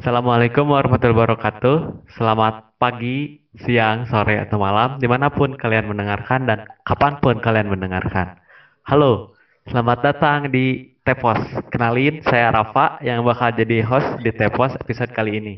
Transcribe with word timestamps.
Assalamualaikum 0.00 0.64
warahmatullahi 0.64 1.12
wabarakatuh. 1.12 2.08
Selamat 2.16 2.72
pagi, 2.80 3.44
siang, 3.52 4.08
sore, 4.08 4.40
atau 4.40 4.56
malam, 4.56 4.96
di 4.96 5.04
mana 5.04 5.28
pun 5.28 5.52
kalian 5.60 5.92
mendengarkan 5.92 6.48
dan 6.48 6.64
kapan 6.88 7.20
pun 7.20 7.36
kalian 7.36 7.68
mendengarkan. 7.68 8.40
Halo, 8.88 9.36
selamat 9.68 10.00
datang 10.00 10.48
di 10.48 10.96
Tepos. 11.04 11.36
Kenalin, 11.68 12.24
saya 12.24 12.48
Rafa 12.48 12.96
yang 13.04 13.28
bakal 13.28 13.52
jadi 13.52 13.84
host 13.84 14.24
di 14.24 14.32
Tepos 14.32 14.72
episode 14.80 15.12
kali 15.12 15.36
ini. 15.36 15.54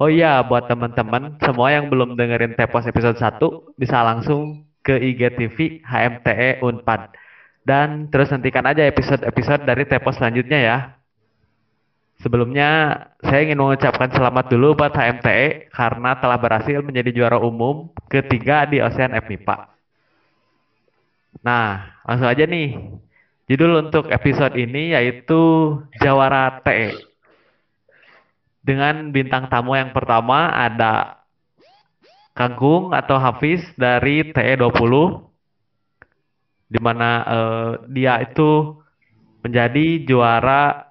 Oh 0.00 0.08
iya, 0.08 0.40
buat 0.40 0.64
teman-teman 0.64 1.36
semua 1.44 1.68
yang 1.68 1.92
belum 1.92 2.16
dengerin 2.16 2.56
Tepos 2.56 2.88
episode 2.88 3.20
1, 3.20 3.76
bisa 3.76 4.00
langsung 4.00 4.64
ke 4.80 4.96
IGTV 4.96 5.84
HMTE 5.84 6.64
Unpad. 6.64 7.12
Dan 7.60 8.08
terus 8.08 8.32
nantikan 8.32 8.64
aja 8.64 8.88
episode-episode 8.88 9.68
dari 9.68 9.84
Tepos 9.84 10.16
selanjutnya 10.16 10.60
ya. 10.64 10.76
Sebelumnya, 12.20 13.00
saya 13.24 13.48
ingin 13.48 13.56
mengucapkan 13.56 14.12
selamat 14.12 14.52
dulu 14.52 14.76
buat 14.76 14.92
HMTE 14.92 15.72
karena 15.72 16.20
telah 16.20 16.36
berhasil 16.36 16.84
menjadi 16.84 17.16
juara 17.16 17.40
umum 17.40 17.88
ketiga 18.12 18.68
di 18.68 18.76
Ocean 18.84 19.16
FMIPA. 19.16 19.72
Nah, 21.40 21.96
langsung 22.04 22.28
aja 22.28 22.44
nih. 22.44 22.76
Judul 23.48 23.88
untuk 23.88 24.12
episode 24.12 24.52
ini 24.54 24.92
yaitu 24.92 25.40
Jawara 26.04 26.60
TE. 26.60 26.92
Dengan 28.60 29.08
bintang 29.10 29.48
tamu 29.48 29.72
yang 29.72 29.96
pertama 29.96 30.52
ada 30.52 31.24
Kangkung 32.36 32.92
atau 32.92 33.16
Hafiz 33.16 33.64
dari 33.74 34.28
TE 34.28 34.60
20 34.60 34.70
di 36.70 36.78
mana 36.78 37.10
eh, 37.26 37.72
dia 37.90 38.22
itu 38.22 38.78
menjadi 39.42 40.04
juara 40.04 40.89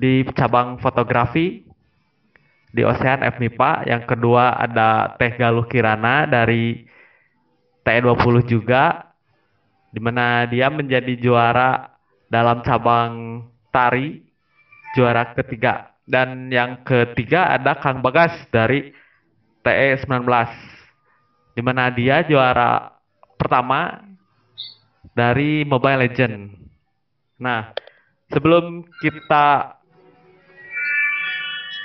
di 0.00 0.24
cabang 0.32 0.80
fotografi 0.80 1.60
di 2.72 2.80
Ocean 2.80 3.20
FMIPA. 3.20 3.84
Yang 3.84 4.02
kedua 4.08 4.56
ada 4.56 5.12
Teh 5.20 5.36
Galuh 5.36 5.68
Kirana 5.68 6.24
dari 6.24 6.88
TE20 7.84 8.48
juga, 8.48 9.12
di 9.92 10.00
mana 10.00 10.48
dia 10.48 10.72
menjadi 10.72 11.12
juara 11.20 11.92
dalam 12.32 12.64
cabang 12.64 13.44
tari, 13.68 14.24
juara 14.96 15.36
ketiga. 15.36 15.92
Dan 16.08 16.50
yang 16.50 16.82
ketiga 16.82 17.54
ada 17.54 17.76
Kang 17.78 18.02
Bagas 18.02 18.32
dari 18.50 18.90
TE19, 19.62 20.26
di 21.54 21.62
mana 21.62 21.92
dia 21.92 22.24
juara 22.24 22.96
pertama 23.38 24.00
dari 25.14 25.62
Mobile 25.62 26.08
Legend. 26.08 26.50
Nah, 27.40 27.72
sebelum 28.30 28.84
kita 29.00 29.79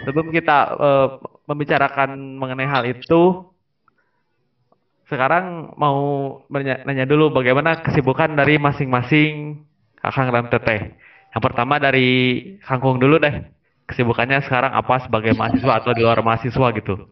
Sebelum 0.03 0.27
kita 0.35 0.57
uh, 0.75 1.07
membicarakan 1.47 2.19
mengenai 2.35 2.67
hal 2.67 2.83
itu, 2.83 3.47
sekarang 5.07 5.71
mau 5.79 5.97
nanya 6.51 7.05
dulu 7.07 7.31
bagaimana 7.31 7.79
kesibukan 7.85 8.33
dari 8.35 8.57
masing-masing 8.57 9.63
Kakang 10.01 10.33
dan 10.33 10.51
Teteh. 10.51 10.97
Yang 11.31 11.41
pertama 11.41 11.79
dari 11.79 12.09
Kangkung 12.65 12.99
dulu 12.99 13.21
deh. 13.21 13.47
Kesibukannya 13.85 14.41
sekarang 14.41 14.73
apa 14.73 15.05
sebagai 15.05 15.37
mahasiswa 15.37 15.77
atau 15.77 15.93
di 15.93 16.01
luar 16.01 16.19
mahasiswa 16.25 16.67
gitu? 16.73 17.05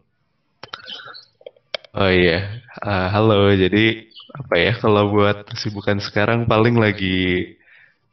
Oh 1.93 2.09
iya, 2.09 2.65
uh, 2.81 3.07
halo. 3.13 3.53
Jadi 3.53 4.09
apa 4.33 4.53
ya 4.57 4.73
kalau 4.81 5.13
buat 5.13 5.45
kesibukan 5.45 6.01
sekarang 6.01 6.49
paling 6.49 6.73
lagi 6.81 7.53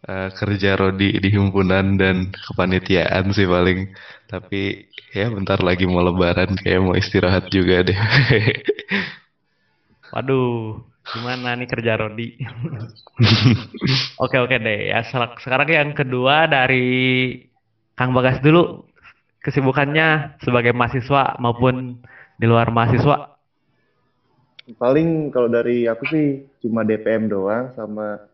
uh, 0.07 0.29
kerja 0.33 0.79
rodi 0.79 1.19
di 1.19 1.29
himpunan 1.29 1.99
dan 2.01 2.33
kepanitiaan 2.33 3.35
sih 3.35 3.45
paling. 3.45 3.93
Tapi 4.31 4.87
ya 5.11 5.27
bentar 5.27 5.59
lagi 5.61 5.85
mau 5.91 6.07
lebaran 6.07 6.55
kayak 6.61 6.81
mau 6.81 6.95
istirahat 6.95 7.51
juga 7.51 7.83
deh. 7.83 7.99
Waduh, 10.15 10.81
gimana 11.07 11.59
nih 11.59 11.69
kerja 11.69 11.99
rodi? 11.99 12.39
oke 14.23 14.37
oke 14.39 14.57
deh 14.57 14.95
ya. 14.95 15.03
Sekarang 15.43 15.69
yang 15.69 15.91
kedua 15.93 16.47
dari 16.47 17.35
Kang 17.99 18.15
Bagas 18.15 18.41
dulu 18.41 18.87
kesibukannya 19.45 20.41
sebagai 20.41 20.73
mahasiswa 20.77 21.37
maupun 21.41 22.01
di 22.37 22.47
luar 22.49 22.73
mahasiswa. 22.73 23.37
Paling 24.71 25.35
kalau 25.35 25.51
dari 25.51 25.91
aku 25.91 26.07
sih 26.07 26.47
cuma 26.63 26.87
DPM 26.87 27.27
doang 27.27 27.75
sama 27.75 28.30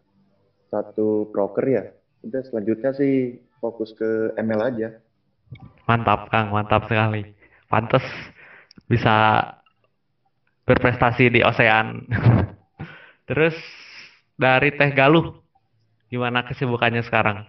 satu 0.71 1.31
broker 1.31 1.66
ya. 1.66 1.84
Udah 2.27 2.43
selanjutnya 2.47 2.91
sih 2.97 3.38
fokus 3.62 3.94
ke 3.94 4.34
ML 4.37 4.60
aja. 4.62 4.88
Mantap 5.87 6.27
Kang, 6.28 6.50
mantap 6.50 6.91
sekali. 6.91 7.22
Pantes 7.71 8.03
bisa 8.91 9.43
berprestasi 10.66 11.31
di 11.31 11.41
Ocean. 11.47 12.03
Terus 13.31 13.55
dari 14.34 14.75
Teh 14.75 14.91
Galuh, 14.91 15.38
gimana 16.10 16.43
kesibukannya 16.47 17.03
sekarang? 17.06 17.47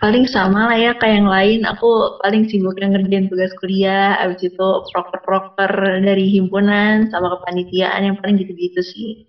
Paling 0.00 0.24
sama 0.24 0.72
lah 0.72 0.78
ya 0.78 0.92
kayak 0.96 1.14
yang 1.20 1.28
lain. 1.28 1.60
Aku 1.68 2.20
paling 2.24 2.48
sibuk 2.48 2.80
ngerjain 2.80 3.28
tugas 3.28 3.52
kuliah, 3.60 4.16
abis 4.24 4.48
itu 4.48 4.68
proker-proker 4.92 6.00
dari 6.00 6.32
himpunan 6.32 7.12
sama 7.12 7.36
kepanitiaan 7.36 8.08
yang 8.08 8.16
paling 8.16 8.40
gitu-gitu 8.40 8.80
sih. 8.80 9.28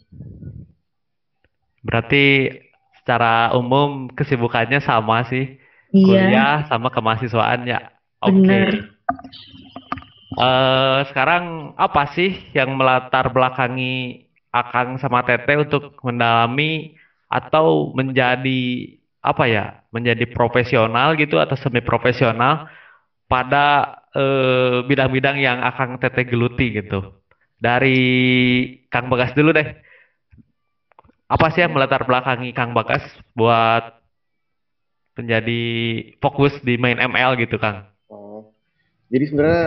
Berarti 1.83 2.47
secara 3.07 3.55
umum 3.55 4.11
kesibukannya 4.11 4.83
sama 4.83 5.23
sih. 5.31 5.55
Iya. 5.95 6.03
Kuliah 6.27 6.55
sama 6.67 6.91
kemahasiswaan 6.91 7.63
ya. 7.63 7.95
Oke. 8.19 8.43
Okay. 8.43 8.63
Uh, 10.35 10.43
eh, 10.43 10.99
sekarang 11.07 11.71
apa 11.79 12.11
sih 12.11 12.35
yang 12.51 12.75
melatar 12.75 13.31
belakangi 13.31 14.27
Akang 14.51 14.99
sama 14.99 15.23
Tete 15.23 15.55
untuk 15.55 15.95
mendalami 16.03 16.99
atau 17.31 17.95
menjadi 17.95 18.91
apa 19.23 19.43
ya 19.47 19.79
menjadi 19.95 20.27
profesional 20.27 21.15
gitu 21.15 21.39
atau 21.39 21.55
semi 21.55 21.79
profesional 21.79 22.67
pada 23.31 24.03
eh, 24.11 24.83
bidang-bidang 24.83 25.39
yang 25.39 25.63
Akang 25.63 25.95
Tete 25.95 26.27
geluti 26.27 26.75
gitu. 26.75 27.15
Dari 27.55 28.03
Kang 28.91 29.07
Bagas 29.07 29.31
dulu 29.31 29.55
deh 29.55 29.86
apa 31.27 31.51
sih 31.51 31.59
yang 31.59 31.75
melatar 31.75 32.07
belakangi 32.07 32.55
Kang 32.55 32.71
Bagas 32.71 33.03
buat 33.35 33.99
menjadi 35.19 35.63
fokus 36.23 36.55
di 36.63 36.79
main 36.79 36.95
ML 36.95 37.35
gitu 37.43 37.59
Kang? 37.59 37.83
Oh, 38.07 38.55
jadi 39.11 39.27
sebenarnya 39.27 39.65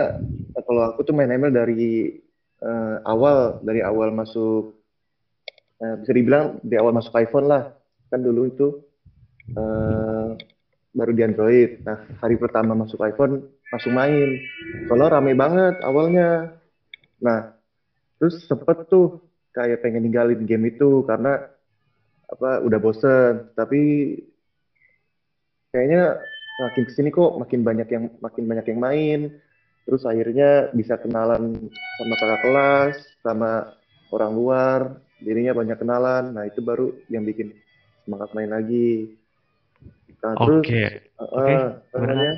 kalau 0.65 0.81
aku 0.89 1.05
tuh 1.05 1.13
main 1.13 1.29
ML 1.29 1.53
dari 1.53 2.17
uh, 2.65 2.97
awal 3.05 3.61
dari 3.61 3.85
awal 3.85 4.09
masuk 4.09 4.73
uh, 5.85 5.95
bisa 6.01 6.11
dibilang 6.17 6.57
di 6.65 6.75
awal 6.81 6.97
masuk 6.97 7.13
iPhone 7.19 7.45
lah 7.45 7.77
kan 8.09 8.25
dulu 8.25 8.49
itu 8.49 8.67
uh, 9.53 10.33
baru 10.91 11.11
di 11.15 11.21
Android. 11.23 11.69
Nah 11.85 12.09
hari 12.19 12.35
pertama 12.41 12.75
masuk 12.75 12.99
iPhone 13.05 13.47
langsung 13.71 13.95
main. 13.95 14.39
Kalau 14.89 15.07
rame 15.07 15.37
banget 15.37 15.77
awalnya. 15.85 16.57
Nah 17.21 17.53
terus 18.17 18.43
sempet 18.49 18.89
tuh 18.89 19.30
kayak 19.51 19.83
pengen 19.83 20.07
ninggalin 20.07 20.47
game 20.47 20.71
itu 20.71 21.03
karena 21.03 21.47
apa 22.31 22.63
udah 22.63 22.79
bosen. 22.79 23.51
Tapi 23.53 23.81
kayaknya 25.71 26.19
makin 26.63 26.83
ke 26.87 26.91
sini 26.95 27.09
kok 27.11 27.35
makin 27.39 27.61
banyak 27.63 27.87
yang 27.91 28.03
makin 28.23 28.43
banyak 28.47 28.65
yang 28.71 28.79
main. 28.79 29.19
Terus 29.83 30.07
akhirnya 30.07 30.71
bisa 30.71 30.95
kenalan 31.01 31.57
sama 31.99 32.15
kakak 32.15 32.41
kelas 32.45 32.95
sama 33.21 33.51
orang 34.15 34.31
luar. 34.33 34.79
Dirinya 35.21 35.53
banyak 35.53 35.77
kenalan. 35.77 36.33
Nah 36.33 36.43
itu 36.47 36.63
baru 36.63 36.95
yang 37.11 37.27
bikin 37.27 37.51
semangat 38.07 38.31
main 38.33 38.49
lagi. 38.49 39.13
Nah, 40.21 40.37
terus 40.37 40.63
okay. 40.63 40.87
uh, 41.17 41.27
okay. 41.33 41.57
namanya? 41.97 42.33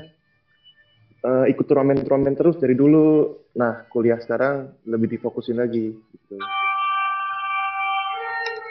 Uh, 1.23 1.45
ikut 1.47 1.63
turnamen-turnamen 1.67 2.35
terus 2.35 2.59
dari 2.59 2.75
dulu. 2.75 3.37
Nah 3.59 3.87
kuliah 3.91 4.19
sekarang 4.19 4.71
lebih 4.87 5.19
difokusin 5.19 5.59
lagi 5.59 5.91
gitu. 5.93 6.35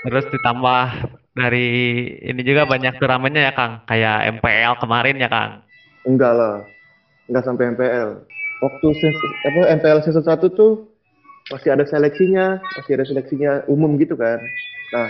Terus 0.02 0.24
ditambah 0.34 0.84
dari 1.32 1.68
ini 2.26 2.42
juga 2.42 2.66
banyak 2.66 2.98
turnamennya 2.98 3.42
ya 3.48 3.52
Kang, 3.54 3.72
kayak 3.86 4.38
MPL 4.38 4.72
kemarin 4.82 5.16
ya 5.22 5.30
Kang. 5.30 5.62
Enggak 6.02 6.32
lah, 6.34 6.56
enggak 7.30 7.44
sampai 7.46 7.70
MPL. 7.78 8.10
Waktu 8.62 8.86
apa 9.46 9.60
MPL 9.78 10.00
season 10.06 10.26
1 10.26 10.38
tuh 10.54 10.90
masih 11.50 11.74
ada 11.74 11.84
seleksinya, 11.86 12.58
masih 12.78 12.98
ada 12.98 13.04
seleksinya 13.06 13.50
umum 13.70 13.94
gitu 13.98 14.14
kan. 14.14 14.38
Nah, 14.94 15.08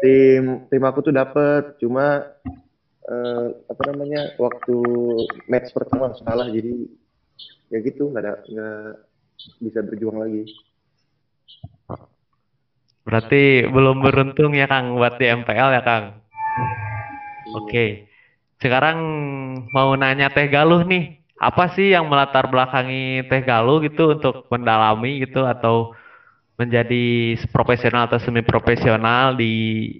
tim 0.00 0.64
tim 0.68 0.82
aku 0.84 1.04
tuh 1.04 1.14
dapet, 1.14 1.76
cuma 1.80 2.24
uh, 3.08 3.46
apa 3.68 3.82
namanya 3.92 4.32
waktu 4.36 4.76
match 5.48 5.72
pertama 5.72 6.12
salah 6.20 6.48
jadi 6.50 6.74
ya 7.72 7.78
gitu 7.82 8.12
nggak 8.12 8.22
ada 8.22 8.34
nggak 8.48 8.90
bisa 9.62 9.80
berjuang 9.84 10.18
lagi. 10.20 10.44
Berarti 13.06 13.70
belum 13.70 14.02
beruntung 14.02 14.58
ya 14.58 14.66
Kang 14.66 14.98
buat 14.98 15.14
di 15.14 15.30
MPL 15.30 15.78
ya 15.78 15.82
Kang. 15.86 16.04
Oke. 17.54 17.70
Okay. 17.70 17.88
Sekarang 18.58 18.98
mau 19.70 19.94
nanya 19.94 20.26
Teh 20.28 20.50
Galuh 20.50 20.82
nih. 20.82 21.22
apa 21.36 21.68
sih 21.76 21.92
yang 21.92 22.08
melatar 22.08 22.48
belakangi 22.48 23.28
Teh 23.28 23.44
Galuh 23.44 23.84
gitu 23.84 24.16
untuk 24.16 24.48
mendalami 24.48 25.20
gitu 25.20 25.44
atau 25.44 25.92
menjadi 26.56 27.36
profesional 27.52 28.08
atau 28.08 28.16
semi 28.16 28.40
profesional 28.40 29.36
di 29.36 29.52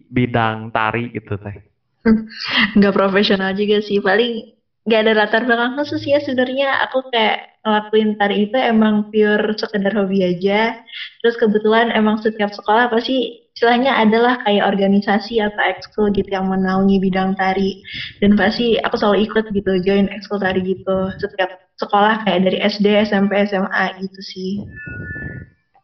bidang 0.09 0.73
tari 0.73 1.13
gitu 1.13 1.37
Teh? 1.37 1.61
Nggak 2.81 2.97
profesional 2.97 3.53
juga 3.53 3.85
sih, 3.85 4.01
paling 4.01 4.57
nggak 4.87 5.01
ada 5.03 5.13
latar 5.13 5.43
belakang 5.45 5.77
khusus 5.77 6.01
ya 6.07 6.23
sebenarnya 6.23 6.79
aku 6.87 7.11
kayak 7.11 7.56
ngelakuin 7.67 8.15
tari 8.15 8.47
itu 8.47 8.55
emang 8.55 9.11
pure 9.11 9.51
sekedar 9.59 9.91
hobi 9.99 10.23
aja. 10.23 10.79
Terus 11.21 11.35
kebetulan 11.35 11.91
emang 11.91 12.23
setiap 12.23 12.55
sekolah 12.55 12.87
pasti 12.87 13.43
istilahnya 13.59 13.99
adalah 13.99 14.39
kayak 14.47 14.71
organisasi 14.71 15.43
atau 15.43 15.63
ekskul 15.67 16.15
gitu 16.15 16.31
yang 16.31 16.47
menaungi 16.47 17.03
bidang 17.03 17.35
tari. 17.35 17.75
Dan 18.23 18.39
pasti 18.39 18.79
aku 18.79 18.95
selalu 18.95 19.27
ikut 19.27 19.45
gitu 19.51 19.73
join 19.83 20.07
ekskul 20.15 20.39
tari 20.39 20.63
gitu. 20.63 21.11
Setiap 21.19 21.51
sekolah 21.83 22.23
kayak 22.23 22.47
dari 22.47 22.59
SD 22.63 22.87
SMP 23.11 23.35
SMA 23.51 23.85
gitu 23.99 24.21
sih. 24.23 24.63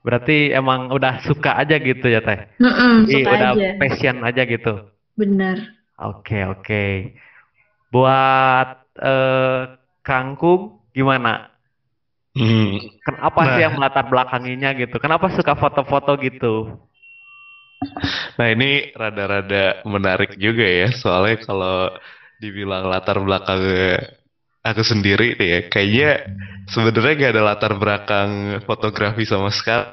Berarti 0.06 0.54
emang 0.54 0.94
udah 0.94 1.18
suka 1.26 1.58
aja 1.58 1.74
gitu 1.82 2.06
ya 2.06 2.22
teh? 2.22 2.46
Mm 2.62 2.70
-mm, 2.70 2.94
Jadi 3.10 3.10
suka 3.10 3.30
udah 3.34 3.50
aja. 3.58 3.68
passion 3.82 4.16
aja 4.22 4.42
gitu? 4.46 4.74
Benar 5.18 5.82
oke 6.02 6.38
oke. 6.50 6.84
Buat 7.92 8.68
eh, 8.98 9.62
kangkung 10.02 10.82
gimana 10.96 11.51
Hmm. 12.32 12.80
Kenapa 13.04 13.40
sih 13.52 13.60
Nah. 13.60 13.64
yang 13.68 13.74
melatar 13.76 14.04
belakanginya 14.08 14.72
gitu? 14.80 14.96
Kenapa 15.04 15.28
suka 15.36 15.52
foto-foto 15.52 16.16
gitu? 16.16 16.54
Nah 18.38 18.46
ini 18.54 18.92
rada-rada 18.94 19.82
menarik 19.84 20.38
juga 20.38 20.64
ya, 20.64 20.88
soalnya 20.94 21.36
kalau 21.44 21.76
dibilang 22.42 22.84
latar 22.90 23.18
belakang 23.22 23.62
aku 24.62 24.82
sendiri 24.86 25.34
nih 25.38 25.48
ya, 25.54 25.60
kayaknya 25.72 26.10
sebenarnya 26.70 27.12
gak 27.18 27.32
ada 27.34 27.42
latar 27.42 27.72
belakang 27.78 28.30
fotografi 28.66 29.22
sama 29.26 29.50
sekali. 29.50 29.86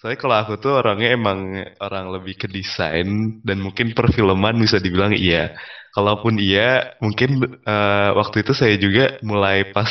Soalnya 0.00 0.18
kalau 0.22 0.36
aku 0.40 0.52
tuh 0.56 0.72
orangnya 0.80 1.12
emang 1.12 1.38
orang 1.76 2.06
lebih 2.14 2.34
ke 2.40 2.48
desain 2.48 3.06
dan 3.44 3.58
mungkin 3.60 3.92
perfilman 3.92 4.56
bisa 4.56 4.80
dibilang 4.80 5.12
iya. 5.12 5.52
Kalaupun 5.92 6.38
iya, 6.40 6.96
mungkin 7.04 7.30
eh, 7.66 8.10
waktu 8.16 8.36
itu 8.46 8.52
saya 8.56 8.74
juga 8.80 9.20
mulai 9.26 9.68
pas 9.74 9.90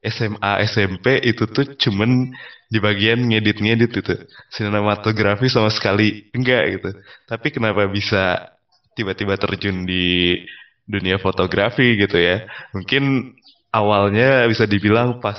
SMA 0.00 0.64
SMP 0.64 1.20
itu 1.20 1.44
tuh 1.44 1.76
cuman 1.76 2.32
di 2.72 2.78
bagian 2.80 3.20
ngedit-ngedit 3.20 3.92
itu 3.92 4.14
sinematografi 4.48 5.52
sama 5.52 5.68
sekali 5.68 6.32
enggak 6.32 6.80
gitu. 6.80 6.90
Tapi 7.28 7.46
kenapa 7.52 7.84
bisa 7.84 8.48
tiba-tiba 8.96 9.36
terjun 9.36 9.84
di 9.84 10.40
dunia 10.88 11.20
fotografi 11.20 12.00
gitu 12.00 12.16
ya? 12.16 12.48
Mungkin 12.72 13.36
awalnya 13.74 14.48
bisa 14.48 14.64
dibilang 14.64 15.20
pas 15.20 15.36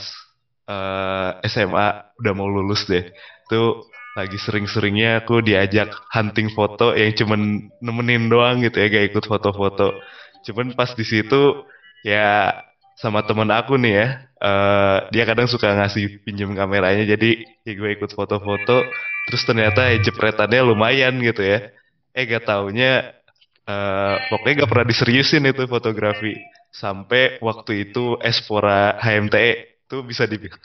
eh, 0.69 1.29
SMA 1.49 1.87
udah 2.21 2.33
mau 2.37 2.45
lulus 2.45 2.85
deh. 2.85 3.09
Tuh 3.49 3.89
lagi 4.13 4.35
sering-seringnya 4.37 5.23
aku 5.23 5.39
diajak 5.39 5.89
hunting 6.11 6.51
foto 6.51 6.91
yang 6.93 7.15
cuman 7.15 7.71
nemenin 7.79 8.27
doang 8.27 8.59
gitu 8.61 8.77
ya 8.77 8.87
gak 8.91 9.05
ikut 9.15 9.25
foto-foto. 9.25 9.97
Cuman 10.45 10.75
pas 10.77 10.91
di 10.93 11.05
situ 11.07 11.65
ya 12.03 12.59
sama 13.01 13.25
temen 13.25 13.50
aku 13.50 13.75
nih 13.81 13.94
ya. 13.98 14.07
Eh, 14.42 14.98
dia 15.13 15.24
kadang 15.25 15.50
suka 15.50 15.74
ngasih 15.74 16.21
pinjem 16.25 16.53
kameranya 16.53 17.06
jadi 17.18 17.30
ya 17.65 17.74
gue 17.77 17.89
ikut 17.98 18.12
foto-foto 18.13 18.86
terus 19.30 19.44
ternyata 19.45 19.89
ya 19.89 19.98
jepretannya 20.06 20.62
lumayan 20.62 21.18
gitu 21.21 21.42
ya. 21.42 21.74
Eh 22.13 22.24
gak 22.30 22.45
taunya 22.45 23.18
eh, 23.65 24.15
pokoknya 24.30 24.65
gak 24.65 24.71
pernah 24.71 24.88
diseriusin 24.88 25.50
itu 25.50 25.65
fotografi. 25.65 26.38
Sampai 26.71 27.42
waktu 27.44 27.92
itu 27.92 28.15
Espora 28.24 28.95
HMTE 29.01 29.83
tuh 29.89 30.06
bisa 30.07 30.24
dibilang 30.24 30.62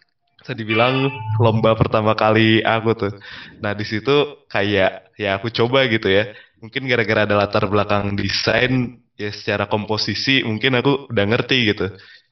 bisa 0.47 0.55
dibilang 0.55 1.11
lomba 1.43 1.75
pertama 1.75 2.15
kali 2.15 2.63
aku 2.63 2.95
tuh. 2.95 3.13
Nah 3.59 3.75
di 3.75 3.83
situ 3.83 4.47
kayak 4.47 5.11
ya 5.19 5.41
aku 5.41 5.51
coba 5.51 5.89
gitu 5.91 6.07
ya. 6.07 6.31
Mungkin 6.63 6.87
gara-gara 6.87 7.27
ada 7.27 7.35
latar 7.35 7.67
belakang 7.67 8.15
desain 8.15 9.03
ya 9.17 9.33
secara 9.33 9.65
komposisi 9.67 10.45
mungkin 10.45 10.77
aku 10.79 11.09
udah 11.11 11.25
ngerti 11.29 11.57
gitu. 11.73 11.87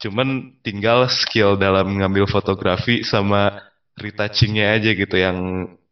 Cuman 0.05 0.57
tinggal 0.61 1.09
skill 1.09 1.57
dalam 1.57 1.97
ngambil 1.97 2.29
fotografi 2.29 3.01
sama 3.05 3.65
retouchingnya 3.97 4.77
aja 4.77 4.91
gitu 4.93 5.17
yang 5.17 5.37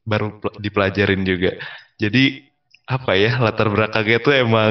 baru 0.04 0.36
pel- 0.40 0.58
dipelajarin 0.60 1.22
juga. 1.24 1.56
Jadi 1.96 2.44
apa 2.84 3.14
ya 3.14 3.38
latar 3.40 3.70
belakangnya 3.72 4.18
tuh 4.20 4.34
emang 4.36 4.70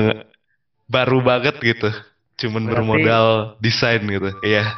baru 0.86 1.20
banget 1.24 1.58
gitu. 1.64 1.90
Cuman 2.38 2.66
Berarti- 2.66 2.74
bermodal 2.74 3.28
desain 3.62 4.02
gitu 4.02 4.30
iya. 4.46 4.78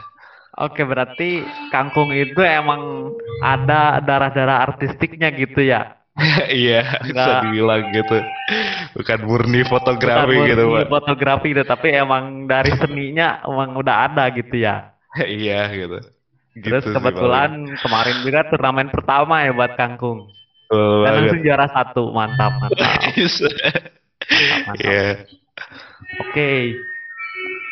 Oke, 0.54 0.86
berarti 0.86 1.42
kangkung 1.74 2.14
itu 2.14 2.38
emang 2.46 3.10
ada 3.42 3.98
darah-darah 3.98 4.70
artistiknya 4.70 5.34
gitu 5.34 5.66
ya? 5.66 5.98
iya 6.54 7.02
bisa 7.02 7.10
Nggak- 7.10 7.42
dibilang 7.44 7.84
gitu. 7.90 8.18
Bukan 8.94 9.20
murni 9.26 9.62
fotografi 9.66 10.30
Bukan 10.38 10.50
gitu 10.54 10.64
murni 10.70 10.86
pak. 10.86 10.92
fotografi 10.94 11.48
gitu, 11.52 11.64
tapi 11.66 11.88
emang 11.90 12.46
dari 12.46 12.70
seninya 12.78 13.42
emang 13.42 13.74
udah 13.74 13.96
ada 14.08 14.30
gitu 14.30 14.62
ya. 14.62 14.94
iya 15.26 15.70
gitu. 15.74 15.98
Terus 16.54 16.86
Gitu 16.86 16.94
sih 16.94 16.94
kebetulan 16.94 17.50
kemarin 17.82 18.16
juga 18.22 18.40
turnamen 18.46 18.88
pertama 18.94 19.42
ya 19.42 19.52
buat 19.52 19.74
kangkung. 19.74 20.30
Betul 20.70 21.02
Dan 21.02 21.12
langsung 21.18 21.42
juara 21.42 21.68
satu, 21.68 22.04
mantap, 22.16 22.52
mantap. 22.62 22.92
Iya. 24.78 25.26
Oke, 26.22 26.78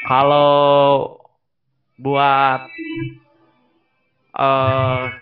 kalau 0.04 0.50
buat 1.96 2.62
eh 4.34 5.02
se- 5.06 5.21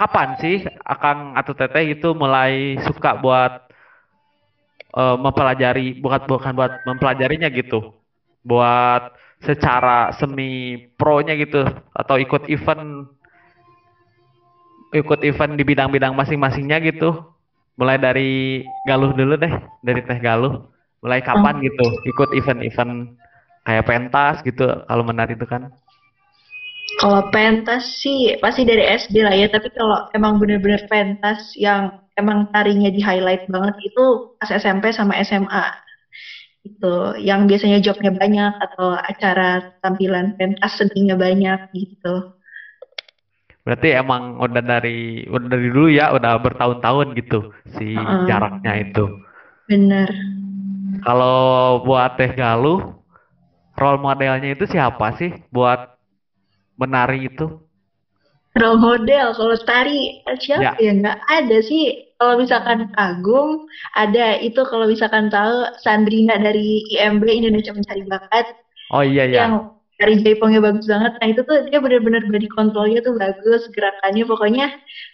kapan 0.00 0.28
sih 0.40 0.56
Akang 0.80 1.36
atau 1.36 1.52
Teteh 1.52 1.92
itu 1.92 2.16
mulai 2.16 2.80
suka 2.88 3.20
buat 3.20 3.68
eh, 4.96 5.16
mempelajari 5.20 6.00
bukan 6.00 6.20
bukan 6.24 6.52
buat 6.56 6.72
mempelajarinya 6.88 7.52
gitu, 7.52 7.92
buat 8.40 9.12
secara 9.44 10.12
semi 10.16 10.76
pro-nya 10.96 11.36
gitu 11.36 11.64
atau 11.92 12.16
ikut 12.20 12.48
event 12.48 13.08
ikut 14.92 15.20
event 15.22 15.52
di 15.54 15.64
bidang-bidang 15.68 16.16
masing-masingnya 16.16 16.80
gitu. 16.80 17.36
Mulai 17.78 17.96
dari 17.96 18.30
Galuh 18.84 19.16
dulu 19.16 19.40
deh, 19.40 19.52
dari 19.80 20.00
Teh 20.04 20.20
Galuh. 20.20 20.68
Mulai 21.00 21.24
kapan 21.24 21.64
gitu 21.64 21.86
ikut 22.04 22.28
event-event 22.36 23.16
kayak 23.64 23.84
pentas 23.88 24.44
gitu 24.44 24.84
kalau 24.84 25.04
menari 25.04 25.32
itu 25.32 25.48
kan? 25.48 25.72
Kalau 27.00 27.32
pentas 27.32 27.96
sih 28.04 28.36
pasti 28.44 28.68
dari 28.68 28.84
SD 28.84 29.24
lah 29.24 29.32
ya, 29.32 29.48
tapi 29.48 29.72
kalau 29.72 30.04
emang 30.12 30.36
bener-bener 30.36 30.84
pentas 30.84 31.56
yang 31.56 31.96
emang 32.20 32.52
tarinya 32.52 32.92
di 32.92 33.00
highlight 33.00 33.48
banget 33.48 33.72
itu 33.80 34.28
pas 34.36 34.52
SMP 34.52 34.92
sama 34.92 35.16
SMA. 35.24 35.64
Itu 36.60 37.16
yang 37.16 37.48
biasanya 37.48 37.80
jobnya 37.80 38.12
banyak 38.12 38.52
atau 38.52 38.92
acara 38.92 39.64
tampilan 39.80 40.36
pentas 40.36 40.76
seninya 40.76 41.16
banyak 41.16 41.56
gitu. 41.72 42.36
Berarti 43.64 43.88
emang 43.96 44.36
udah 44.36 44.60
dari 44.60 45.24
udah 45.24 45.48
dari 45.48 45.68
dulu 45.72 45.88
ya, 45.88 46.12
udah 46.12 46.36
bertahun-tahun 46.36 47.16
gitu 47.16 47.48
si 47.80 47.96
Heeh. 47.96 48.28
jaraknya 48.28 48.76
itu. 48.76 49.08
Bener. 49.64 50.08
Kalau 51.00 51.80
buat 51.80 52.20
Teh 52.20 52.36
Galuh, 52.36 52.92
role 53.80 54.00
modelnya 54.04 54.52
itu 54.52 54.68
siapa 54.68 55.16
sih 55.16 55.32
buat 55.48 55.99
menari 56.80 57.18
itu? 57.30 57.46
Role 58.60 58.78
model 58.82 59.26
kalau 59.38 59.56
tari 59.62 59.98
siapa 60.44 60.62
Ya. 60.64 60.72
ya 60.84 60.90
nggak 61.00 61.18
ada 61.38 61.56
sih. 61.62 61.82
Kalau 62.18 62.34
misalkan 62.42 62.78
Agung 62.98 63.50
ada 63.96 64.36
itu 64.46 64.60
kalau 64.70 64.86
misalkan 64.90 65.30
tahu 65.32 65.54
Sandrina 65.84 66.36
dari 66.46 66.82
IMB 66.92 67.24
Indonesia 67.40 67.72
Mencari 67.72 68.04
Bakat 68.12 68.46
Oh 68.90 69.02
iya 69.02 69.24
ya. 69.26 69.46
yang 69.46 69.52
dari 70.00 70.14
Jaipongnya 70.22 70.60
bagus 70.64 70.86
banget. 70.92 71.12
Nah 71.20 71.28
itu 71.32 71.40
tuh 71.48 71.56
dia 71.68 71.78
bener-bener 71.84 72.22
body 72.26 72.48
controlnya 72.56 72.98
tuh 73.06 73.14
bagus, 73.22 73.62
gerakannya 73.76 74.24
pokoknya 74.26 74.66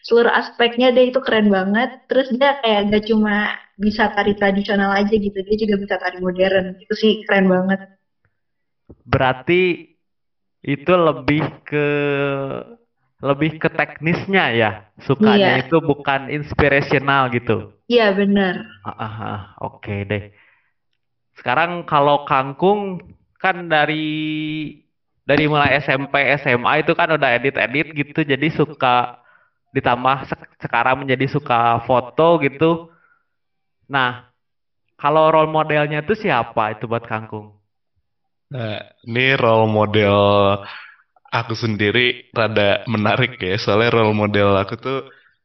seluruh 0.07 0.33
aspeknya 0.41 0.87
dia 0.95 1.05
itu 1.11 1.19
keren 1.27 1.49
banget. 1.57 1.91
Terus 2.09 2.27
dia 2.35 2.51
kayak 2.63 2.81
gak 2.95 3.05
cuma 3.11 3.35
bisa 3.85 4.03
tari 4.15 4.33
tradisional 4.39 4.91
aja 4.95 5.15
gitu, 5.15 5.39
dia 5.47 5.57
juga 5.63 5.75
bisa 5.83 5.95
tari 6.03 6.19
modern. 6.23 6.67
Itu 6.83 6.95
sih 7.03 7.13
keren 7.27 7.47
banget. 7.51 7.81
Berarti 9.13 9.61
itu 10.65 10.93
lebih 10.97 11.43
ke 11.67 11.87
lebih 13.25 13.57
ke 13.57 13.69
teknisnya 13.73 14.45
ya. 14.53 14.71
Sukanya 15.01 15.57
Iya. 15.57 15.63
itu 15.65 15.77
bukan 15.81 16.29
inspirational 16.29 17.33
gitu. 17.33 17.73
Iya 17.89 18.13
bener. 18.13 18.55
Ah, 18.85 18.93
ah, 19.07 19.15
ah, 19.33 19.41
oke 19.63 19.95
deh. 20.11 20.23
Sekarang 21.37 21.85
kalau 21.85 22.25
kangkung 22.29 23.01
kan 23.41 23.69
dari 23.69 24.05
dari 25.27 25.45
mulai 25.51 25.77
SMP 25.83 26.15
SMA 26.39 26.83
itu 26.83 26.93
kan 26.95 27.09
udah 27.11 27.31
edit-edit 27.37 27.87
gitu, 27.99 28.21
jadi 28.23 28.47
suka 28.53 29.19
ditambah 29.75 30.17
sek- 30.31 30.57
sekarang 30.63 31.03
menjadi 31.05 31.27
suka 31.27 31.83
foto 31.85 32.39
gitu. 32.41 32.95
Nah, 33.95 34.11
kalau 35.03 35.25
role 35.35 35.51
modelnya 35.57 35.99
itu 36.05 36.15
siapa 36.25 36.63
itu 36.75 36.85
buat 36.91 37.05
kangkung? 37.07 37.47
Nah, 38.53 38.79
ini 39.07 39.25
role 39.43 39.67
model 39.77 40.17
aku 41.33 41.53
sendiri 41.59 42.31
rada 42.33 42.83
menarik 42.89 43.37
ya, 43.43 43.55
soalnya 43.61 43.91
role 44.01 44.15
model 44.17 44.49
aku 44.63 44.75
tuh 44.79 44.97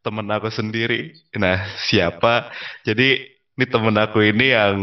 temen 0.06 0.28
aku 0.30 0.50
sendiri. 0.54 1.14
Nah, 1.38 1.58
siapa? 1.90 2.50
Jadi 2.88 3.04
ini 3.58 3.66
temen 3.74 3.96
aku 3.98 4.18
ini 4.26 4.46
yang 4.56 4.78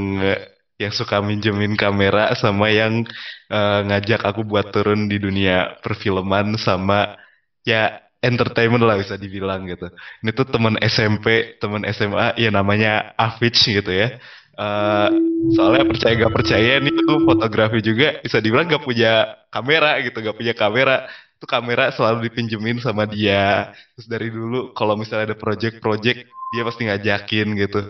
yang 0.79 0.93
suka 0.95 1.19
minjemin 1.19 1.75
kamera 1.75 2.31
sama 2.39 2.71
yang 2.71 3.03
uh, 3.51 3.81
ngajak 3.89 4.23
aku 4.23 4.47
buat 4.47 4.71
turun 4.71 5.11
di 5.11 5.19
dunia 5.19 5.75
perfilman 5.83 6.55
sama 6.55 7.19
ya 7.67 7.99
entertainment 8.23 8.83
lah 8.87 8.95
bisa 8.99 9.15
dibilang 9.19 9.67
gitu. 9.71 9.91
Ini 10.23 10.31
tuh 10.35 10.47
temen 10.47 10.75
SMP, 10.83 11.59
temen 11.63 11.83
SMA, 11.91 12.35
ya 12.39 12.51
namanya 12.55 13.15
Afich 13.19 13.59
gitu 13.67 13.91
ya. 13.91 14.19
Uh, 14.59 15.15
soalnya 15.55 15.87
percaya 15.87 16.19
gak 16.19 16.35
percaya 16.35 16.83
ini 16.83 16.91
tuh 16.91 17.23
fotografi 17.23 17.79
juga 17.79 18.19
bisa 18.19 18.43
dibilang 18.43 18.67
gak 18.67 18.83
punya 18.83 19.38
kamera 19.55 20.03
gitu, 20.03 20.19
gak 20.19 20.35
punya 20.35 20.50
kamera. 20.50 21.07
Tuh 21.38 21.47
kamera 21.47 21.95
selalu 21.95 22.27
dipinjemin 22.27 22.83
sama 22.83 23.07
dia. 23.07 23.71
Terus 23.95 24.07
dari 24.11 24.29
dulu 24.35 24.75
kalau 24.75 24.99
misalnya 24.99 25.31
ada 25.31 25.38
project-project 25.38 26.27
dia 26.27 26.62
pasti 26.67 26.83
ngajakin 26.91 27.55
gitu. 27.55 27.81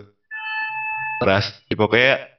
Terus 1.25 1.45
pokoknya 1.73 2.29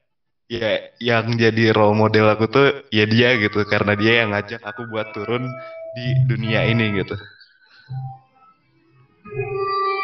ya 0.47 0.95
yang 1.03 1.35
jadi 1.35 1.75
role 1.75 1.99
model 1.99 2.31
aku 2.31 2.47
tuh 2.47 2.87
ya 2.95 3.11
dia 3.11 3.35
gitu 3.35 3.67
karena 3.67 3.99
dia 3.99 4.23
yang 4.23 4.31
ngajak 4.31 4.63
aku 4.63 4.87
buat 4.95 5.11
turun 5.11 5.43
di 5.99 6.07
dunia 6.31 6.71
ini 6.71 7.03
gitu. 7.03 7.19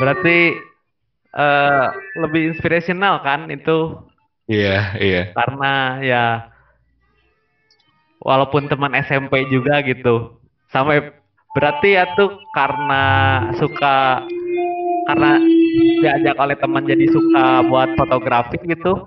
Berarti 0.03 0.59
uh, 1.31 1.95
lebih 2.27 2.59
inspirational 2.59 3.23
kan 3.23 3.47
itu? 3.55 4.03
Iya, 4.47 4.79
iya. 5.03 5.23
Karena 5.35 5.73
ya 6.03 6.25
walaupun 8.23 8.71
teman 8.71 8.95
SMP 8.95 9.47
juga 9.51 9.83
gitu. 9.83 10.39
Sampai 10.71 11.15
berarti 11.55 11.99
ya 11.99 12.07
tuh 12.15 12.39
karena 12.55 13.05
suka 13.59 14.23
karena 15.07 15.39
diajak 16.03 16.37
oleh 16.39 16.57
teman 16.59 16.83
jadi 16.87 17.07
suka 17.11 17.63
buat 17.71 17.95
fotografi 17.95 18.59
gitu 18.67 19.07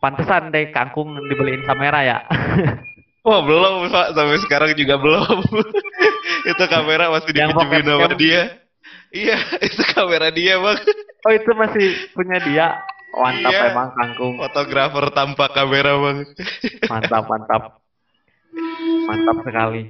Pantesan 0.00 0.48
deh 0.48 0.72
kangkung 0.72 1.12
dibeliin 1.28 1.60
kamera 1.68 2.00
ya. 2.00 2.18
Wah 3.28 3.44
belum 3.44 3.92
Pak, 3.92 4.16
sampai 4.16 4.40
sekarang 4.40 4.72
juga 4.72 4.96
belum. 4.96 5.44
itu 6.50 6.64
kamera 6.72 7.12
masih 7.12 7.36
dipinjemin 7.36 7.84
sama 7.84 8.08
dia. 8.16 8.64
Iya, 9.12 9.36
itu 9.68 9.82
kamera 9.92 10.32
dia 10.32 10.56
bang. 10.56 10.80
Oh 11.28 11.32
itu 11.36 11.52
masih 11.52 11.86
punya 12.16 12.40
dia. 12.40 12.80
Mantap 13.10 13.52
iya. 13.52 13.70
emang 13.74 13.90
kangkung. 13.96 14.34
Fotografer 14.38 15.04
tanpa 15.10 15.44
kamera 15.50 15.92
bang. 15.98 16.18
mantap 16.86 17.24
mantap. 17.26 17.62
Mantap 19.06 19.36
sekali. 19.42 19.82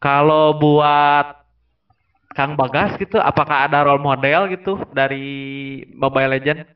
Kalau 0.00 0.56
buat 0.60 1.44
Kang 2.36 2.58
Bagas 2.58 2.98
gitu, 3.00 3.16
apakah 3.16 3.64
ada 3.64 3.86
role 3.86 4.02
model 4.02 4.52
gitu 4.52 4.76
dari 4.92 5.80
Mobile 5.96 6.36
Legend? 6.36 6.66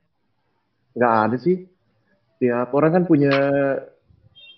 Gak 0.97 1.15
ada 1.29 1.37
sih 1.37 1.69
tiap 2.39 2.71
orang 2.71 2.95
kan 2.95 3.05
punya 3.05 3.35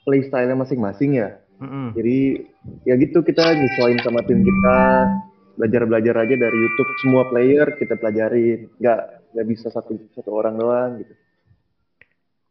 playstyle 0.05 0.53
masing-masing 0.57 1.17
ya. 1.19 1.41
Mm-hmm. 1.61 1.87
Jadi 1.97 2.19
ya 2.89 2.95
gitu 2.97 3.21
kita 3.21 3.45
nyesuaiin 3.53 4.01
sama 4.01 4.25
tim 4.25 4.41
kita, 4.41 4.81
belajar-belajar 5.61 6.15
aja 6.25 6.35
dari 6.37 6.57
YouTube 6.57 6.91
semua 7.05 7.29
player 7.29 7.77
kita 7.77 8.01
pelajarin, 8.01 8.69
nggak 8.81 9.01
nggak 9.35 9.47
bisa 9.47 9.67
satu 9.71 9.95
satu 10.15 10.31
orang 10.31 10.55
doang 10.59 10.91
gitu. 11.03 11.15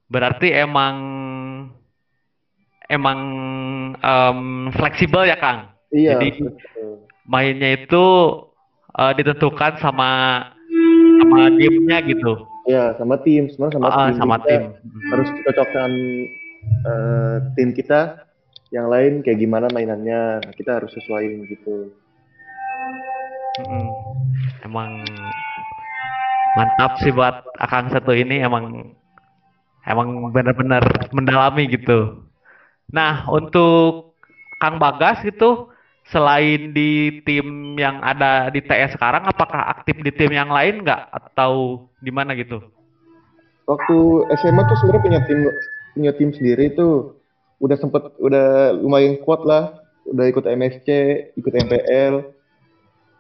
Berarti 0.10 0.50
emang 0.56 0.96
emang 2.90 3.20
um, 4.02 4.40
fleksibel 4.74 5.30
ya 5.30 5.38
Kang. 5.38 5.70
Iya. 5.94 6.18
Jadi 6.18 6.50
mainnya 7.30 7.78
itu 7.78 8.06
uh, 8.98 9.14
ditentukan 9.14 9.78
sama 9.78 10.10
sama 11.22 11.40
gamenya 11.54 12.00
gitu. 12.10 12.34
Ya, 12.70 12.94
sama 13.02 13.18
tim, 13.26 13.50
semua 13.50 13.74
sama 13.74 13.90
ah, 13.90 14.10
tim. 14.10 14.18
Sama 14.22 14.36
kita 14.42 14.46
tim. 14.46 14.62
Harus 15.10 15.30
cocokkan 15.46 15.92
uh, 16.86 17.36
tim 17.58 17.70
kita 17.74 18.30
yang 18.70 18.90
lain 18.90 19.26
kayak 19.26 19.42
gimana 19.42 19.70
mainannya. 19.74 20.42
Nah, 20.42 20.54
kita 20.54 20.82
harus 20.82 20.94
sesuaiin 20.94 21.50
gitu. 21.50 21.94
Hmm, 23.60 23.90
emang 24.64 25.04
mantap 26.58 26.98
sih 27.02 27.14
buat 27.14 27.46
Akang 27.60 27.92
satu 27.94 28.16
ini 28.16 28.42
emang 28.42 28.96
emang 29.86 30.34
benar-benar 30.34 30.84
mendalami 31.14 31.70
gitu. 31.70 32.26
Nah, 32.90 33.30
untuk 33.30 34.18
Kang 34.58 34.82
Bagas 34.82 35.22
itu 35.26 35.70
selain 36.10 36.74
di 36.74 37.22
tim 37.22 37.78
yang 37.78 38.02
ada 38.02 38.50
di 38.50 38.66
TS 38.66 38.98
sekarang, 38.98 39.30
apakah 39.30 39.70
aktif 39.78 40.02
di 40.02 40.10
tim 40.10 40.34
yang 40.34 40.50
lain 40.50 40.82
nggak 40.82 41.04
atau 41.14 41.86
di 42.02 42.10
mana 42.10 42.34
gitu? 42.34 42.60
Waktu 43.70 43.98
SMA 44.42 44.62
tuh 44.66 44.78
sebenarnya 44.82 45.04
punya 45.06 45.22
tim 45.30 45.40
punya 45.94 46.12
tim 46.18 46.30
sendiri 46.34 46.74
tuh 46.74 47.22
udah 47.62 47.78
sempet 47.78 48.18
udah 48.18 48.74
lumayan 48.74 49.22
kuat 49.22 49.46
lah, 49.46 49.78
udah 50.10 50.26
ikut 50.26 50.50
MSC, 50.50 50.88
ikut 51.38 51.54
MPL. 51.54 52.34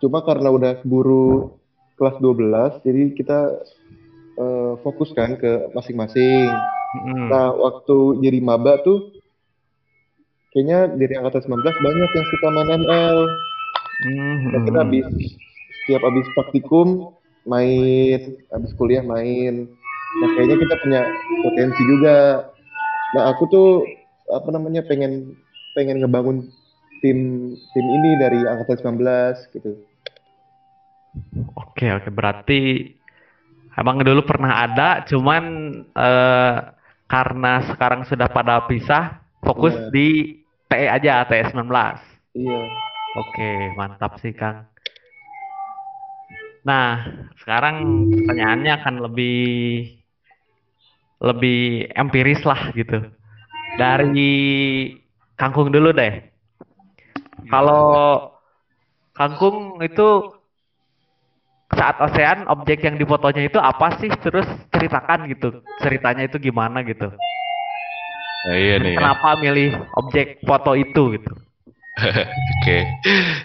Cuma 0.01 0.25
karena 0.25 0.49
udah 0.49 0.71
keburu 0.81 1.58
kelas 1.99 2.15
12, 2.23 2.81
jadi 2.87 3.03
kita 3.13 3.39
uh, 4.39 4.73
fokus 4.81 5.11
kan 5.11 5.35
ke 5.35 5.67
masing-masing. 5.75 6.47
Hmm. 6.95 7.27
Nah, 7.29 7.53
waktu 7.53 8.23
jadi 8.23 8.39
maba 8.39 8.81
tuh 8.81 9.19
kayaknya 10.55 10.89
dari 10.97 11.13
angkatan 11.19 11.45
19 11.45 11.61
banyak 11.61 12.09
yang 12.09 12.27
suka 12.33 12.47
main 12.49 12.69
ML. 12.81 13.19
Mm-hmm. 13.99 14.49
Nah, 14.49 14.59
kita 14.65 14.79
habis 14.81 15.05
setiap 15.83 16.01
habis 16.05 16.25
praktikum 16.33 17.13
main, 17.49 18.37
habis 18.53 18.71
kuliah 18.77 19.01
main. 19.01 19.69
Nah 20.09 20.27
kayaknya 20.37 20.57
kita 20.57 20.75
punya 20.81 21.01
potensi 21.45 21.81
juga. 21.85 22.17
Nah 23.17 23.23
aku 23.33 23.43
tuh 23.49 23.69
apa 24.29 24.49
namanya 24.53 24.85
pengen 24.85 25.33
pengen 25.77 26.01
ngebangun 26.01 26.49
tim 27.01 27.51
tim 27.73 27.85
ini 27.85 28.11
dari 28.21 28.39
angkatan 28.45 28.97
19 28.97 29.53
gitu. 29.57 29.71
Oke 31.55 31.89
oke 31.95 32.09
berarti 32.11 32.93
emang 33.79 34.03
dulu 34.03 34.27
pernah 34.27 34.67
ada, 34.67 35.07
cuman 35.07 35.43
eh, 35.87 36.55
karena 37.09 37.53
sekarang 37.73 38.05
sudah 38.05 38.27
pada 38.29 38.67
pisah, 38.69 39.23
fokus 39.41 39.73
yeah. 39.73 39.89
di 39.89 40.07
TE 40.69 40.85
aja, 40.85 41.25
TE 41.25 41.41
19. 41.49 41.65
Iya. 42.37 42.61
Oke, 43.17 43.73
mantap 43.73 44.21
sih 44.21 44.37
Kang. 44.37 44.69
Nah, 46.61 47.01
sekarang 47.41 48.05
pertanyaannya 48.13 48.71
akan 48.77 48.95
lebih 49.09 49.41
lebih 51.17 51.89
empiris 51.97 52.45
lah 52.45 52.69
gitu. 52.77 53.01
Dari 53.81 54.29
Kangkung 55.33 55.73
dulu 55.73 55.89
deh. 55.89 56.21
Kalau 57.49 58.29
Kangkung 59.17 59.81
itu 59.81 60.38
saat 61.69 62.01
ocean 62.01 62.49
objek 62.49 62.81
yang 62.81 62.97
difotonya 62.97 63.45
itu 63.45 63.61
apa 63.61 63.97
sih? 64.01 64.09
Terus 64.09 64.45
ceritakan 64.73 65.29
gitu. 65.29 65.61
Ceritanya 65.81 66.25
itu 66.25 66.41
gimana 66.41 66.81
gitu. 66.81 67.13
Nah, 68.47 68.55
iya 68.55 68.75
nih. 68.79 68.95
Ya. 68.95 68.99
Kenapa 68.99 69.29
ya. 69.35 69.39
milih 69.43 69.69
objek 69.99 70.27
foto 70.47 70.71
itu 70.73 71.03
gitu? 71.19 71.31
Oke, 71.99 72.23
okay. 72.63 72.81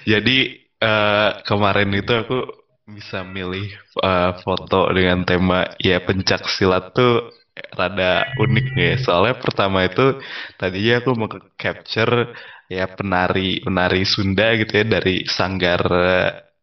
jadi 0.07 0.39
uh, 0.79 1.43
kemarin 1.43 1.91
itu 1.91 2.13
aku 2.15 2.39
bisa 2.87 3.27
milih 3.27 3.67
uh, 3.99 4.39
foto 4.47 4.95
dengan 4.95 5.27
tema 5.27 5.75
ya 5.83 5.99
pencak 5.99 6.47
silat 6.47 6.95
tuh 6.95 7.35
rada 7.75 8.31
unik 8.39 8.67
nih. 8.79 8.95
Soalnya 9.03 9.43
pertama 9.43 9.83
itu 9.83 10.23
tadinya 10.55 11.03
aku 11.03 11.11
mau 11.19 11.29
capture 11.59 12.31
ya 12.71 12.87
penari 12.95 13.59
penari 13.65 14.07
Sunda 14.07 14.55
gitu 14.55 14.71
ya 14.71 14.85
dari 14.87 15.27
Sanggar 15.27 15.83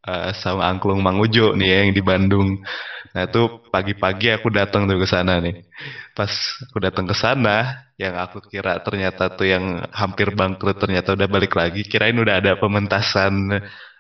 uh, 0.05 0.31
sama 0.37 0.69
Angklung 0.69 1.01
Mangujo 1.01 1.53
nih 1.53 1.67
ya 1.67 1.77
yang 1.85 1.91
di 1.93 2.03
Bandung. 2.03 2.61
Nah 3.11 3.27
itu 3.27 3.59
pagi-pagi 3.67 4.31
aku 4.31 4.47
datang 4.47 4.87
tuh 4.87 4.95
ke 4.95 5.07
sana 5.09 5.43
nih. 5.43 5.67
Pas 6.15 6.31
aku 6.69 6.77
datang 6.79 7.03
ke 7.03 7.15
sana, 7.15 7.87
yang 7.99 8.15
aku 8.15 8.39
kira 8.47 8.79
ternyata 8.79 9.27
tuh 9.35 9.51
yang 9.51 9.83
hampir 9.91 10.31
bangkrut 10.31 10.79
ternyata 10.79 11.13
udah 11.13 11.27
balik 11.27 11.53
lagi. 11.53 11.83
Kirain 11.83 12.15
udah 12.15 12.39
ada 12.39 12.55
pementasan 12.55 13.51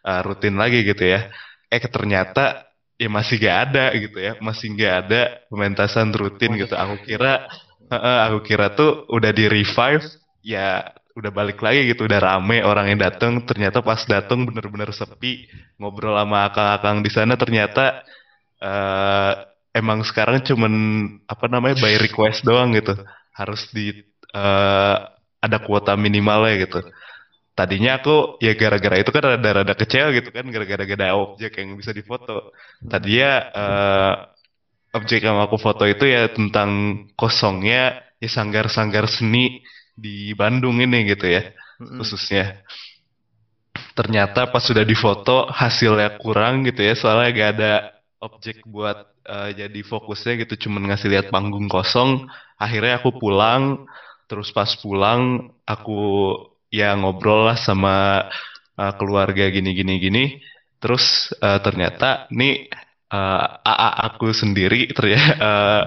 uh, 0.07 0.21
rutin 0.23 0.55
lagi 0.55 0.87
gitu 0.87 1.03
ya. 1.03 1.27
Eh 1.67 1.79
ternyata 1.83 2.71
ya 2.95 3.09
masih 3.09 3.35
gak 3.41 3.57
ada 3.71 3.85
gitu 3.97 4.17
ya, 4.21 4.37
masih 4.39 4.77
gak 4.77 4.93
ada 5.07 5.21
pementasan 5.49 6.13
rutin 6.13 6.53
gitu. 6.55 6.77
Aku 6.77 7.01
kira, 7.01 7.49
uh, 7.89 8.19
aku 8.29 8.45
kira 8.45 8.71
tuh 8.77 9.09
udah 9.09 9.33
di 9.33 9.49
revive, 9.49 10.05
ya 10.45 10.85
udah 11.17 11.31
balik 11.31 11.59
lagi 11.59 11.91
gitu, 11.91 12.07
udah 12.07 12.19
rame 12.19 12.63
orang 12.63 12.91
yang 12.91 12.99
datang. 13.01 13.43
Ternyata 13.43 13.83
pas 13.83 14.01
datang 14.07 14.47
bener-bener 14.47 14.91
sepi, 14.95 15.47
ngobrol 15.77 16.15
sama 16.15 16.47
akang-akang 16.47 17.03
di 17.03 17.11
sana. 17.11 17.33
Ternyata 17.35 18.03
uh, 18.63 19.33
emang 19.75 20.03
sekarang 20.07 20.43
cuman 20.43 20.73
apa 21.27 21.45
namanya 21.51 21.79
by 21.79 21.99
request 21.99 22.43
doang 22.47 22.71
gitu. 22.75 22.95
Harus 23.35 23.67
di 23.71 23.91
uh, 24.35 24.95
ada 25.41 25.57
kuota 25.63 25.97
minimalnya 25.97 26.67
gitu. 26.67 26.79
Tadinya 27.51 27.99
aku 27.99 28.39
ya 28.39 28.55
gara-gara 28.55 28.95
itu 29.03 29.11
kan 29.11 29.35
rada-rada 29.35 29.75
kecil 29.75 30.15
gitu 30.15 30.31
kan 30.31 30.47
gara-gara 30.47 30.87
ada 30.87 31.19
objek 31.19 31.59
yang 31.59 31.75
bisa 31.75 31.91
difoto. 31.91 32.55
Tadinya 32.87 33.31
uh, 33.51 34.13
objek 34.95 35.23
yang 35.23 35.39
aku 35.39 35.59
foto 35.59 35.83
itu 35.83 36.07
ya 36.07 36.31
tentang 36.31 37.03
kosongnya 37.19 37.99
ya 38.23 38.29
sanggar-sanggar 38.31 39.07
seni 39.11 39.63
di 40.01 40.33
Bandung 40.33 40.81
ini 40.81 41.05
gitu 41.05 41.29
ya 41.29 41.53
khususnya. 41.77 42.65
Ternyata 43.93 44.49
pas 44.49 44.63
sudah 44.65 44.81
difoto 44.81 45.45
hasilnya 45.51 46.17
kurang 46.17 46.65
gitu 46.65 46.81
ya 46.81 46.97
soalnya 46.97 47.29
gak 47.31 47.49
ada 47.57 47.73
objek 48.21 48.65
buat 48.65 49.13
uh, 49.29 49.49
jadi 49.53 49.81
fokusnya 49.85 50.41
gitu 50.45 50.67
cuman 50.67 50.89
ngasih 50.91 51.09
lihat 51.13 51.27
panggung 51.29 51.69
kosong. 51.69 52.25
Akhirnya 52.57 53.01
aku 53.01 53.17
pulang 53.21 53.85
terus 54.25 54.49
pas 54.55 54.69
pulang 54.79 55.51
aku 55.67 56.33
ya 56.71 56.95
ngobrol 56.95 57.51
lah 57.51 57.59
sama 57.59 58.25
uh, 58.79 58.93
keluarga 58.95 59.51
gini 59.51 59.75
gini 59.75 59.99
gini 59.99 60.23
terus 60.79 61.35
uh, 61.43 61.59
ternyata 61.59 62.31
nih 62.31 62.71
uh, 63.11 63.59
AA 63.59 63.89
aku 64.07 64.31
sendiri 64.31 64.87
ternyata 64.95 65.35
uh, 65.37 65.83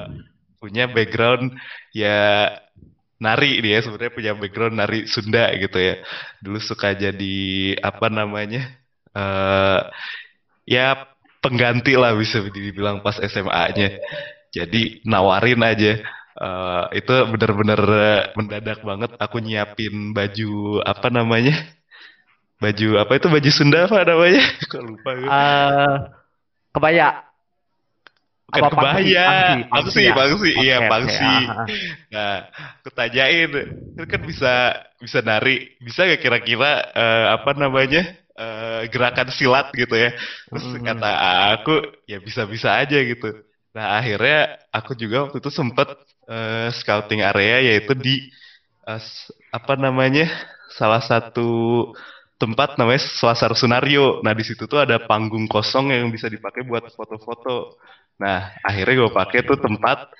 punya 0.60 0.84
background 0.92 1.56
ya 1.96 2.52
nari 3.18 3.62
dia 3.62 3.80
sebenarnya 3.80 4.12
punya 4.14 4.32
background 4.34 4.74
nari 4.78 5.06
Sunda 5.06 5.50
gitu 5.54 5.78
ya. 5.78 6.00
Dulu 6.42 6.58
suka 6.58 6.92
jadi 6.94 7.36
apa 7.80 8.06
namanya? 8.10 8.68
Uh, 9.14 9.80
ya 10.66 11.06
pengganti 11.38 11.94
lah 11.94 12.16
bisa 12.16 12.40
dibilang 12.50 13.04
pas 13.04 13.20
SMA-nya. 13.20 14.00
Jadi 14.54 15.02
nawarin 15.04 15.62
aja. 15.62 16.00
Uh, 16.34 16.90
itu 16.90 17.14
benar-benar 17.30 17.80
mendadak 18.34 18.82
banget 18.82 19.14
aku 19.22 19.38
nyiapin 19.38 20.10
baju 20.10 20.82
apa 20.82 21.06
namanya? 21.10 21.54
Baju 22.58 22.98
apa 22.98 23.12
itu 23.18 23.26
baju 23.30 23.50
Sunda 23.54 23.86
apa 23.86 24.02
namanya? 24.02 24.42
Kok 24.70 24.82
lupa 24.82 25.10
gue. 25.14 25.28
Uh, 25.30 25.94
kebaya. 26.74 27.33
Bukan 28.54 28.70
apa, 28.70 28.70
kebaya, 28.70 29.26
pangsi, 29.26 29.60
pangsi, 29.66 30.00
ya? 30.06 30.14
pangsi, 30.14 30.50
iya 30.62 30.76
pangsi. 30.86 31.34
Nah, 32.14 32.34
ketanyain, 32.86 33.50
itu 33.98 34.02
kan 34.06 34.20
bisa 34.22 34.54
bisa 35.02 35.18
nari, 35.26 35.74
bisa 35.82 36.06
gak 36.06 36.22
kira-kira 36.22 36.94
uh, 36.94 37.26
apa 37.34 37.50
namanya 37.58 38.14
uh, 38.38 38.86
gerakan 38.86 39.34
silat 39.34 39.74
gitu 39.74 39.98
ya? 39.98 40.14
Terus 40.48 40.64
hmm. 40.70 40.86
kata 40.86 41.10
aku, 41.58 41.74
ya 42.06 42.22
bisa-bisa 42.22 42.78
aja 42.78 43.02
gitu. 43.02 43.34
Nah 43.74 43.98
akhirnya 43.98 44.54
aku 44.70 44.94
juga 44.94 45.26
waktu 45.26 45.42
itu 45.42 45.50
sempet 45.50 45.90
uh, 46.30 46.70
scouting 46.70 47.26
area 47.26 47.74
yaitu 47.74 47.92
di 47.98 48.30
uh, 48.86 49.02
apa 49.50 49.74
namanya 49.74 50.30
salah 50.70 51.02
satu 51.02 51.90
tempat 52.38 52.78
namanya 52.78 53.02
Selasar 53.02 53.50
Sunario. 53.58 54.22
Nah 54.22 54.30
di 54.30 54.46
situ 54.46 54.70
tuh 54.70 54.82
ada 54.82 55.02
panggung 55.02 55.50
kosong 55.50 55.90
yang 55.90 56.06
bisa 56.14 56.30
dipakai 56.30 56.62
buat 56.62 56.86
foto-foto. 56.94 57.78
Nah, 58.18 58.54
akhirnya 58.62 59.06
gue 59.06 59.12
pakai 59.12 59.40
tuh 59.42 59.58
tempat, 59.58 60.10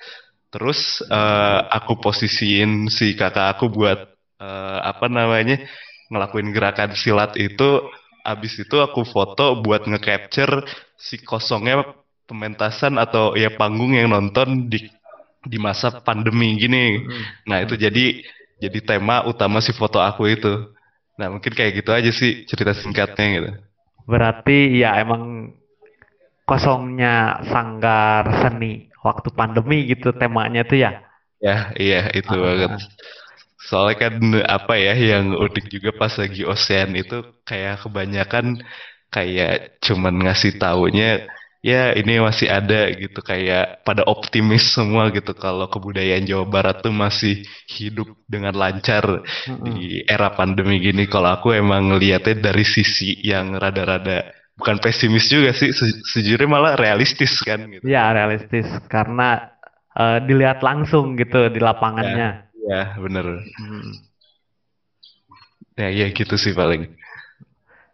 terus 0.51 0.99
uh, 1.07 1.59
aku 1.71 1.99
posisiin 1.99 2.91
si 2.91 3.15
kakak 3.15 3.55
aku 3.55 3.71
buat 3.71 3.99
uh, 4.39 4.79
apa 4.83 5.07
namanya 5.07 5.63
ngelakuin 6.11 6.51
gerakan 6.51 6.91
silat 6.95 7.35
itu. 7.39 7.87
Abis 8.25 8.57
itu 8.57 8.81
aku 8.81 9.05
foto 9.05 9.61
buat 9.61 9.85
nge-capture 9.85 10.65
si 10.97 11.21
kosongnya 11.21 11.85
pementasan 12.25 12.97
atau 12.97 13.37
ya 13.37 13.53
panggung 13.53 13.93
yang 13.93 14.09
nonton 14.09 14.65
di 14.65 14.81
di 15.45 15.57
masa 15.61 16.01
pandemi 16.01 16.57
gini. 16.57 17.05
Hmm. 17.05 17.23
Nah 17.45 17.57
itu 17.61 17.77
jadi 17.77 18.25
jadi 18.57 18.79
tema 18.81 19.21
utama 19.29 19.61
si 19.61 19.71
foto 19.77 20.01
aku 20.01 20.25
itu. 20.25 20.73
Nah 21.21 21.29
mungkin 21.31 21.53
kayak 21.53 21.85
gitu 21.85 21.93
aja 21.93 22.09
sih 22.09 22.49
cerita 22.49 22.73
singkatnya 22.73 23.25
gitu. 23.29 23.49
Berarti 24.09 24.81
ya 24.81 24.97
emang 24.97 25.53
kosongnya 26.45 27.41
sanggar 27.49 28.25
seni 28.45 28.93
waktu 29.01 29.29
pandemi 29.33 29.85
gitu 29.89 30.13
temanya 30.13 30.65
tuh 30.65 30.77
ya? 30.81 30.91
Ya, 31.41 31.73
iya 31.77 32.09
itu 32.13 32.31
ah. 32.31 32.41
banget. 32.41 32.71
Soalnya 33.65 33.95
kan 33.97 34.13
apa 34.45 34.73
ya 34.77 34.93
yang 34.93 35.33
unik 35.33 35.65
juga 35.73 35.89
pas 35.97 36.13
lagi 36.21 36.45
ocean 36.45 36.93
itu 36.93 37.25
kayak 37.49 37.81
kebanyakan 37.81 38.61
kayak 39.09 39.81
cuman 39.81 40.21
ngasih 40.21 40.61
taunya 40.61 41.25
ya 41.65 41.97
ini 41.97 42.21
masih 42.21 42.45
ada 42.45 42.93
gitu 42.93 43.25
kayak 43.25 43.81
pada 43.81 44.05
optimis 44.05 44.77
semua 44.77 45.09
gitu 45.09 45.33
kalau 45.33 45.65
kebudayaan 45.65 46.29
Jawa 46.29 46.45
Barat 46.45 46.85
tuh 46.85 46.93
masih 46.93 47.41
hidup 47.65 48.05
dengan 48.29 48.53
lancar 48.53 49.25
mm-hmm. 49.25 49.65
di 49.73 50.05
era 50.05 50.29
pandemi 50.37 50.77
gini 50.77 51.09
kalau 51.09 51.41
aku 51.41 51.57
emang 51.57 51.89
ngeliatnya 51.89 52.37
dari 52.37 52.61
sisi 52.61 53.17
yang 53.25 53.57
rada-rada 53.57 54.29
bukan 54.55 54.79
pesimis 54.79 55.27
juga 55.27 55.51
sih 55.51 55.71
sejujurnya 56.15 56.47
malah 56.47 56.73
realistis 56.79 57.43
kan 57.43 57.63
gitu. 57.67 57.83
Ya 57.83 58.11
realistis 58.15 58.67
karena 58.87 59.51
uh, 59.95 60.19
dilihat 60.23 60.63
langsung 60.63 61.19
gitu 61.19 61.51
di 61.51 61.59
lapangannya. 61.59 62.47
Ya, 62.67 62.95
ya 62.95 62.99
bener. 62.99 63.43
Hmm. 63.59 63.91
Ya 65.75 65.91
ya 65.91 66.07
gitu 66.15 66.35
sih 66.39 66.55
paling. 66.55 66.95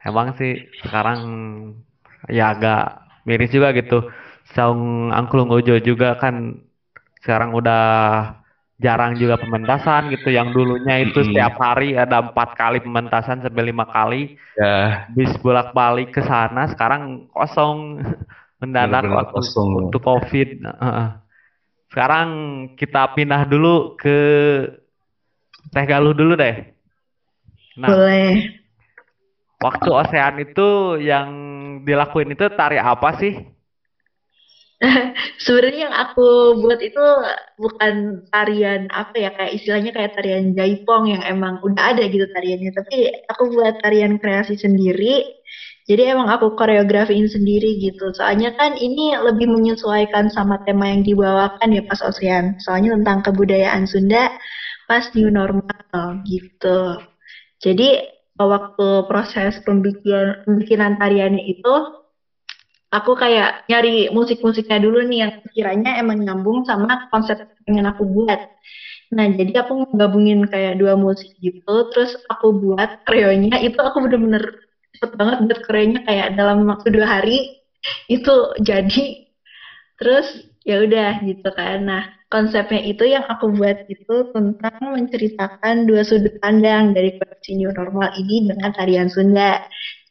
Emang 0.01 0.37
sih 0.37 0.69
sekarang 0.85 1.19
ya 2.29 2.53
agak 2.53 3.01
miris 3.25 3.53
juga 3.53 3.73
gitu. 3.73 4.09
Saung 4.53 5.09
Angklung 5.13 5.49
Ojo 5.49 5.77
juga 5.81 6.17
kan 6.17 6.61
sekarang 7.21 7.53
udah 7.53 7.85
jarang 8.81 9.13
juga 9.13 9.37
pementasan 9.37 10.09
gitu 10.09 10.33
yang 10.33 10.49
dulunya 10.49 11.05
itu 11.05 11.21
setiap 11.21 11.53
hari 11.61 11.93
ada 11.93 12.25
empat 12.25 12.57
kali 12.57 12.81
pementasan 12.81 13.45
sampai 13.45 13.63
lima 13.69 13.85
kali. 13.85 14.35
Ya. 14.57 15.05
Bis 15.13 15.29
bolak 15.39 15.71
balik 15.71 16.11
ke 16.17 16.25
sana 16.25 16.65
sekarang 16.73 17.29
kosong. 17.29 18.01
Mendadak 18.61 19.09
waktu 19.09 19.41
kosong. 19.41 19.89
untuk 19.89 20.05
covid. 20.05 20.61
Sekarang 21.89 22.29
kita 22.77 23.09
pindah 23.17 23.49
dulu 23.49 23.97
ke 23.97 24.17
Teh 25.73 25.85
Galuh 25.89 26.13
dulu 26.13 26.37
deh. 26.37 26.69
Nah 27.81 27.89
boleh. 27.89 28.61
waktu 29.65 29.89
osean 29.89 30.37
itu 30.45 31.01
yang 31.01 31.29
dilakuin 31.81 32.37
itu 32.37 32.49
tari 32.53 32.77
apa 32.77 33.17
sih 33.17 33.33
Sebenarnya 35.45 35.81
yang 35.89 35.95
aku 35.95 36.57
buat 36.57 36.81
itu 36.81 37.05
bukan 37.61 38.25
tarian 38.33 38.89
apa 38.89 39.13
ya 39.13 39.29
kayak 39.37 39.53
istilahnya 39.53 39.91
kayak 39.93 40.11
tarian 40.17 40.57
jaipong 40.57 41.05
yang 41.13 41.21
emang 41.21 41.61
udah 41.61 41.93
ada 41.93 42.03
gitu 42.09 42.25
tariannya, 42.33 42.73
tapi 42.73 43.13
aku 43.29 43.43
buat 43.53 43.77
tarian 43.85 44.17
kreasi 44.17 44.57
sendiri. 44.57 45.21
Jadi 45.85 46.01
emang 46.13 46.29
aku 46.33 46.53
koreografiin 46.57 47.29
sendiri 47.29 47.77
gitu. 47.81 48.09
Soalnya 48.17 48.53
kan 48.57 48.73
ini 48.77 49.17
lebih 49.17 49.49
menyesuaikan 49.49 50.29
sama 50.33 50.57
tema 50.65 50.89
yang 50.89 51.01
dibawakan 51.05 51.69
ya 51.77 51.81
pas 51.85 52.01
Ocean. 52.05 52.57
Soalnya 52.61 52.97
tentang 53.01 53.19
kebudayaan 53.25 53.85
Sunda 53.89 54.29
pas 54.89 55.05
new 55.13 55.29
normal 55.29 55.61
gitu. 56.25 56.97
Jadi 57.61 58.01
waktu 58.37 58.87
proses 59.05 59.61
pembikinan, 59.61 60.41
pembikinan 60.45 60.97
tariannya 60.97 61.43
itu 61.45 61.73
aku 62.91 63.11
kayak 63.15 63.65
nyari 63.71 64.11
musik-musiknya 64.11 64.77
dulu 64.83 64.99
nih 65.07 65.19
yang 65.25 65.33
kiranya 65.55 65.91
emang 65.97 66.19
nyambung 66.21 66.67
sama 66.67 67.07
konsep 67.07 67.39
yang 67.65 67.87
aku 67.87 68.03
buat. 68.03 68.51
Nah, 69.11 69.27
jadi 69.27 69.63
aku 69.63 69.91
gabungin 69.95 70.47
kayak 70.47 70.79
dua 70.79 70.95
musik 70.95 71.35
gitu, 71.43 71.91
terus 71.91 72.15
aku 72.31 72.55
buat 72.55 73.03
kreonya 73.03 73.59
itu 73.59 73.75
aku 73.75 74.07
bener-bener 74.07 74.43
cepet 74.95 75.11
banget 75.19 75.37
buat 75.47 75.59
kreonya 75.67 75.99
kayak 76.07 76.27
dalam 76.39 76.63
waktu 76.67 76.87
dua 76.95 77.07
hari 77.19 77.59
itu 78.07 78.35
jadi. 78.63 79.05
Terus 79.99 80.27
ya 80.63 80.79
udah 80.83 81.23
gitu 81.27 81.49
kan. 81.51 81.83
Nah, 81.83 82.03
konsepnya 82.31 82.81
itu 82.87 83.03
yang 83.03 83.27
aku 83.27 83.51
buat 83.51 83.83
itu 83.91 84.31
tentang 84.31 84.79
menceritakan 84.79 85.85
dua 85.85 86.07
sudut 86.07 86.39
pandang 86.39 86.95
dari 86.95 87.19
kondisi 87.19 87.59
new 87.59 87.71
normal 87.75 88.15
ini 88.15 88.47
dengan 88.47 88.71
tarian 88.71 89.11
Sunda. 89.11 89.59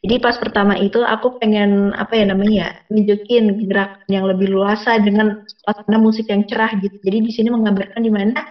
Jadi 0.01 0.17
pas 0.17 0.33
pertama 0.33 0.73
itu 0.81 0.97
aku 1.05 1.37
pengen 1.37 1.93
apa 1.93 2.17
ya 2.17 2.25
namanya 2.25 2.53
ya 2.57 2.69
nunjukin 2.89 3.53
gerakan 3.69 4.09
yang 4.09 4.25
lebih 4.25 4.49
luasa 4.49 4.97
dengan 4.97 5.45
suasana 5.45 6.01
musik 6.01 6.25
yang 6.25 6.41
cerah 6.49 6.73
gitu. 6.81 6.97
Jadi 7.05 7.17
di 7.21 7.29
sini 7.29 7.53
menggambarkan 7.53 8.01
di 8.01 8.09
mana 8.09 8.41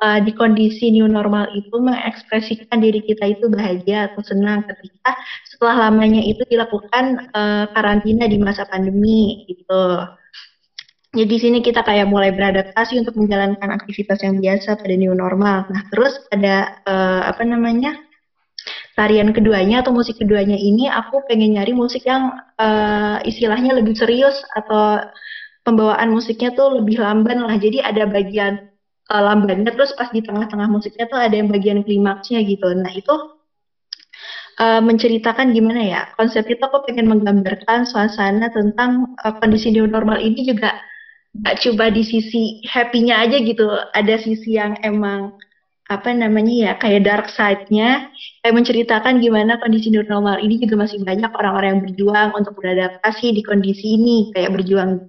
uh, 0.00 0.18
di 0.24 0.32
kondisi 0.32 0.88
new 0.88 1.04
normal 1.04 1.52
itu 1.52 1.76
mengekspresikan 1.76 2.80
diri 2.80 3.04
kita 3.04 3.36
itu 3.36 3.52
bahagia 3.52 4.08
atau 4.08 4.24
senang 4.24 4.64
ketika 4.64 5.12
setelah 5.44 5.92
lamanya 5.92 6.24
itu 6.24 6.40
dilakukan 6.48 7.36
uh, 7.36 7.68
karantina 7.76 8.24
di 8.24 8.40
masa 8.40 8.64
pandemi 8.64 9.44
gitu. 9.44 10.08
Jadi 11.12 11.24
di 11.28 11.38
sini 11.40 11.58
kita 11.60 11.84
kayak 11.84 12.08
mulai 12.08 12.32
beradaptasi 12.32 12.96
untuk 13.00 13.16
menjalankan 13.16 13.76
aktivitas 13.76 14.24
yang 14.24 14.40
biasa 14.40 14.80
pada 14.80 14.94
new 14.96 15.12
normal. 15.12 15.68
Nah 15.68 15.82
terus 15.92 16.16
ada 16.32 16.80
uh, 16.88 17.28
apa 17.28 17.44
namanya 17.44 18.07
tarian 18.98 19.30
keduanya 19.30 19.86
atau 19.86 19.94
musik 19.94 20.18
keduanya 20.18 20.58
ini 20.58 20.90
aku 20.90 21.22
pengen 21.30 21.54
nyari 21.54 21.70
musik 21.70 22.02
yang 22.02 22.34
uh, 22.58 23.22
istilahnya 23.22 23.78
lebih 23.78 23.94
serius 23.94 24.34
atau 24.58 25.06
pembawaan 25.62 26.10
musiknya 26.10 26.50
tuh 26.58 26.82
lebih 26.82 26.98
lamban 26.98 27.46
lah. 27.46 27.54
Jadi 27.54 27.78
ada 27.78 28.10
bagian 28.10 28.66
uh, 29.06 29.22
lambannya 29.22 29.70
terus 29.70 29.94
pas 29.94 30.10
di 30.10 30.18
tengah-tengah 30.18 30.66
musiknya 30.66 31.06
tuh 31.06 31.22
ada 31.22 31.38
yang 31.38 31.46
bagian 31.46 31.86
klimaksnya 31.86 32.42
gitu. 32.42 32.74
Nah, 32.74 32.90
itu 32.90 33.14
uh, 34.58 34.80
menceritakan 34.82 35.54
gimana 35.54 35.80
ya 35.86 36.00
konsep 36.18 36.44
itu 36.50 36.58
aku 36.58 36.84
pengen 36.90 37.06
menggambarkan 37.06 37.86
suasana 37.86 38.50
tentang 38.50 39.14
uh, 39.22 39.32
kondisi 39.38 39.70
new 39.70 39.86
normal 39.86 40.18
ini 40.18 40.42
juga 40.42 40.74
gak 41.38 41.62
coba 41.62 41.94
di 41.94 42.02
sisi 42.02 42.64
happy-nya 42.66 43.22
aja 43.22 43.38
gitu 43.38 43.68
ada 43.94 44.14
sisi 44.18 44.58
yang 44.58 44.74
emang 44.82 45.38
apa 45.88 46.12
namanya 46.12 46.52
ya 46.52 46.72
kayak 46.76 47.00
dark 47.08 47.26
side-nya 47.32 48.12
kayak 48.44 48.54
menceritakan 48.60 49.24
gimana 49.24 49.56
kondisi 49.56 49.88
new 49.88 50.04
normal 50.04 50.36
ini 50.36 50.60
juga 50.60 50.84
masih 50.84 51.00
banyak 51.00 51.32
orang-orang 51.32 51.68
yang 51.72 51.82
berjuang 51.88 52.28
untuk 52.36 52.52
beradaptasi 52.60 53.32
di 53.32 53.40
kondisi 53.40 53.96
ini 53.96 54.28
kayak 54.36 54.52
berjuang 54.52 55.08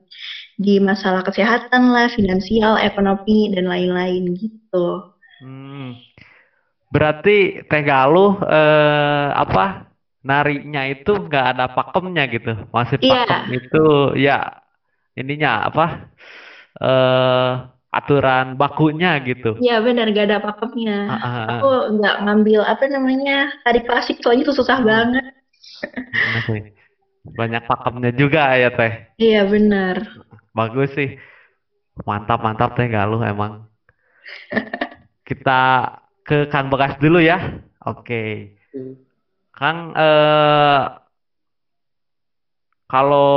di 0.59 0.79
masalah 0.79 1.23
kesehatan 1.23 1.95
lah, 1.95 2.11
finansial, 2.11 2.75
ekonomi 2.79 3.47
dan 3.55 3.67
lain-lain 3.67 4.35
gitu. 4.35 5.07
Hmm. 5.39 5.95
Berarti 6.91 7.63
Teh 7.63 7.83
Galuh 7.83 8.39
eh, 8.43 9.27
apa 9.35 9.87
narinya 10.19 10.83
itu 10.83 11.15
nggak 11.15 11.45
ada 11.55 11.65
pakemnya 11.71 12.27
gitu, 12.27 12.55
masih 12.75 12.99
Iya. 12.99 13.23
pakem 13.23 13.43
itu 13.55 13.85
ya 14.19 14.63
ininya 15.15 15.63
apa 15.71 15.85
eh 16.79 17.51
aturan 17.89 18.53
bakunya 18.53 19.17
gitu. 19.25 19.57
Iya 19.57 19.81
benar 19.81 20.13
gak 20.13 20.27
ada 20.29 20.39
pakemnya. 20.45 20.99
Ah, 21.09 21.13
ah, 21.17 21.25
ah. 21.25 21.45
Aku 21.57 21.69
nggak 21.97 22.15
ngambil 22.25 22.61
apa 22.61 22.85
namanya 22.85 23.49
tarik 23.65 23.89
klasik 23.89 24.21
soalnya 24.21 24.45
itu 24.45 24.53
susah 24.53 24.77
banget. 24.81 25.25
Nah, 26.13 26.41
sih. 26.45 26.63
Banyak 27.29 27.67
pakemnya 27.67 28.11
juga 28.15 28.53
ya 28.55 28.69
Teh. 28.73 28.93
Iya 29.17 29.49
benar. 29.49 30.05
Bagus 30.53 30.93
sih. 30.93 31.17
Mantap 32.05 32.39
mantap 32.45 32.77
Teh 32.77 32.87
Galuh 32.87 33.21
emang. 33.25 33.67
Kita 35.25 35.93
ke 36.25 36.45
Kang 36.49 36.69
Bekas 36.69 36.97
dulu 37.01 37.17
ya. 37.19 37.41
Oke. 37.85 38.55
Hmm. 38.69 38.93
Kang 39.49 39.97
eh 39.97 40.83
kalau 42.89 43.29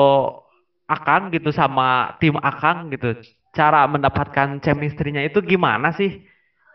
Akang 0.89 1.33
gitu 1.33 1.49
sama 1.53 2.17
tim 2.21 2.37
Akang 2.37 2.93
gitu, 2.93 3.17
cara 3.53 3.85
mendapatkan 3.85 4.59
chemistry-nya 4.65 5.29
itu 5.29 5.39
gimana 5.45 5.93
sih? 5.93 6.25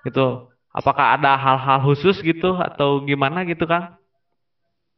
Gitu. 0.06 0.28
Apakah 0.72 1.18
ada 1.18 1.34
hal-hal 1.34 1.82
khusus 1.82 2.22
gitu 2.22 2.54
atau 2.54 3.02
gimana 3.02 3.42
gitu, 3.50 3.66
Kang? 3.66 3.98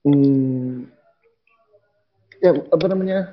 Hmm, 0.04 0.88
ya 2.44 2.52
apa 2.52 2.86
namanya? 2.88 3.32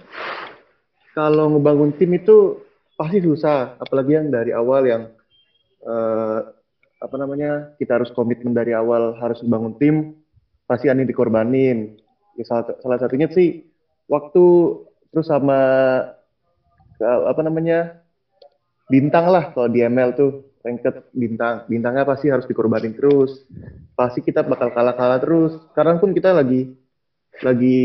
Kalau 1.15 1.51
ngebangun 1.51 1.97
tim 1.97 2.15
itu 2.15 2.63
pasti 2.95 3.19
susah, 3.19 3.79
apalagi 3.83 4.15
yang 4.15 4.29
dari 4.31 4.55
awal 4.55 4.83
yang 4.87 5.03
eh, 5.83 6.41
apa 6.97 7.17
namanya 7.19 7.77
kita 7.83 7.99
harus 7.99 8.11
komitmen 8.15 8.55
dari 8.55 8.73
awal 8.73 9.19
harus 9.19 9.43
membangun 9.43 9.75
tim, 9.81 9.97
pasti 10.71 10.87
ada 10.87 11.03
yang 11.03 11.11
dikorbanin. 11.11 11.99
Ya, 12.37 12.45
salah, 12.45 12.77
salah 12.79 12.99
satunya 13.01 13.27
sih 13.33 13.65
waktu 14.07 14.45
terus 15.11 15.27
sama 15.27 15.59
ke- 17.01 17.27
apa 17.33 17.41
namanya 17.41 18.06
bintang 18.87 19.27
lah 19.31 19.51
kalau 19.51 19.69
di 19.71 19.83
ML 19.83 20.15
tuh 20.15 20.31
ranked 20.67 21.15
bintang, 21.15 21.63
bintangnya 21.71 22.03
pasti 22.03 22.27
harus 22.27 22.47
dikorbanin 22.51 22.95
terus. 22.95 23.47
Pasti 23.95 24.19
kita 24.23 24.43
bakal 24.43 24.75
kalah-kalah 24.75 25.23
terus. 25.23 25.55
Sekarang 25.71 26.03
pun 26.03 26.11
kita 26.11 26.35
lagi 26.35 26.75
lagi 27.45 27.79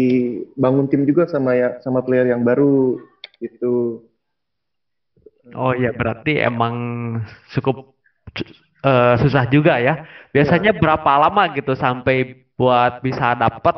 bangun 0.55 0.87
tim 0.87 1.03
juga 1.03 1.27
sama 1.27 1.53
ya 1.53 1.77
sama 1.83 2.01
player 2.01 2.31
yang 2.31 2.41
baru 2.41 2.97
gitu. 3.37 4.05
Oh 5.57 5.75
ya, 5.75 5.91
berarti 5.91 6.39
emang 6.39 6.75
cukup 7.53 7.97
eh, 8.85 9.15
susah 9.19 9.45
juga 9.49 9.77
ya. 9.77 10.01
Biasanya 10.31 10.71
berapa 10.73 11.11
lama 11.27 11.43
gitu 11.51 11.75
sampai 11.75 12.47
buat 12.55 13.03
bisa 13.03 13.35
dapet 13.35 13.75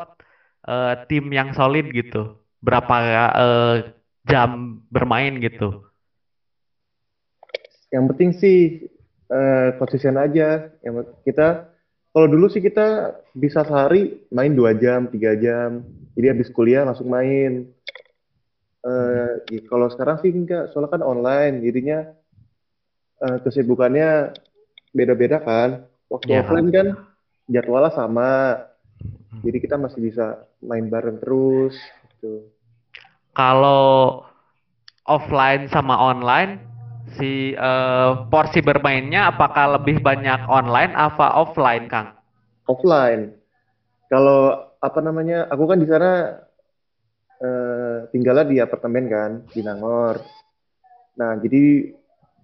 eh, 0.68 0.94
tim 1.10 1.24
yang 1.32 1.50
solid 1.56 1.90
gitu? 1.90 2.38
Berapa 2.62 2.94
eh, 3.36 3.76
jam 4.24 4.80
bermain 4.88 5.34
gitu? 5.42 5.84
Yang 7.94 8.04
penting 8.10 8.30
sih 8.34 8.58
eh, 9.30 9.68
konsisten 9.78 10.18
aja. 10.18 10.74
Yang 10.82 11.14
kita 11.22 11.70
kalau 12.10 12.26
dulu 12.26 12.50
sih 12.50 12.58
kita 12.58 13.14
bisa 13.30 13.62
sehari 13.62 14.26
main 14.34 14.50
dua 14.50 14.74
jam, 14.74 15.06
tiga 15.06 15.38
jam. 15.38 15.86
Jadi 16.18 16.26
habis 16.30 16.50
kuliah 16.50 16.82
langsung 16.82 17.06
main. 17.06 17.70
Eh, 18.84 19.32
i- 19.54 19.64
kalau 19.64 19.88
sekarang 19.88 20.20
sih 20.20 20.28
enggak, 20.28 20.68
soalnya 20.70 20.90
kan 20.92 21.02
online, 21.06 21.62
jadinya 21.62 21.98
eh, 23.24 23.38
kesibukannya 23.40 24.34
beda-beda 24.92 25.38
kan. 25.40 25.86
Waktu 26.10 26.30
Ya. 26.30 26.44
offline 26.44 26.68
kan 26.68 26.86
jadwalnya 27.48 27.92
sama, 27.96 28.60
jadi 29.40 29.58
kita 29.60 29.76
masih 29.80 30.00
bisa 30.04 30.44
main 30.60 30.86
bareng 30.86 31.16
terus. 31.18 31.74
Gitu. 32.18 32.52
Kalau 33.32 34.22
offline 35.04 35.66
sama 35.68 35.96
online, 35.96 36.60
si 37.18 37.54
eh, 37.54 38.10
porsi 38.28 38.60
bermainnya 38.60 39.30
apakah 39.32 39.80
lebih 39.80 40.02
banyak 40.02 40.46
online 40.50 40.92
apa 40.94 41.38
offline, 41.40 41.86
Kang? 41.90 42.14
Offline. 42.68 43.34
Kalau 44.08 44.70
apa 44.78 44.98
namanya, 45.00 45.48
aku 45.48 45.64
kan 45.64 45.78
di 45.80 45.88
sana 45.88 46.10
eh, 47.40 47.96
tinggalnya 48.12 48.44
di 48.46 48.56
apartemen 48.60 49.04
kan, 49.08 49.30
di 49.50 49.60
Nangor. 49.64 50.20
Nah, 51.14 51.38
jadi 51.38 51.94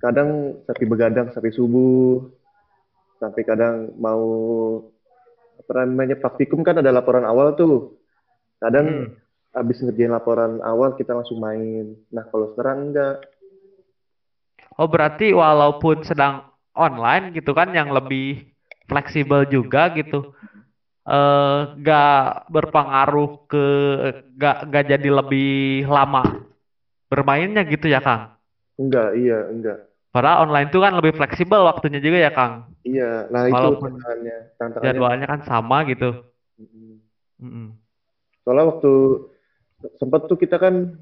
kadang 0.01 0.63
sampai 0.65 0.85
begadang 0.89 1.29
sampai 1.35 1.53
subuh, 1.53 2.31
sampai 3.21 3.43
kadang 3.45 3.93
mau 4.01 4.25
apa 5.61 5.85
namanya 5.85 6.17
praktikum 6.17 6.65
kan 6.65 6.81
ada 6.81 6.91
laporan 6.91 7.27
awal 7.29 7.53
tuh. 7.55 8.01
Kadang 8.61 8.87
Hmm. 8.89 9.07
habis 9.51 9.83
ngerjain 9.83 10.15
laporan 10.15 10.63
awal 10.63 10.95
kita 10.95 11.13
langsung 11.13 11.43
main. 11.43 11.99
Nah, 12.15 12.25
kalau 12.31 12.55
sekarang 12.55 12.95
enggak. 12.95 13.21
Oh, 14.81 14.89
berarti 14.89 15.37
walaupun 15.37 16.01
sedang 16.01 16.49
online 16.73 17.37
gitu 17.37 17.53
kan 17.53 17.69
yang 17.77 17.93
lebih 17.93 18.49
fleksibel 18.89 19.45
juga 19.45 19.93
gitu. 19.93 20.33
Eh, 21.05 21.59
nggak 21.85 22.49
berpengaruh 22.49 23.45
ke 23.45 23.67
nggak 24.41 24.57
nggak 24.73 24.85
jadi 24.97 25.09
lebih 25.21 25.85
lama 25.85 26.25
bermainnya 27.13 27.61
gitu 27.69 27.93
ya, 27.93 28.01
Kang? 28.01 28.33
Enggak, 28.81 29.21
iya, 29.21 29.53
enggak. 29.53 29.79
Padahal 30.17 30.49
online 30.49 30.73
itu 30.73 30.79
kan 30.81 30.93
lebih 30.97 31.13
fleksibel 31.13 31.61
waktunya 31.61 32.01
juga 32.01 32.19
ya, 32.25 32.33
Kang. 32.33 32.73
Iya, 32.81 33.29
nah 33.29 33.45
itu 33.53 33.61
Walaupun 33.61 34.01
tantangannya. 34.01 34.37
Tantangannya. 34.57 34.87
Jadwalnya 34.97 35.27
kan 35.29 35.41
sama 35.45 35.77
gitu. 35.85 36.09
Mm-mm. 36.57 36.93
Mm-mm. 37.37 37.67
Soalnya 38.49 38.65
waktu 38.73 38.93
sempat 40.01 40.25
tuh 40.25 40.39
kita 40.41 40.57
kan 40.57 40.97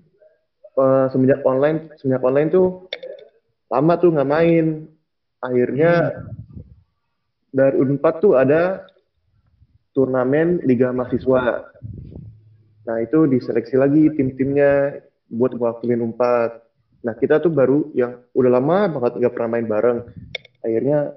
eh, 0.74 1.06
semenjak 1.14 1.46
online, 1.46 1.94
semenjak 1.98 2.22
online 2.26 2.48
tuh 2.50 2.66
lama 3.68 3.92
tuh 4.00 4.10
nggak 4.12 4.30
main. 4.30 4.66
Akhirnya 5.38 6.18
dari 7.54 7.76
Unpad 7.78 8.14
tuh 8.18 8.34
ada 8.34 8.88
turnamen 9.94 10.60
Liga 10.66 10.90
Mahasiswa. 10.90 11.70
Nah 12.88 12.96
itu 13.04 13.28
diseleksi 13.28 13.76
lagi 13.78 14.08
tim-timnya 14.16 14.98
buat 15.28 15.54
mewakilin 15.54 16.02
Unpad. 16.10 16.64
Nah 17.04 17.14
kita 17.14 17.38
tuh 17.38 17.52
baru 17.52 17.92
yang 17.94 18.18
udah 18.34 18.50
lama 18.50 18.78
banget 18.98 19.12
nggak 19.22 19.34
pernah 19.36 19.50
main 19.54 19.68
bareng. 19.68 19.98
Akhirnya 20.64 21.14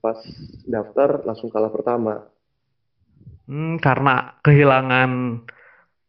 pas 0.00 0.18
daftar 0.66 1.22
langsung 1.28 1.52
kalah 1.52 1.70
pertama. 1.70 2.26
Hmm, 3.50 3.76
karena 3.82 4.40
kehilangan 4.46 5.42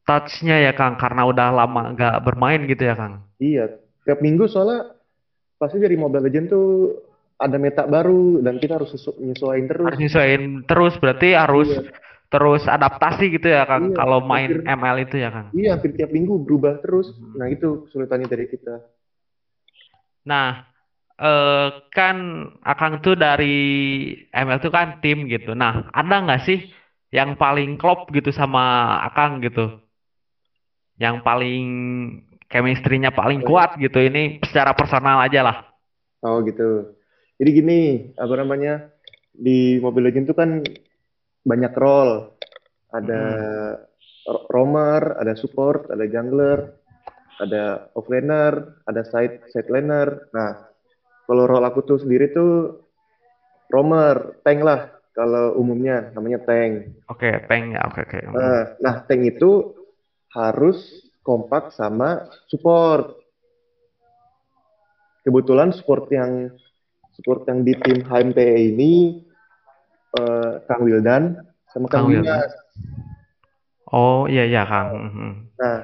touch-nya 0.06 0.62
ya, 0.62 0.74
Kang, 0.78 0.96
karena 0.98 1.26
udah 1.26 1.48
lama 1.50 1.94
nggak 1.94 2.22
bermain 2.22 2.64
gitu 2.70 2.86
ya, 2.86 2.96
Kang. 2.96 3.26
Iya, 3.42 3.82
tiap 4.06 4.22
minggu 4.22 4.46
soalnya 4.46 5.01
pasti 5.62 5.78
dari 5.78 5.94
Mobile 5.94 6.26
Legends 6.26 6.50
tuh 6.50 6.68
ada 7.38 7.58
meta 7.62 7.86
baru 7.86 8.42
dan 8.42 8.58
kita 8.58 8.82
harus 8.82 8.90
nyesuaiin 9.18 9.70
terus. 9.70 9.86
Harus 9.86 10.02
nyesuaiin 10.02 10.44
terus, 10.66 10.94
berarti 10.98 11.38
harus 11.38 11.70
Iya. 11.70 11.82
terus 12.32 12.64
adaptasi 12.66 13.26
gitu 13.38 13.48
ya, 13.50 13.66
Kang, 13.70 13.94
Iya, 13.94 13.98
kalau 13.98 14.26
main 14.26 14.50
hampir- 14.50 14.66
ML 14.66 14.98
itu 15.06 15.16
ya, 15.22 15.30
Kang. 15.30 15.48
Iya, 15.54 15.70
hampir 15.78 15.92
tiap 15.94 16.10
minggu 16.10 16.42
berubah 16.42 16.82
terus. 16.82 17.14
Mhm. 17.14 17.38
Nah, 17.38 17.48
itu 17.50 17.68
kesulitannya 17.86 18.26
dari 18.26 18.46
kita. 18.50 18.76
Nah, 20.22 20.70
eh, 21.18 21.68
kan 21.90 22.18
Akang 22.62 23.02
tuh 23.02 23.14
dari 23.14 23.58
ML 24.34 24.62
tuh 24.62 24.70
kan 24.70 25.02
tim 25.02 25.26
gitu. 25.26 25.54
Nah, 25.54 25.90
ada 25.94 26.16
nggak 26.22 26.42
sih 26.46 26.66
yang 27.10 27.36
paling 27.36 27.78
klop 27.78 28.10
gitu 28.10 28.30
sama 28.30 28.98
Akang 29.02 29.42
gitu? 29.42 29.82
Yang 30.98 31.26
paling 31.26 31.66
chemistry-nya 32.52 33.12
paling 33.16 33.42
kuat 33.42 33.80
gitu. 33.80 33.98
Ini 33.98 34.44
secara 34.44 34.76
personal 34.76 35.24
aja 35.24 35.42
lah. 35.42 35.58
Oh, 36.22 36.44
gitu. 36.46 36.94
Jadi 37.42 37.50
gini, 37.56 37.80
apa 38.20 38.34
namanya? 38.38 38.92
Di 39.34 39.80
Mobile 39.82 40.12
Legends 40.12 40.30
tuh 40.30 40.38
kan 40.38 40.62
banyak 41.42 41.74
role. 41.74 42.38
Ada 42.92 43.24
ro- 44.28 44.46
roamer, 44.52 45.18
ada 45.18 45.34
support, 45.34 45.90
ada 45.90 46.06
jungler, 46.06 46.60
ada 47.42 47.90
offlaner, 47.98 48.84
ada 48.86 49.02
side 49.08 49.50
side 49.50 49.70
laner. 49.72 50.30
Nah, 50.36 50.52
kalau 51.26 51.44
role 51.50 51.66
aku 51.66 51.82
tuh 51.88 51.98
sendiri 52.04 52.30
tuh 52.36 52.84
roamer, 53.72 54.42
tank 54.46 54.62
lah. 54.62 54.82
kalau 55.12 55.60
umumnya 55.60 56.08
namanya 56.16 56.40
tank. 56.48 56.96
Oke, 57.12 57.28
tank 57.52 57.76
ya. 57.76 57.84
Oke, 57.84 58.00
oke. 58.08 58.20
Nah, 58.32 58.80
nah, 58.80 58.96
tank 59.04 59.28
itu 59.28 59.76
harus 60.32 61.11
kompak 61.22 61.74
sama 61.74 62.30
support. 62.50 63.18
Kebetulan 65.22 65.70
support 65.74 66.10
yang 66.10 66.50
support 67.14 67.46
yang 67.46 67.62
di 67.62 67.78
tim 67.78 68.02
HMPE 68.02 68.74
ini 68.74 69.22
uh, 70.18 70.62
Kang 70.66 70.82
Wildan 70.82 71.38
sama 71.70 71.86
Kang, 71.88 72.10
Kang 72.10 72.26
Dimas. 72.26 72.52
Oh 73.92 74.26
iya 74.26 74.50
iya 74.50 74.66
Kang. 74.66 74.88
Mm-hmm. 74.98 75.32
Nah 75.62 75.78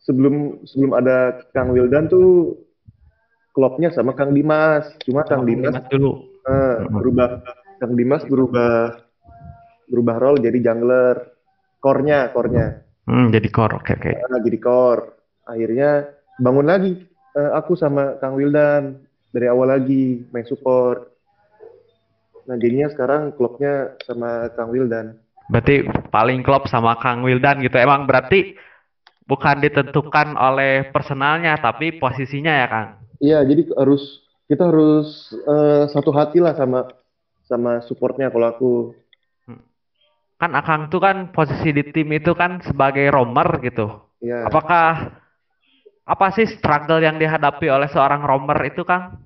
sebelum 0.00 0.64
sebelum 0.64 0.92
ada 0.96 1.44
Kang 1.52 1.76
Wildan 1.76 2.08
tuh 2.08 2.56
klubnya 3.52 3.92
sama 3.92 4.16
Kang 4.16 4.32
Dimas. 4.32 4.88
Cuma 5.04 5.22
Kang 5.28 5.44
Dimas, 5.44 5.76
Dimas 5.76 5.86
dulu 5.92 6.12
uh, 6.48 6.88
berubah 6.88 7.44
Kang 7.80 7.94
Dimas 7.96 8.22
berubah 8.24 9.00
berubah 9.88 10.16
role 10.16 10.40
jadi 10.40 10.58
jungler. 10.72 11.36
Core-nya, 11.84 12.32
core-nya. 12.32 12.83
Hmm, 13.04 13.28
jadi 13.28 13.48
core, 13.52 13.76
oke 13.76 13.84
okay, 13.84 13.94
oke. 14.00 14.10
Okay. 14.10 14.14
Nah, 14.32 14.40
jadi 14.40 14.58
core. 14.60 15.02
Akhirnya 15.44 15.90
bangun 16.40 16.66
lagi 16.66 16.92
uh, 17.36 17.52
aku 17.58 17.76
sama 17.76 18.16
Kang 18.22 18.38
Wildan 18.38 19.04
dari 19.34 19.46
awal 19.50 19.74
lagi 19.76 20.24
main 20.30 20.46
support. 20.46 21.10
Nah 22.44 22.56
jadinya 22.60 22.88
sekarang 22.92 23.34
klubnya 23.34 23.96
sama 24.04 24.48
Kang 24.54 24.70
Wildan. 24.70 25.18
Berarti 25.50 25.84
paling 26.08 26.40
klub 26.40 26.64
sama 26.70 26.96
Kang 26.96 27.24
Wildan 27.26 27.60
gitu. 27.60 27.76
Emang 27.76 28.08
berarti 28.08 28.56
bukan 29.24 29.60
ditentukan 29.60 30.36
oleh 30.36 30.88
personalnya 30.92 31.56
tapi 31.60 31.96
posisinya 31.96 32.52
ya 32.52 32.66
Kang? 32.68 32.88
Iya, 33.20 33.38
jadi 33.44 33.62
harus 33.76 34.24
kita 34.44 34.68
harus 34.68 35.32
uh, 35.48 35.88
satu 35.88 36.12
hati 36.12 36.40
lah 36.40 36.52
sama 36.56 36.92
sama 37.44 37.80
supportnya 37.84 38.28
kalau 38.32 38.48
aku. 38.48 38.72
Kan 40.34 40.52
Akang 40.58 40.90
tuh 40.90 41.00
kan 41.00 41.30
posisi 41.30 41.70
di 41.70 41.82
tim 41.88 42.10
itu 42.10 42.34
kan 42.34 42.58
sebagai 42.60 43.06
romer 43.10 43.62
gitu. 43.62 44.10
Iya. 44.18 44.50
Apakah 44.50 45.14
apa 46.04 46.26
sih 46.36 46.44
struggle 46.44 47.00
yang 47.00 47.16
dihadapi 47.16 47.70
oleh 47.70 47.88
seorang 47.88 48.20
romer 48.26 48.58
itu 48.68 48.82
Kang? 48.82 49.24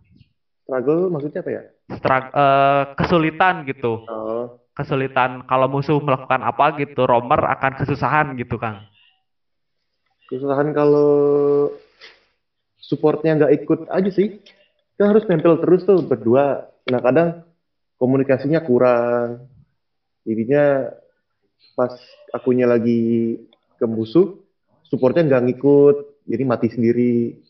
Struggle 0.63 1.09
maksudnya 1.09 1.41
apa 1.41 1.51
ya? 1.51 1.63
Struggle, 1.89 2.33
uh, 2.37 2.83
kesulitan 2.95 3.65
gitu. 3.65 4.05
Oh 4.05 4.59
kesulitan 4.79 5.43
kalau 5.43 5.67
musuh 5.67 5.99
melakukan 5.99 6.39
apa 6.47 6.71
gitu, 6.79 7.03
romer 7.03 7.43
akan 7.43 7.83
kesusahan 7.83 8.39
gitu, 8.39 8.63
Kang. 8.63 8.87
Kesusahan 10.31 10.71
kalau 10.71 11.11
supportnya 12.79 13.35
nggak 13.43 13.53
ikut 13.59 13.91
aja 13.91 14.11
sih. 14.15 14.39
Kita 14.95 15.11
harus 15.11 15.27
nempel 15.27 15.59
terus 15.59 15.83
tuh 15.83 15.99
berdua. 16.07 16.71
Nah 16.87 17.03
kadang 17.03 17.43
komunikasinya 17.99 18.63
kurang. 18.63 19.51
Jadinya 20.29 20.93
pas 21.73 21.97
akunya 22.37 22.69
lagi 22.69 23.41
ke 23.81 23.87
musuh, 23.89 24.37
supportnya 24.85 25.25
nggak 25.25 25.45
ngikut, 25.49 25.97
jadi 26.29 26.45
mati 26.45 26.69
sendiri. 26.69 27.41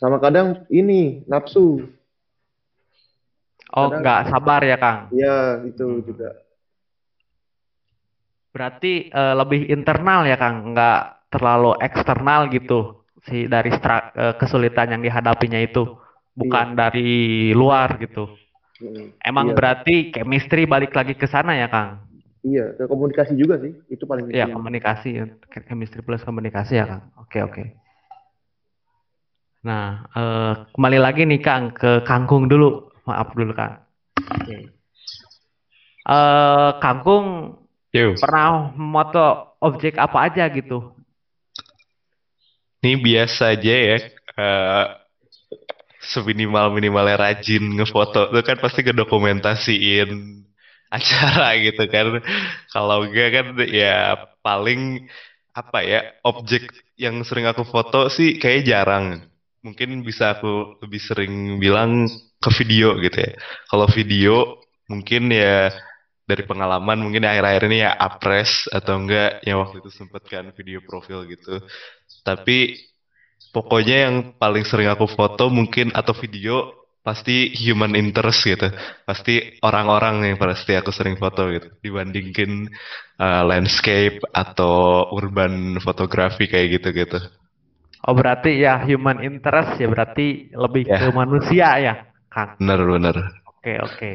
Sama 0.00 0.16
kadang 0.16 0.64
ini 0.72 1.28
nafsu 1.28 1.84
Oh, 3.70 3.86
nggak 3.86 4.34
sabar 4.34 4.60
ya, 4.66 4.76
Kang? 4.82 4.98
Iya, 5.14 5.62
itu 5.62 5.86
hmm. 5.86 6.02
juga. 6.02 6.30
Berarti 8.50 9.06
uh, 9.14 9.34
lebih 9.38 9.70
internal 9.70 10.26
ya, 10.26 10.34
Kang? 10.34 10.74
Nggak 10.74 11.30
terlalu 11.30 11.78
eksternal 11.78 12.50
gitu 12.50 13.06
si 13.22 13.46
dari 13.46 13.70
uh, 13.70 14.34
kesulitan 14.34 14.90
yang 14.90 15.02
dihadapinya 15.06 15.62
itu, 15.62 15.86
bukan 16.34 16.74
iya. 16.74 16.76
dari 16.76 17.10
luar 17.54 17.94
gitu. 18.02 18.34
Hmm. 18.80 19.12
Emang 19.20 19.52
iya. 19.52 19.56
berarti 19.56 20.08
chemistry 20.08 20.64
balik 20.64 20.96
lagi 20.96 21.12
ke 21.12 21.28
sana 21.28 21.52
ya, 21.52 21.68
Kang? 21.68 22.00
Iya, 22.40 22.72
ke 22.72 22.88
komunikasi 22.88 23.36
juga 23.36 23.60
sih. 23.60 23.76
Itu 23.92 24.08
paling 24.08 24.32
Iya, 24.32 24.48
komunikasi. 24.48 25.20
Chemistry 25.68 26.00
plus 26.00 26.24
komunikasi 26.24 26.80
ya, 26.80 26.88
Kang. 26.88 27.02
Oke, 27.20 27.44
oke. 27.44 27.64
Nah, 29.60 30.08
uh, 30.16 30.52
kembali 30.72 30.96
lagi 30.96 31.28
nih 31.28 31.40
Kang 31.44 31.76
ke 31.76 32.00
Kangkung 32.08 32.48
dulu. 32.48 32.88
Maaf 33.04 33.36
dulu 33.36 33.52
Kang. 33.52 33.84
Okay. 34.16 34.72
Uh, 36.08 36.16
eh, 36.16 36.70
Kangkung 36.80 37.60
Yo. 37.92 38.16
pernah 38.16 38.72
moto 38.72 39.52
objek 39.60 40.00
apa 40.00 40.32
aja 40.32 40.48
gitu? 40.48 40.96
Ini 42.80 42.96
biasa 42.96 43.52
aja 43.52 43.74
ya. 43.76 43.96
Uh, 44.40 44.84
seminimal 46.00 46.72
minimalnya 46.72 47.20
rajin 47.20 47.76
ngefoto 47.76 48.32
itu 48.32 48.40
kan 48.40 48.56
pasti 48.56 48.80
ngedokumentasiin 48.80 50.10
acara 50.90 51.54
gitu 51.60 51.84
kan. 51.86 52.24
Kalau 52.72 53.06
enggak 53.06 53.28
kan 53.30 53.46
ya 53.68 54.16
paling 54.40 55.06
apa 55.52 55.78
ya 55.84 56.00
objek 56.24 56.72
yang 56.96 57.20
sering 57.22 57.44
aku 57.46 57.62
foto 57.68 58.08
sih 58.08 58.40
kayak 58.40 58.66
jarang. 58.66 59.28
Mungkin 59.60 60.00
bisa 60.02 60.40
aku 60.40 60.80
lebih 60.80 61.00
sering 61.04 61.60
bilang 61.60 62.08
ke 62.40 62.50
video 62.56 62.96
gitu 62.98 63.20
ya. 63.20 63.32
Kalau 63.68 63.86
video 63.92 64.56
mungkin 64.88 65.30
ya 65.30 65.70
dari 66.24 66.46
pengalaman 66.46 67.02
mungkin 67.02 67.26
akhir-akhir 67.26 67.62
ini 67.68 67.84
ya 67.84 67.92
apres 67.92 68.70
atau 68.70 68.98
enggak 69.02 69.42
yang 69.44 69.60
waktu 69.60 69.84
itu 69.84 69.90
sempet 69.92 70.22
kan 70.26 70.48
video 70.56 70.80
profil 70.80 71.28
gitu. 71.28 71.60
Tapi 72.24 72.89
pokoknya 73.50 73.96
yang 74.08 74.14
paling 74.38 74.62
sering 74.66 74.90
aku 74.90 75.06
foto 75.10 75.50
mungkin 75.50 75.90
atau 75.94 76.14
video 76.14 76.80
pasti 77.00 77.50
human 77.56 77.96
interest 77.96 78.40
gitu. 78.44 78.68
Pasti 79.04 79.58
orang-orang 79.64 80.32
yang 80.32 80.36
pasti 80.36 80.76
aku 80.76 80.92
sering 80.92 81.16
foto 81.16 81.48
gitu. 81.50 81.68
Dibandingin 81.80 82.68
uh, 83.18 83.42
landscape 83.44 84.20
atau 84.30 85.08
urban 85.14 85.80
fotografi 85.80 86.46
kayak 86.46 86.80
gitu-gitu. 86.80 87.18
Oh 88.08 88.16
berarti 88.16 88.56
ya 88.56 88.80
human 88.80 89.20
interest 89.20 89.76
ya 89.76 89.88
berarti 89.88 90.48
lebih 90.56 90.88
yeah. 90.88 91.00
ke 91.04 91.08
manusia 91.12 91.68
ya? 91.76 91.94
Kang. 92.32 92.56
Benar 92.56 92.80
benar. 92.86 93.16
Oke 93.44 93.76
oke. 93.76 94.12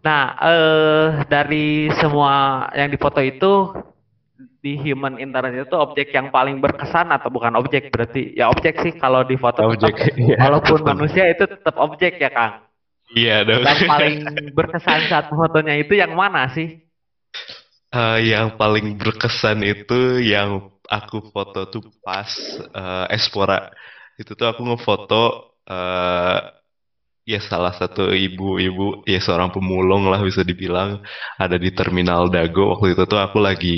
Nah 0.00 0.38
eh 0.40 1.06
dari 1.28 1.90
semua 2.00 2.64
yang 2.72 2.88
difoto 2.88 3.20
itu 3.20 3.52
di 4.66 4.74
human 4.82 5.22
internet 5.22 5.70
itu 5.70 5.76
objek 5.78 6.10
yang 6.10 6.34
paling 6.34 6.58
berkesan 6.58 7.14
atau 7.14 7.30
bukan 7.30 7.54
objek 7.54 7.94
berarti 7.94 8.34
ya 8.34 8.50
objek 8.50 8.82
sih 8.82 8.98
kalau 8.98 9.22
di 9.22 9.38
foto 9.38 9.62
objek 9.62 9.94
ya, 10.18 10.42
walaupun 10.42 10.82
betul. 10.82 10.90
manusia 10.90 11.30
itu 11.30 11.46
tetap 11.46 11.78
objek 11.78 12.18
ya 12.18 12.34
Kang. 12.34 12.66
Iya 13.14 13.46
dong. 13.46 13.62
Dan 13.62 13.78
paling 13.86 14.16
berkesan 14.50 15.06
saat 15.06 15.30
fotonya 15.30 15.78
itu 15.78 15.94
yang 15.94 16.18
mana 16.18 16.50
sih? 16.50 16.82
Uh, 17.94 18.18
yang 18.18 18.58
paling 18.58 18.98
berkesan 18.98 19.62
itu 19.62 20.18
yang 20.18 20.74
aku 20.90 21.30
foto 21.30 21.70
tuh 21.70 21.86
pas 22.02 22.26
uh, 22.74 23.06
Espora 23.14 23.70
itu 24.18 24.34
tuh 24.34 24.50
aku 24.50 24.66
ngefoto 24.66 25.54
uh, 25.70 26.38
ya 27.26 27.42
salah 27.42 27.74
satu 27.74 28.14
ibu-ibu 28.14 29.02
ya 29.02 29.18
seorang 29.18 29.50
pemulung 29.50 30.06
lah 30.06 30.22
bisa 30.22 30.46
dibilang 30.46 31.02
ada 31.34 31.58
di 31.58 31.74
terminal 31.74 32.30
Dago 32.30 32.78
waktu 32.78 32.94
itu 32.94 33.02
tuh. 33.10 33.18
Aku 33.18 33.42
lagi 33.42 33.74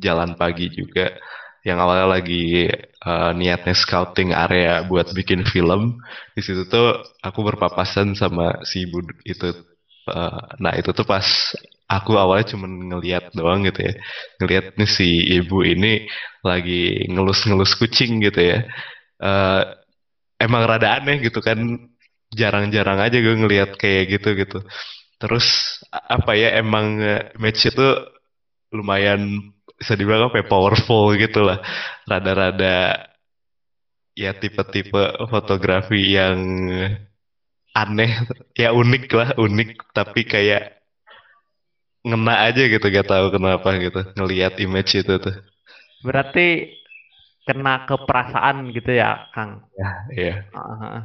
jalan 0.00 0.32
pagi 0.40 0.72
juga 0.72 1.12
yang 1.60 1.76
awalnya 1.82 2.08
lagi 2.16 2.72
uh, 3.04 3.36
niatnya 3.36 3.76
scouting 3.76 4.32
area 4.32 4.80
buat 4.88 5.12
bikin 5.12 5.44
film. 5.44 6.00
Di 6.32 6.40
situ 6.40 6.64
tuh 6.72 7.04
aku 7.20 7.44
berpapasan 7.44 8.16
sama 8.16 8.64
si 8.64 8.88
ibu 8.88 9.04
itu 9.28 9.52
uh, 10.08 10.40
nah 10.56 10.72
itu 10.72 10.88
tuh 10.96 11.04
pas 11.04 11.26
aku 11.86 12.16
awalnya 12.16 12.56
cuma 12.56 12.64
ngeliat 12.64 13.28
doang 13.36 13.68
gitu 13.68 13.92
ya. 13.92 13.94
Ngeliat 14.40 14.64
nih 14.80 14.88
si 14.88 15.08
ibu 15.36 15.60
ini 15.60 16.08
lagi 16.40 17.04
ngelus-ngelus 17.12 17.76
kucing 17.76 18.24
gitu 18.24 18.40
ya. 18.40 18.64
Uh, 19.20 19.62
emang 20.40 20.64
rada 20.64 21.00
aneh 21.00 21.20
gitu 21.24 21.40
kan 21.44 21.58
jarang-jarang 22.36 23.00
aja 23.00 23.16
gue 23.16 23.34
ngelihat 23.40 23.70
kayak 23.80 24.04
gitu 24.20 24.28
gitu. 24.36 24.58
Terus 25.16 25.46
apa 25.88 26.36
ya 26.36 26.60
emang 26.60 27.00
match 27.40 27.72
itu 27.72 27.86
lumayan 28.76 29.40
bisa 29.80 29.96
dibilang 29.96 30.28
apa 30.28 30.40
ya, 30.40 30.46
powerful 30.46 31.16
gitu 31.16 31.40
lah. 31.48 31.58
Rada-rada 32.04 33.08
ya 34.16 34.32
tipe-tipe 34.36 35.02
fotografi 35.28 36.16
yang 36.16 36.40
aneh 37.76 38.12
ya 38.56 38.72
unik 38.72 39.04
lah 39.12 39.28
unik 39.36 39.92
tapi 39.92 40.24
kayak 40.24 40.80
ngena 42.06 42.48
aja 42.48 42.64
gitu 42.72 42.86
gak 42.88 43.04
tahu 43.04 43.28
kenapa 43.34 43.76
gitu 43.76 44.00
ngelihat 44.16 44.56
image 44.62 44.96
itu 44.96 45.14
tuh. 45.20 45.36
Berarti 46.00 46.72
kena 47.44 47.84
ke 47.84 47.94
perasaan 48.00 48.72
gitu 48.72 48.90
ya 48.96 49.28
Kang? 49.36 49.68
Ya 49.76 49.90
iya. 50.16 50.34
Uh 50.54 50.60
-huh. 50.60 50.96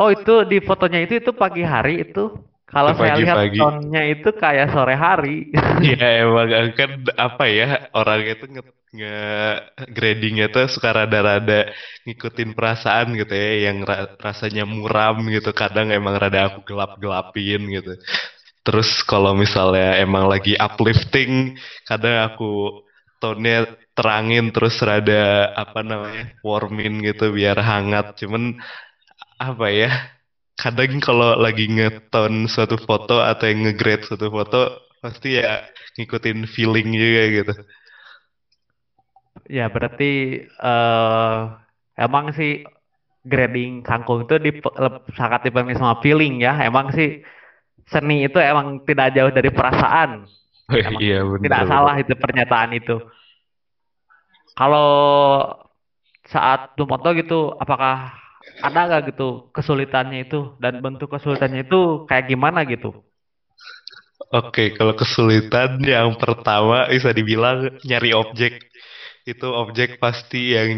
Oh 0.00 0.08
itu 0.16 0.30
di 0.50 0.58
fotonya 0.68 0.98
itu 1.04 1.14
itu 1.22 1.30
pagi 1.42 1.62
hari 1.62 1.90
itu 2.04 2.20
Kalau 2.72 2.90
saya 2.98 3.14
lihat 3.22 3.38
pagi. 3.38 3.58
tonnya 3.60 4.02
itu 4.12 4.28
kayak 4.42 4.66
sore 4.74 4.94
hari. 4.98 5.52
Iya 5.86 6.06
emang 6.26 6.48
kan 6.78 6.90
apa 7.26 7.44
ya 7.58 7.66
orangnya 7.94 8.32
tuh 8.40 8.48
nge, 8.54 8.62
nge 8.96 9.14
gradingnya 9.96 10.46
tuh 10.54 10.64
suka 10.74 10.90
rada-rada 10.98 11.70
ngikutin 12.06 12.50
perasaan 12.56 13.06
gitu 13.20 13.30
ya, 13.42 13.70
yang 13.70 13.78
ra 13.88 13.96
rasanya 14.26 14.64
muram 14.66 15.16
gitu. 15.30 15.50
Kadang 15.54 15.86
emang 15.94 16.14
rada 16.22 16.40
aku 16.50 16.58
gelap-gelapin 16.68 17.60
gitu. 17.76 17.92
Terus 18.64 18.88
kalau 19.10 19.32
misalnya 19.36 20.00
emang 20.04 20.24
lagi 20.32 20.52
uplifting, 20.56 21.32
kadang 21.88 22.16
aku 22.32 22.44
tone 23.22 23.52
terangin 23.96 24.50
terus 24.54 24.76
rada 24.82 25.52
apa 25.62 25.80
namanya 25.84 26.22
warmin 26.42 26.92
gitu 27.06 27.30
biar 27.36 27.56
hangat. 27.60 28.06
Cuman 28.20 28.56
apa 29.38 29.66
ya 29.70 29.90
kadang 30.54 31.02
kalau 31.02 31.34
lagi 31.34 31.66
ngeton 31.66 32.46
suatu 32.46 32.78
foto 32.78 33.18
atau 33.18 33.44
yang 33.50 33.66
ngegrade 33.66 34.06
suatu 34.06 34.30
foto 34.30 34.60
pasti 35.02 35.36
ya 35.36 35.66
ngikutin 35.98 36.48
feeling 36.48 36.88
juga 36.94 37.22
gitu. 37.28 37.54
Ya 39.50 39.68
berarti 39.68 40.40
uh, 40.62 41.60
emang 42.00 42.32
sih 42.32 42.64
grading 43.26 43.84
kangkung 43.84 44.24
itu 44.24 44.40
di, 44.40 44.50
sangat 45.12 45.44
dipenuhi 45.44 45.76
sama 45.76 46.00
feeling 46.00 46.40
ya. 46.40 46.56
Emang 46.64 46.94
sih 46.96 47.20
seni 47.90 48.24
itu 48.24 48.40
emang 48.40 48.80
tidak 48.88 49.12
jauh 49.12 49.32
dari 49.34 49.50
perasaan. 49.52 50.24
Oh, 50.72 50.80
emang 50.80 51.02
iya, 51.04 51.20
bener, 51.20 51.44
tidak 51.44 51.60
bener. 51.60 51.72
salah 51.76 51.94
itu 52.00 52.12
pernyataan 52.16 52.70
itu. 52.72 52.96
Kalau 54.56 54.88
saat 56.24 56.72
foto 56.78 57.08
gitu, 57.12 57.52
apakah 57.60 58.23
ada 58.62 58.80
nggak 58.86 59.02
gitu 59.14 59.50
kesulitannya 59.52 60.24
itu 60.24 60.56
dan 60.62 60.80
bentuk 60.80 61.10
kesulitannya 61.12 61.66
itu 61.66 62.08
kayak 62.08 62.30
gimana 62.30 62.62
gitu? 62.64 63.04
Oke, 64.34 64.74
kalau 64.74 64.94
kesulitan 64.96 65.78
yang 65.84 66.16
pertama 66.18 66.88
bisa 66.90 67.14
dibilang 67.14 67.70
nyari 67.86 68.10
objek. 68.16 68.66
Itu 69.24 69.52
objek 69.56 69.96
pasti 70.02 70.52
yang 70.52 70.70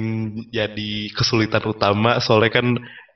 jadi 0.54 1.10
kesulitan 1.10 1.64
utama 1.66 2.22
soalnya 2.22 2.62
kan 2.62 2.66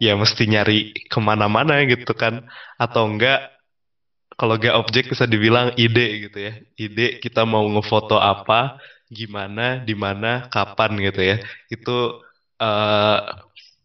ya 0.03 0.19
mesti 0.19 0.43
nyari 0.49 0.95
ke 1.07 1.19
mana-mana 1.21 1.83
gitu 1.87 2.17
kan. 2.17 2.47
Atau 2.81 3.11
enggak, 3.11 3.53
kalau 4.35 4.57
enggak 4.57 4.81
objek 4.81 5.05
bisa 5.13 5.29
dibilang 5.29 5.77
ide 5.77 6.31
gitu 6.31 6.39
ya. 6.41 6.53
Ide 6.79 7.07
kita 7.21 7.45
mau 7.45 7.67
ngefoto 7.69 8.17
apa, 8.17 8.81
gimana, 9.13 9.83
di 9.85 9.93
mana, 9.93 10.49
kapan 10.49 10.97
gitu 11.05 11.21
ya. 11.21 11.37
Itu 11.69 12.23
uh, 12.59 13.19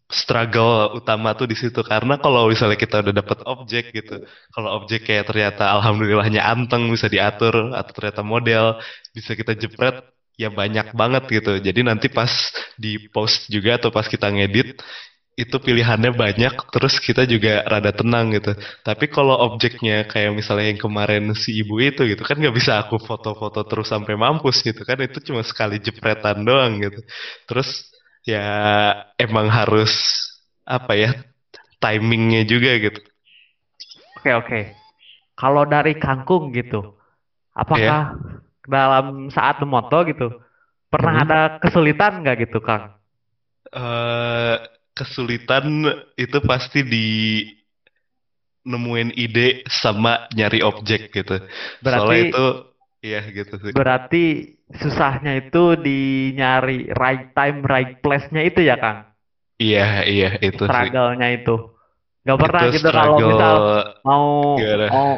struggle 0.06 0.94
utama 0.98 1.34
tuh 1.34 1.50
di 1.50 1.56
situ. 1.58 1.82
Karena 1.82 2.18
kalau 2.22 2.46
misalnya 2.46 2.78
kita 2.78 3.02
udah 3.02 3.14
dapet 3.14 3.38
objek 3.42 3.84
gitu 3.90 4.22
kalau 4.54 4.78
objek 4.82 5.06
kayak 5.06 5.26
ternyata 5.28 5.70
alhamdulillahnya 5.76 6.42
anteng 6.46 6.86
bisa 6.94 7.10
diatur 7.10 7.74
atau 7.74 7.92
ternyata 7.92 8.22
model 8.22 8.78
bisa 9.10 9.34
kita 9.34 9.52
jepret 9.58 10.02
ya 10.38 10.48
banyak 10.52 10.94
banget 10.94 11.24
gitu. 11.42 11.52
Jadi 11.58 11.80
nanti 11.82 12.06
pas 12.12 12.30
di 12.78 13.10
post 13.10 13.50
juga 13.50 13.80
atau 13.80 13.90
pas 13.90 14.06
kita 14.06 14.30
ngedit 14.30 14.78
itu 15.36 15.56
pilihannya 15.60 16.16
banyak 16.16 16.72
terus 16.72 16.96
kita 16.96 17.28
juga 17.28 17.60
rada 17.68 17.92
tenang 17.92 18.32
gitu. 18.32 18.56
Tapi 18.80 19.04
kalau 19.12 19.36
objeknya 19.52 20.08
kayak 20.08 20.32
misalnya 20.32 20.72
yang 20.72 20.80
kemarin 20.80 21.28
si 21.36 21.60
ibu 21.60 21.76
itu 21.76 22.08
gitu 22.08 22.24
kan 22.24 22.40
nggak 22.40 22.56
bisa 22.56 22.80
aku 22.80 22.96
foto-foto 22.96 23.60
terus 23.68 23.92
sampai 23.92 24.16
mampus 24.16 24.64
gitu 24.64 24.80
kan. 24.88 24.96
Itu 25.04 25.20
cuma 25.20 25.44
sekali 25.44 25.76
jepretan 25.76 26.40
doang 26.40 26.80
gitu. 26.80 27.00
Terus 27.44 27.68
ya 28.26 28.46
emang 29.16 29.46
harus 29.46 29.94
apa 30.66 30.92
ya 30.98 31.10
timingnya 31.78 32.42
juga 32.42 32.74
gitu. 32.76 33.00
Oke 34.20 34.30
oke. 34.34 34.60
Kalau 35.36 35.68
dari 35.68 35.94
kangkung 36.00 36.50
gitu, 36.50 36.96
apakah 37.54 38.16
yeah. 38.18 38.66
dalam 38.66 39.30
saat 39.30 39.60
memoto 39.62 40.02
gitu 40.08 40.32
pernah 40.90 41.22
hmm. 41.22 41.24
ada 41.28 41.40
kesulitan 41.62 42.26
nggak 42.26 42.50
gitu 42.50 42.58
kang? 42.64 42.98
Uh, 43.70 44.58
kesulitan 44.96 45.86
itu 46.16 46.38
pasti 46.42 46.80
di 46.82 47.08
nemuin 48.66 49.14
ide 49.14 49.62
sama 49.70 50.26
nyari 50.34 50.64
objek 50.64 51.14
gitu. 51.14 51.38
Berarti 51.84 52.02
Soalnya 52.02 52.24
itu 52.32 52.46
Iya 53.06 53.20
gitu 53.30 53.54
sih. 53.62 53.70
Berarti 53.70 54.24
susahnya 54.74 55.38
itu 55.38 55.78
di 55.78 56.30
nyari 56.34 56.90
right 56.90 57.30
time, 57.30 57.62
right 57.62 57.90
place-nya 58.02 58.42
itu 58.42 58.66
ya, 58.66 58.74
Kang? 58.74 59.06
Iya, 59.56 60.04
iya 60.04 60.28
itu 60.42 60.62
Struggle-nya 60.66 61.28
itu. 61.32 61.54
Gak 62.26 62.38
pernah 62.42 62.62
itu 62.66 62.74
gitu 62.74 62.88
kalau 62.90 63.18
misal 63.22 63.54
mau 64.02 64.26
mau 64.90 65.10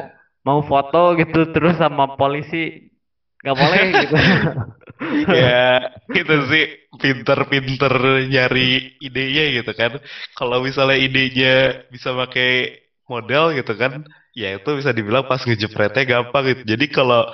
mau 0.45 0.61
foto 0.61 1.17
gitu 1.17 1.49
terus 1.49 1.81
sama 1.81 2.05
polisi 2.13 2.93
gak 3.41 3.57
boleh 3.57 3.83
gitu. 4.05 4.15
ya 5.41 5.89
itu 6.13 6.35
sih 6.53 6.65
pinter-pinter 7.01 7.93
nyari 8.29 8.93
idenya 9.01 9.45
gitu 9.57 9.73
kan. 9.73 9.97
Kalau 10.37 10.61
misalnya 10.61 11.01
idenya 11.01 11.81
bisa 11.89 12.13
pakai 12.13 12.77
model 13.09 13.57
gitu 13.57 13.73
kan, 13.73 14.05
ya 14.37 14.55
itu 14.61 14.71
bisa 14.77 14.93
dibilang 14.93 15.25
pas 15.25 15.41
ngejepretnya 15.41 16.05
gampang 16.05 16.45
gitu. 16.53 16.63
Jadi 16.77 16.87
kalau 16.93 17.25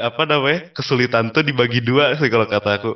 apa 0.00 0.22
namanya? 0.24 0.72
Kesulitan 0.76 1.30
tuh 1.34 1.42
dibagi 1.44 1.80
dua 1.84 2.16
sih 2.18 2.28
kalau 2.32 2.46
kata 2.48 2.70
aku. 2.80 2.90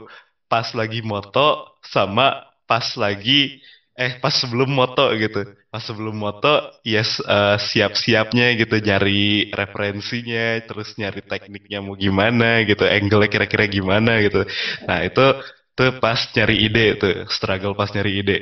Pas 0.51 0.67
lagi 0.75 1.01
moto 1.05 1.79
sama 1.87 2.43
pas 2.67 2.87
lagi 2.99 3.63
eh 3.95 4.19
pas 4.23 4.33
sebelum 4.35 4.71
moto 4.71 5.13
gitu. 5.15 5.45
Pas 5.71 5.83
sebelum 5.85 6.17
moto 6.17 6.49
yes 6.83 7.21
uh, 7.23 7.57
siap-siapnya 7.61 8.59
gitu 8.59 8.77
nyari 8.83 9.53
referensinya 9.55 10.59
terus 10.67 10.97
nyari 10.99 11.21
tekniknya 11.23 11.79
mau 11.85 11.95
gimana 11.95 12.67
gitu 12.67 12.83
angle 12.89 13.29
kira-kira 13.31 13.65
gimana 13.71 14.19
gitu. 14.25 14.43
Nah 14.89 14.99
itu 15.07 15.23
tuh 15.77 15.91
pas 16.03 16.19
nyari 16.35 16.55
ide 16.67 16.85
tuh 17.01 17.13
struggle 17.31 17.75
pas 17.79 17.91
nyari 17.95 18.13
ide. 18.25 18.37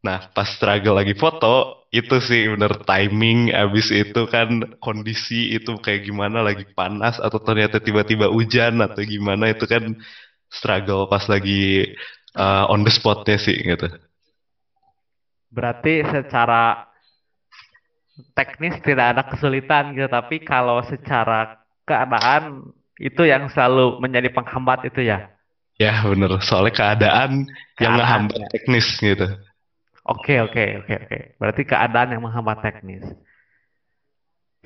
Nah, 0.00 0.32
pas 0.32 0.48
struggle 0.48 0.96
lagi 0.96 1.12
foto, 1.12 1.79
itu 1.90 2.16
sih 2.22 2.46
bener 2.46 2.86
timing, 2.86 3.50
abis 3.50 3.90
itu 3.90 4.22
kan 4.30 4.62
kondisi 4.78 5.58
itu 5.58 5.74
kayak 5.82 6.06
gimana, 6.06 6.38
lagi 6.38 6.62
panas, 6.70 7.18
atau 7.18 7.42
ternyata 7.42 7.82
tiba-tiba 7.82 8.30
hujan, 8.30 8.78
atau 8.78 9.02
gimana, 9.02 9.50
itu 9.50 9.66
kan 9.66 9.98
struggle 10.46 11.10
pas 11.10 11.26
lagi 11.26 11.90
uh, 12.38 12.70
on 12.70 12.86
the 12.86 12.92
spotnya 12.94 13.34
sih, 13.42 13.58
gitu. 13.58 13.90
Berarti 15.50 16.06
secara 16.06 16.86
teknis 18.38 18.78
tidak 18.86 19.18
ada 19.18 19.22
kesulitan 19.26 19.90
gitu, 19.98 20.06
tapi 20.06 20.46
kalau 20.46 20.78
secara 20.86 21.58
keadaan, 21.82 22.70
itu 23.02 23.26
yang 23.26 23.50
selalu 23.50 23.98
menjadi 23.98 24.30
penghambat 24.30 24.86
itu 24.86 25.10
ya? 25.10 25.26
Ya, 25.80 26.06
bener. 26.06 26.38
Soalnya 26.44 26.70
keadaan, 26.70 27.50
keadaan 27.50 27.82
yang 27.82 27.92
ngehambat 27.98 28.38
ya. 28.38 28.48
teknis 28.52 28.86
gitu. 29.00 29.26
Oke, 30.10 30.42
oke, 30.42 30.64
oke, 30.82 30.94
oke. 31.06 31.18
Berarti 31.38 31.62
keadaan 31.62 32.10
yang 32.10 32.22
menghambat 32.26 32.58
teknis. 32.66 33.06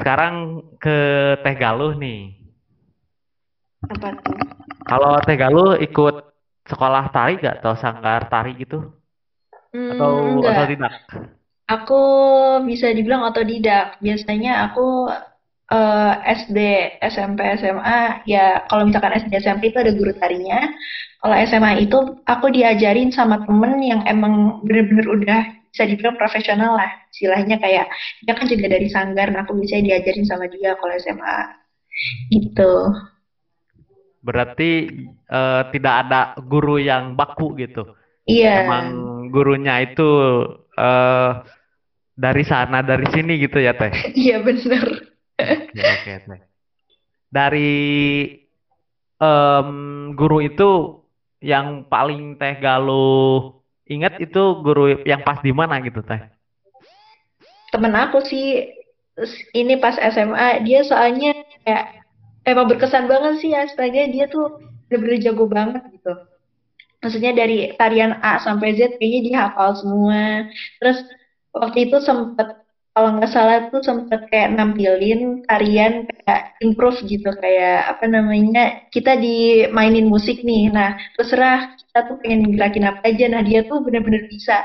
Sekarang 0.01 0.65
ke 0.81 0.97
Teh 1.45 1.57
Galuh 1.61 1.93
nih. 2.01 2.33
Apa 3.85 4.09
tuh? 4.25 4.41
Kalau 4.89 5.21
Teh 5.21 5.37
Galuh 5.37 5.77
ikut 5.77 6.33
sekolah 6.65 7.13
tari 7.13 7.37
gak 7.37 7.61
atau 7.61 7.77
sanggar 7.77 8.25
tari 8.33 8.57
gitu? 8.57 8.81
Hmm, 9.71 9.93
atau 9.93 10.11
enggak. 10.41 10.57
otodidak? 10.57 10.93
Aku 11.69 12.03
bisa 12.65 12.89
dibilang 12.97 13.29
otodidak. 13.29 14.01
Biasanya 14.01 14.73
aku 14.73 15.13
uh, 15.75 16.13
eh, 16.23 16.39
SD, 16.39 16.59
SMP, 17.03 17.41
SMA, 17.59 18.23
ya 18.31 18.63
kalau 18.71 18.87
misalkan 18.87 19.19
SD, 19.19 19.43
SMP 19.43 19.75
itu 19.75 19.79
ada 19.83 19.93
guru 19.93 20.15
tarinya. 20.15 20.63
Kalau 21.19 21.37
SMA 21.49 21.71
itu 21.89 21.99
aku 22.29 22.53
diajarin 22.53 23.11
sama 23.11 23.43
temen 23.49 23.81
yang 23.81 24.05
emang 24.05 24.61
bener-bener 24.63 25.09
udah 25.09 25.41
bisa 25.73 25.89
dibilang 25.89 26.21
profesional 26.21 26.77
lah. 26.77 26.91
Istilahnya 27.11 27.57
kayak 27.59 27.89
dia 28.23 28.35
kan 28.37 28.47
juga 28.47 28.67
dari 28.69 28.87
sanggar, 28.93 29.33
nah 29.33 29.43
aku 29.43 29.57
bisa 29.57 29.81
diajarin 29.81 30.29
sama 30.29 30.47
dia 30.53 30.77
kalau 30.77 30.95
SMA. 31.01 31.39
Gitu. 32.29 32.73
Berarti 34.21 34.71
uh, 35.33 35.69
tidak 35.73 35.95
ada 36.07 36.21
guru 36.45 36.77
yang 36.77 37.17
baku 37.17 37.57
gitu. 37.57 37.97
Iya. 38.29 38.69
Emang 38.69 38.87
gurunya 39.33 39.81
itu 39.81 40.09
uh, 40.77 41.31
dari 42.15 42.45
sana 42.45 42.85
dari 42.85 43.09
sini 43.11 43.41
gitu 43.41 43.59
ya 43.65 43.73
teh. 43.73 43.93
Iya 44.29 44.45
benar. 44.45 45.14
Oke. 45.75 46.13
Dari 47.31 47.75
um, 49.19 49.71
guru 50.15 50.39
itu 50.45 50.71
yang 51.45 51.85
paling 51.91 52.41
Teh 52.41 52.57
Galuh 52.57 53.61
ingat 53.85 54.17
itu 54.17 54.43
guru 54.65 55.05
yang 55.05 55.21
pas 55.21 55.39
di 55.45 55.53
mana 55.53 55.81
gitu 55.85 56.01
Teh? 56.01 56.21
Temen 57.69 57.93
aku 57.93 58.25
sih 58.25 58.73
ini 59.55 59.77
pas 59.79 59.95
SMA 59.99 60.65
dia 60.65 60.83
soalnya 60.87 61.37
kayak 61.63 62.07
emang 62.49 62.67
berkesan 62.71 63.07
banget 63.07 63.45
sih 63.45 63.53
astaga 63.53 64.09
dia 64.09 64.27
tuh 64.27 64.63
bener-bener 64.89 65.19
jago 65.21 65.45
banget 65.47 65.83
gitu. 65.93 66.13
Maksudnya 67.05 67.37
dari 67.37 67.77
tarian 67.77 68.17
A 68.25 68.41
sampai 68.41 68.81
Z 68.81 68.97
kayaknya 68.97 69.21
dia 69.21 69.37
hafal 69.49 69.77
semua. 69.77 70.49
Terus 70.81 70.99
waktu 71.53 71.93
itu 71.93 72.01
sempet 72.01 72.64
kalau 72.95 73.19
nggak 73.19 73.33
salah 73.35 73.67
tuh 73.75 73.83
sempet 73.83 74.31
kayak 74.31 74.55
nampilin 74.55 75.43
tarian 75.51 76.07
kayak 76.07 76.55
improve 76.63 77.03
gitu 77.03 77.27
kayak 77.43 77.91
apa 77.91 78.07
namanya 78.07 78.87
kita 78.95 79.19
dimainin 79.19 80.07
musik 80.07 80.47
nih. 80.47 80.71
Nah 80.71 80.95
terserah 81.19 81.75
kita 81.75 81.99
tuh 82.07 82.17
pengen 82.23 82.55
gerakin 82.55 82.87
apa 82.87 83.03
aja. 83.11 83.27
Nah 83.35 83.43
dia 83.43 83.67
tuh 83.67 83.83
bener-bener 83.83 84.31
bisa 84.31 84.63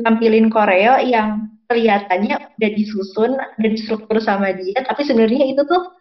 nampilin 0.00 0.48
koreo 0.48 0.96
yang 1.04 1.52
kelihatannya 1.68 2.56
udah 2.56 2.70
disusun 2.72 3.36
udah 3.36 3.70
distruktur 3.74 4.22
sama 4.24 4.54
dia 4.54 4.80
tapi 4.86 5.02
sebenarnya 5.02 5.50
itu 5.50 5.66
tuh 5.66 5.92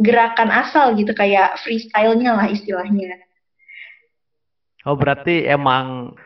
gerakan 0.00 0.48
asal 0.48 0.96
gitu 0.96 1.12
kayak 1.12 1.60
freestyle-nya 1.60 2.32
lah 2.32 2.48
istilahnya. 2.48 3.20
Oh 4.88 4.96
berarti 4.96 5.44
emang 5.44 6.16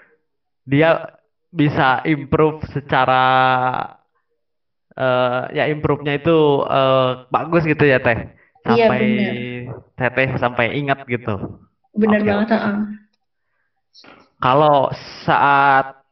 dia 0.63 1.19
bisa 1.51 1.99
improve 2.07 2.63
secara 2.71 3.27
uh, 4.99 5.51
ya 5.55 5.71
improve-nya 5.71 6.19
itu 6.19 6.65
uh, 6.67 7.27
bagus 7.31 7.63
gitu 7.67 7.85
ya 7.87 7.99
teh. 8.03 8.31
Iya 8.65 8.89
sampai 8.89 9.01
bener 9.05 9.37
teteh 9.95 10.29
sampai 10.41 10.67
ingat 10.79 11.05
gitu. 11.07 11.61
Bener 11.95 12.21
oke. 12.25 12.27
banget 12.27 12.49
heeh. 12.59 12.77
kalau 14.43 14.93
saat 15.25 16.05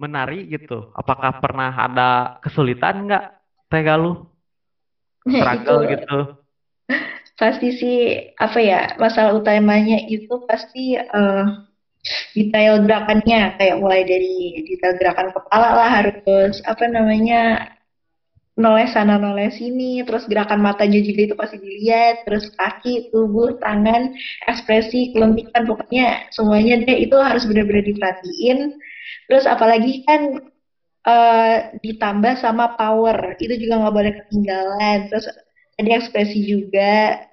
menari 0.00 0.48
gitu 0.48 0.92
apakah 0.96 1.40
pernah 1.40 1.72
ada 1.74 2.38
kesulitan 2.44 3.08
nggak 3.08 3.24
teh 3.72 3.82
Galuh? 3.82 4.28
Itu 5.26 5.40
struggle 5.40 5.80
gitu. 5.88 6.18
pasti 7.40 7.68
sih 7.74 7.98
apa 8.38 8.62
ya 8.62 8.94
masalah 8.94 9.34
utamanya 9.34 9.98
itu 10.06 10.46
pasti 10.46 10.94
eh, 10.94 11.44
detail 12.36 12.84
gerakannya. 12.84 13.58
Kayak 13.58 13.80
mulai 13.80 14.06
dari 14.06 14.62
detail 14.68 14.94
gerakan 15.00 15.32
kepala 15.34 15.68
lah 15.74 15.88
harus 15.88 16.62
apa 16.62 16.84
namanya 16.86 17.74
noles 18.54 18.94
sana 18.94 19.18
noles 19.18 19.58
sini 19.58 20.06
terus 20.06 20.30
gerakan 20.30 20.62
matanya 20.62 21.02
juga 21.02 21.20
itu 21.26 21.34
pasti 21.34 21.58
dilihat 21.58 22.22
terus 22.22 22.54
kaki 22.54 23.10
tubuh 23.10 23.58
tangan 23.58 24.14
ekspresi 24.46 25.10
kelempikan 25.10 25.66
pokoknya 25.66 26.30
semuanya 26.30 26.78
deh 26.86 26.98
itu 27.02 27.16
harus 27.18 27.42
benar-benar 27.50 27.82
diperhatiin. 27.82 28.78
Terus 29.26 29.44
apalagi 29.50 30.06
kan 30.06 30.38
eh, 31.02 31.56
ditambah 31.82 32.34
sama 32.38 32.78
power 32.78 33.34
itu 33.42 33.58
juga 33.58 33.82
nggak 33.82 33.94
boleh 33.94 34.12
ketinggalan 34.22 34.98
terus 35.10 35.26
tadi 35.74 35.90
ekspresi 35.90 36.38
juga. 36.46 37.26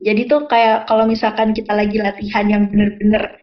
Jadi 0.00 0.30
tuh 0.30 0.46
kayak 0.46 0.86
kalau 0.86 1.04
misalkan 1.10 1.50
kita 1.56 1.74
lagi 1.74 1.98
latihan 1.98 2.46
yang 2.46 2.62
bener-bener 2.70 3.40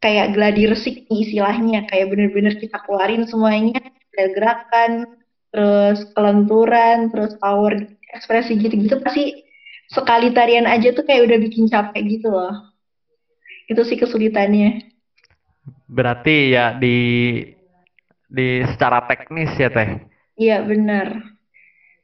kayak 0.00 0.32
gladi 0.32 0.64
resik 0.64 1.04
nih 1.12 1.28
istilahnya 1.28 1.84
kayak 1.84 2.08
bener-bener 2.08 2.56
kita 2.56 2.80
keluarin 2.88 3.28
semuanya 3.28 3.76
gerakan 4.16 5.19
terus 5.50 5.98
kelenturan 6.14 7.10
terus 7.10 7.34
power 7.42 7.74
ekspresi 8.14 8.58
gitu-gitu 8.58 8.98
pasti 9.02 9.34
sekali 9.90 10.30
tarian 10.30 10.66
aja 10.70 10.94
tuh 10.94 11.02
kayak 11.06 11.26
udah 11.26 11.38
bikin 11.42 11.64
capek 11.66 12.02
gitu 12.18 12.30
loh. 12.30 12.54
Itu 13.70 13.82
sih 13.86 13.98
kesulitannya. 13.98 14.82
Berarti 15.90 16.54
ya 16.54 16.72
di 16.74 16.96
di 18.30 18.62
secara 18.70 19.02
teknis 19.02 19.50
ya 19.58 19.68
teh? 19.70 19.88
Iya 20.38 20.62
benar. 20.64 21.08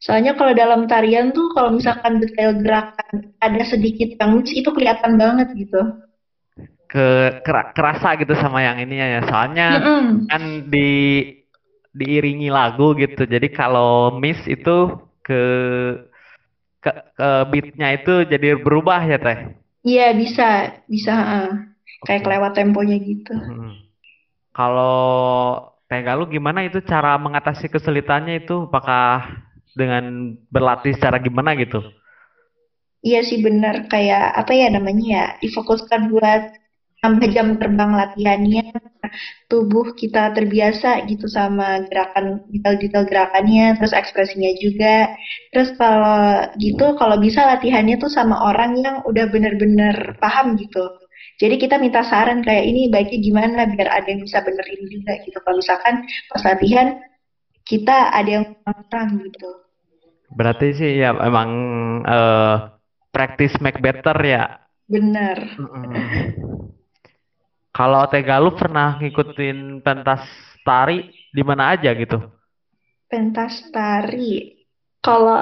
Soalnya 0.03 0.37
kalau 0.37 0.53
dalam 0.53 0.85
tarian 0.87 1.33
tuh 1.33 1.51
kalau 1.57 1.73
misalkan 1.73 2.21
detail 2.21 2.53
gerakan 2.61 3.33
ada 3.41 3.63
sedikit 3.65 4.13
yang 4.21 4.39
miss 4.39 4.53
itu 4.53 4.69
kelihatan 4.75 5.17
banget 5.17 5.49
gitu. 5.57 5.81
Ke 6.87 7.35
kera- 7.43 7.71
kerasa 7.75 8.15
gitu 8.21 8.35
sama 8.39 8.63
yang 8.63 8.77
ininya 8.79 9.19
ya. 9.19 9.21
Soalnya 9.27 9.67
Mm-mm. 9.81 10.29
kan 10.31 10.43
di 10.69 10.89
diiringi 11.99 12.49
lagu 12.53 12.93
gitu 13.03 13.23
jadi 13.25 13.49
kalau 13.59 14.15
miss 14.23 14.41
itu 14.47 14.77
ke 15.27 15.41
ke, 16.85 16.91
ke 17.19 17.29
beatnya 17.51 17.89
itu 17.99 18.15
jadi 18.33 18.49
berubah 18.65 19.01
ya 19.11 19.19
teh 19.19 19.39
iya 19.91 20.07
bisa 20.21 20.47
bisa 20.93 21.13
heeh. 21.21 21.49
kayak 22.07 22.23
kelewat 22.25 22.53
temponya 22.57 22.97
gitu 23.01 23.33
Hmm. 23.33 23.73
Kalau 24.57 24.99
Teh 25.87 26.03
Galuh 26.03 26.27
gimana 26.27 26.67
itu 26.67 26.83
cara 26.83 27.15
mengatasi 27.21 27.71
kesulitannya 27.71 28.43
itu? 28.43 28.67
Apakah 28.67 29.23
dengan 29.77 30.35
berlatih 30.51 30.97
secara 30.97 31.21
gimana 31.23 31.55
gitu? 31.55 31.79
Iya 33.07 33.21
sih 33.29 33.39
bener 33.47 33.75
kayak 33.93 34.23
apa 34.41 34.53
ya 34.61 34.67
namanya 34.77 35.05
ya 35.15 35.25
difokuskan 35.43 36.11
buat 36.11 36.43
nambah 37.07 37.31
jam 37.31 37.55
terbang 37.55 37.95
latihannya 37.95 38.67
tubuh 39.47 39.95
kita 39.95 40.35
terbiasa 40.35 41.07
gitu 41.07 41.31
sama 41.31 41.87
gerakan 41.87 42.43
detail-detail 42.51 43.07
gerakannya 43.07 43.79
terus 43.79 43.95
ekspresinya 43.95 44.51
juga. 44.59 45.15
Terus 45.55 45.71
kalau 45.79 46.51
gitu 46.59 46.99
kalau 46.99 47.17
bisa 47.23 47.47
latihannya 47.47 47.97
tuh 48.03 48.11
sama 48.11 48.35
orang 48.51 48.75
yang 48.83 48.97
udah 49.07 49.31
bener-bener 49.31 50.19
paham 50.19 50.59
gitu. 50.59 50.83
Jadi 51.39 51.63
kita 51.63 51.79
minta 51.79 52.03
saran 52.03 52.43
kayak 52.43 52.65
ini 52.67 52.91
baiknya 52.91 53.19
gimana 53.23 53.61
biar 53.71 53.89
ada 53.93 54.09
yang 54.11 54.25
bisa 54.25 54.43
benerin 54.43 54.83
juga 54.91 55.13
gitu. 55.23 55.39
Kalau 55.39 55.57
misalkan 55.63 55.95
pas 56.33 56.43
latihan 56.43 56.99
kita 57.63 58.11
ada 58.11 58.31
yang 58.43 58.45
kurang 58.67 59.23
gitu. 59.23 59.51
Berarti 60.35 60.67
sih 60.75 60.91
ya 60.99 61.15
emang 61.15 61.51
eh, 62.03 62.57
practice 63.15 63.55
make 63.63 63.79
better 63.79 64.17
ya. 64.27 64.45
bener. 64.91 65.39
Mm-mm. 65.59 66.75
Kalau 67.77 68.09
Teh 68.09 68.25
Galuh 68.25 68.57
pernah 68.57 68.97
ngikutin 68.97 69.85
pentas 69.85 70.25
tari 70.65 71.13
di 71.29 71.43
mana 71.45 71.77
aja 71.77 71.93
gitu? 71.93 72.17
Pentas 73.05 73.69
tari. 73.69 74.65
Kalau 75.05 75.37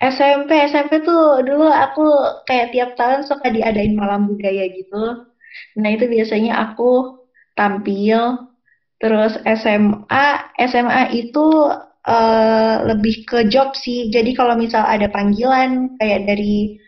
SMP, 0.00 0.64
SMP 0.64 1.04
tuh 1.04 1.44
dulu 1.44 1.68
aku 1.68 2.08
kayak 2.48 2.72
tiap 2.72 2.90
tahun 2.96 3.28
suka 3.28 3.52
diadain 3.52 3.92
malam 3.92 4.32
budaya 4.32 4.64
gitu. 4.72 5.28
Nah, 5.76 5.88
itu 5.92 6.08
biasanya 6.08 6.72
aku 6.72 7.20
tampil. 7.52 8.48
Terus 8.96 9.36
SMA, 9.44 10.26
SMA 10.56 11.12
itu 11.12 11.68
eh, 12.08 12.76
lebih 12.80 13.28
ke 13.28 13.38
job 13.52 13.76
sih. 13.76 14.08
Jadi 14.08 14.32
kalau 14.32 14.56
misal 14.56 14.88
ada 14.88 15.12
panggilan 15.12 16.00
kayak 16.00 16.32
dari 16.32 16.80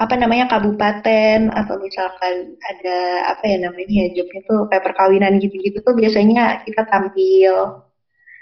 apa 0.00 0.16
namanya 0.16 0.48
kabupaten 0.48 1.52
atau 1.52 1.76
misalkan 1.76 2.56
ada 2.64 2.98
apa 3.36 3.44
ya 3.44 3.68
namanya 3.68 4.08
ya 4.08 4.08
jobnya 4.16 4.40
tuh 4.48 4.64
kayak 4.72 4.84
perkawinan 4.88 5.36
gitu-gitu 5.36 5.84
tuh 5.84 5.92
biasanya 5.92 6.64
kita 6.64 6.88
tampil 6.88 7.84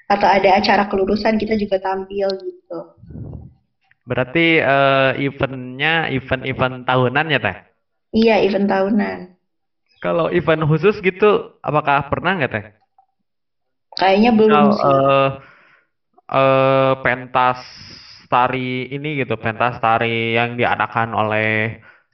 atau 0.08 0.28
ada 0.30 0.50
acara 0.54 0.86
kelulusan 0.86 1.34
kita 1.34 1.58
juga 1.58 1.82
tampil 1.82 2.30
gitu. 2.46 2.78
Berarti 4.06 4.62
eh, 4.62 5.10
eventnya 5.20 6.08
event-event 6.08 6.86
tahunan 6.86 7.26
ya 7.28 7.40
Teh? 7.42 7.56
Iya, 8.14 8.40
event 8.40 8.66
tahunan. 8.70 9.18
Kalau 10.00 10.30
event 10.32 10.64
khusus 10.64 10.96
gitu, 11.02 11.58
apakah 11.60 12.08
pernah 12.08 12.38
nggak 12.40 12.52
Teh? 12.54 12.64
Kayaknya 13.98 14.30
belum 14.32 14.64
sih. 14.72 14.86
eh 14.86 15.28
eh, 16.32 16.92
pentas 17.04 17.60
tari 18.32 18.88
ini 18.96 19.08
gitu, 19.20 19.34
pentas 19.44 19.74
tari 19.84 20.36
yang 20.38 20.50
diadakan 20.60 21.08
oleh 21.20 21.48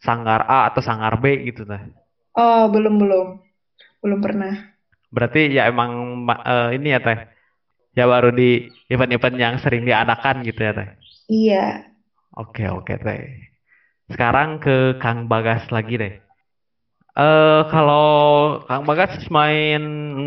Sanggar 0.04 0.40
A 0.46 0.58
atau 0.68 0.80
Sanggar 0.84 1.14
B 1.22 1.24
gitu 1.48 1.62
teh. 1.70 1.82
Oh, 2.34 2.70
belum 2.70 2.94
belum. 3.02 3.26
Belum 4.02 4.20
pernah. 4.22 4.54
Berarti 5.14 5.40
ya 5.56 5.70
emang 5.72 5.90
ma- 6.26 6.42
eh, 6.44 6.68
ini 6.76 6.88
ya 6.94 7.00
teh, 7.06 7.18
ya 7.98 8.04
baru 8.12 8.30
di 8.40 8.68
event-event 8.92 9.36
yang 9.44 9.54
sering 9.62 9.82
diadakan 9.88 10.42
gitu 10.48 10.60
ya 10.66 10.72
teh. 10.78 10.88
Iya. 11.28 11.90
Oke 12.42 12.64
oke 12.68 12.94
teh. 13.04 13.20
Sekarang 14.12 14.48
ke 14.64 14.76
Kang 15.02 15.18
Bagas 15.30 15.62
lagi 15.76 15.94
deh. 16.02 16.14
Eh 17.14 17.60
kalau 17.70 18.06
Kang 18.66 18.82
Bagas 18.88 19.14
main 19.30 19.80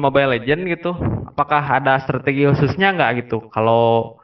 Mobile 0.04 0.40
Legend 0.40 0.62
gitu, 0.72 0.92
apakah 1.32 1.60
ada 1.78 2.00
strategi 2.00 2.48
khususnya 2.48 2.96
nggak 2.96 3.12
gitu? 3.28 3.38
Kalau 3.52 4.16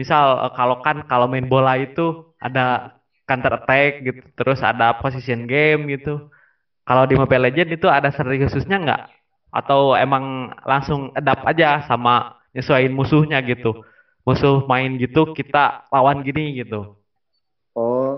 misal 0.00 0.24
eh, 0.46 0.52
kalau 0.58 0.76
kan 0.84 0.96
kalau 1.10 1.26
main 1.32 1.46
bola 1.52 1.72
itu 1.84 2.02
ada 2.46 2.60
counter 3.28 3.52
attack 3.60 3.90
gitu, 4.06 4.22
terus 4.38 4.58
ada 4.70 4.86
position 5.02 5.40
game 5.50 5.80
gitu. 5.94 6.10
Kalau 6.88 7.04
di 7.10 7.14
Mobile 7.20 7.44
Legend 7.52 7.70
itu 7.76 7.86
ada 7.88 8.08
strategi 8.14 8.44
khususnya 8.48 8.76
nggak? 8.84 9.02
Atau 9.58 9.80
emang 10.04 10.24
langsung 10.70 11.00
adapt 11.18 11.42
aja 11.50 11.68
sama 11.88 12.36
nyesuaiin 12.56 12.94
musuhnya 12.98 13.38
gitu? 13.50 13.70
Musuh 14.26 14.64
main 14.70 14.90
gitu, 15.02 15.32
kita 15.38 15.88
lawan 15.94 16.18
gini 16.26 16.60
gitu. 16.60 16.98
Oh, 17.82 18.08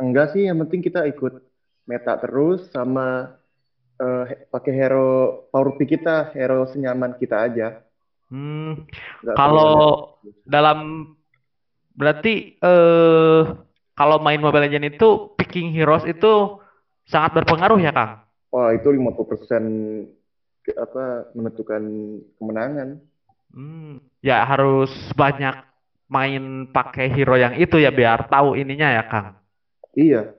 enggak 0.00 0.26
sih, 0.32 0.42
yang 0.48 0.58
penting 0.62 0.80
kita 0.86 1.00
ikut 1.12 1.32
meta 1.90 2.12
terus 2.22 2.58
sama 2.74 3.02
he- 4.28 4.44
pakai 4.52 4.72
hero 4.78 5.06
power 5.50 5.68
pick 5.78 5.88
kita, 5.94 6.16
hero 6.36 6.58
senyaman 6.72 7.12
kita 7.20 7.36
aja. 7.46 7.66
Hmm, 8.28 8.84
kalau 9.36 9.68
dalam 10.44 10.78
berarti 11.98 12.54
eh 12.62 13.42
kalau 13.98 14.22
main 14.22 14.38
Mobile 14.38 14.70
Legends 14.70 14.94
itu 14.94 15.34
picking 15.34 15.74
heroes 15.74 16.06
itu 16.06 16.62
sangat 17.10 17.42
berpengaruh 17.42 17.82
ya, 17.82 17.90
Kang? 17.90 18.22
Wah, 18.54 18.70
itu 18.70 18.88
50% 18.94 19.62
ke- 20.62 20.78
apa 20.78 21.34
menentukan 21.34 21.82
kemenangan. 22.38 22.88
Hmm, 23.50 23.98
ya 24.22 24.46
harus 24.46 24.92
banyak 25.18 25.66
main 26.08 26.70
pakai 26.70 27.10
hero 27.12 27.36
yang 27.36 27.58
itu 27.58 27.76
ya 27.76 27.90
biar 27.92 28.30
tahu 28.30 28.54
ininya 28.56 28.88
ya 28.88 29.02
Kang. 29.10 29.26
Iya, 29.98 30.32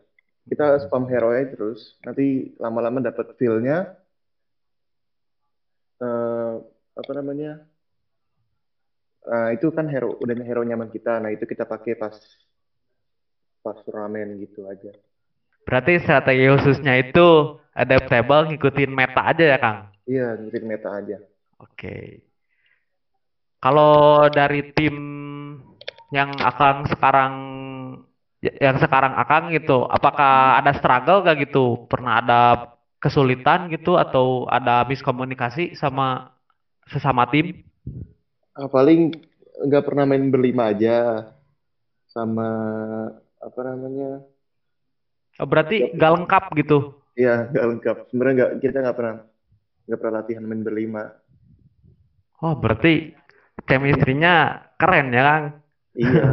kita 0.47 0.79
spam 0.87 1.05
hero 1.11 1.35
aja 1.35 1.51
terus. 1.51 1.99
Nanti 2.01 2.55
lama-lama 2.57 3.03
dapat 3.03 3.35
feel-nya. 3.37 3.99
Uh, 5.99 6.63
apa 6.95 7.11
namanya? 7.11 7.68
Uh, 9.27 9.51
itu 9.51 9.67
kan 9.75 9.85
hero 9.91 10.15
udah 10.19 10.35
hero 10.43 10.63
nyaman 10.63 10.89
kita. 10.89 11.19
Nah 11.19 11.29
itu 11.33 11.43
kita 11.43 11.67
pakai 11.67 11.99
pas 11.99 12.15
pas 13.59 13.77
turnamen 13.83 14.39
gitu 14.39 14.65
aja. 14.65 14.95
Berarti 15.67 16.01
strategi 16.01 16.47
khususnya 16.49 16.97
itu 16.97 17.59
adaptable 17.75 18.49
ngikutin 18.49 18.91
meta 18.91 19.21
aja 19.21 19.43
ya 19.43 19.57
Kang? 19.59 19.79
Iya, 20.09 20.39
ngikutin 20.39 20.65
meta 20.65 20.89
aja. 20.89 21.17
Oke. 21.61 21.75
Okay. 21.75 22.05
Kalau 23.59 24.25
dari 24.31 24.71
tim 24.71 24.95
yang 26.15 26.31
akan 26.31 26.87
sekarang 26.87 27.33
yang 28.39 28.79
sekarang 28.79 29.13
akan 29.19 29.51
gitu, 29.51 29.83
apakah 29.83 30.55
ada 30.55 30.71
struggle 30.79 31.27
gak 31.27 31.43
gitu? 31.43 31.85
Pernah 31.91 32.23
ada 32.23 32.41
kesulitan 33.03 33.67
gitu 33.67 33.99
atau 33.99 34.47
ada 34.47 34.87
miskomunikasi 34.87 35.75
sama 35.75 36.31
sesama 36.87 37.27
tim? 37.27 37.67
Ah, 38.59 38.67
paling 38.67 39.15
nggak 39.71 39.87
pernah 39.87 40.03
main 40.03 40.27
berlima 40.27 40.75
aja 40.75 41.31
sama 42.11 42.43
apa 43.39 43.59
namanya? 43.63 44.19
Oh, 45.39 45.47
berarti 45.47 45.95
nggak 45.95 46.11
lengkap 46.19 46.43
gitu? 46.59 46.99
Iya, 47.15 47.47
nggak 47.55 47.65
lengkap. 47.71 47.97
Sebenarnya 48.11 48.35
nggak 48.35 48.51
kita 48.59 48.77
nggak 48.83 48.97
pernah 48.99 49.15
nggak 49.87 49.99
pernah 50.03 50.15
latihan 50.19 50.43
main 50.43 50.59
berlima. 50.59 51.03
Oh, 52.43 52.59
berarti 52.59 53.15
chemistry-nya 53.63 54.67
keren 54.75 55.15
ya, 55.15 55.23
Kang? 55.23 55.45
Iya. 55.95 56.27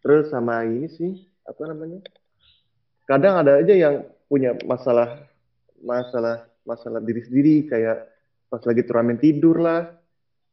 Terus 0.00 0.32
sama 0.32 0.64
ini 0.64 0.88
sih, 0.88 1.28
apa 1.44 1.68
namanya? 1.68 2.00
Kadang 3.04 3.44
ada 3.44 3.60
aja 3.60 3.76
yang 3.76 4.08
punya 4.24 4.56
masalah 4.64 5.20
masalah 5.84 6.48
masalah 6.64 7.04
diri 7.04 7.20
sendiri 7.28 7.68
kayak 7.68 8.08
pas 8.48 8.64
lagi 8.64 8.88
turnamen 8.88 9.20
tidur 9.20 9.60
lah, 9.60 10.00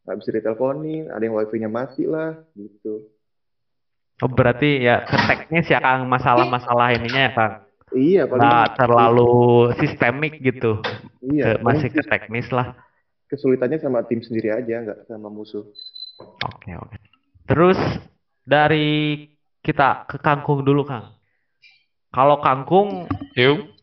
nggak 0.10 0.26
bisa 0.26 0.34
diteleponin, 0.34 1.06
ada 1.14 1.22
yang 1.22 1.38
wifi-nya 1.38 1.70
mati 1.70 2.10
lah, 2.10 2.34
gitu. 2.58 3.06
Oh, 4.26 4.28
berarti 4.28 4.82
ya 4.82 5.06
ke 5.06 5.14
teknis 5.14 5.70
ya 5.70 5.78
Kang 5.78 6.10
masalah-masalah 6.10 6.98
ininya 6.98 7.30
ya 7.30 7.32
Kang? 7.38 7.54
Iya, 7.94 8.26
paling 8.26 8.42
nggak 8.42 8.74
terlalu 8.74 9.34
sistemik 9.78 10.42
gitu. 10.42 10.82
Iya, 11.22 11.62
ke, 11.62 11.62
masih 11.62 11.94
ke 11.94 12.02
teknis 12.02 12.50
lah. 12.50 12.74
Kesulitannya 13.30 13.78
sama 13.78 14.02
tim 14.10 14.26
sendiri 14.26 14.50
aja, 14.50 14.82
nggak 14.82 15.06
sama 15.06 15.30
musuh. 15.30 15.70
Oke, 16.42 16.74
oke. 16.74 16.98
Terus 17.46 17.78
dari 18.42 19.30
kita 19.62 20.10
ke 20.10 20.18
kangkung 20.18 20.66
dulu, 20.66 20.90
Kang. 20.90 21.14
Kalau 22.10 22.42
kangkung, 22.42 23.06
yuk 23.38 23.78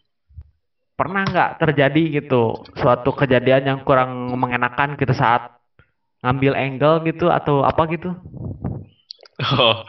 pernah 0.97 1.23
nggak 1.29 1.61
terjadi 1.61 2.25
gitu 2.25 2.57
suatu 2.77 3.13
kejadian 3.13 3.63
yang 3.69 3.79
kurang 3.85 4.33
mengenakan 4.33 4.97
gitu 4.97 5.13
saat 5.13 5.56
ngambil 6.27 6.59
angle 6.59 7.07
gitu 7.07 7.31
atau 7.31 7.63
apa 7.63 7.87
gitu? 7.95 8.11
Oh, 9.37 9.87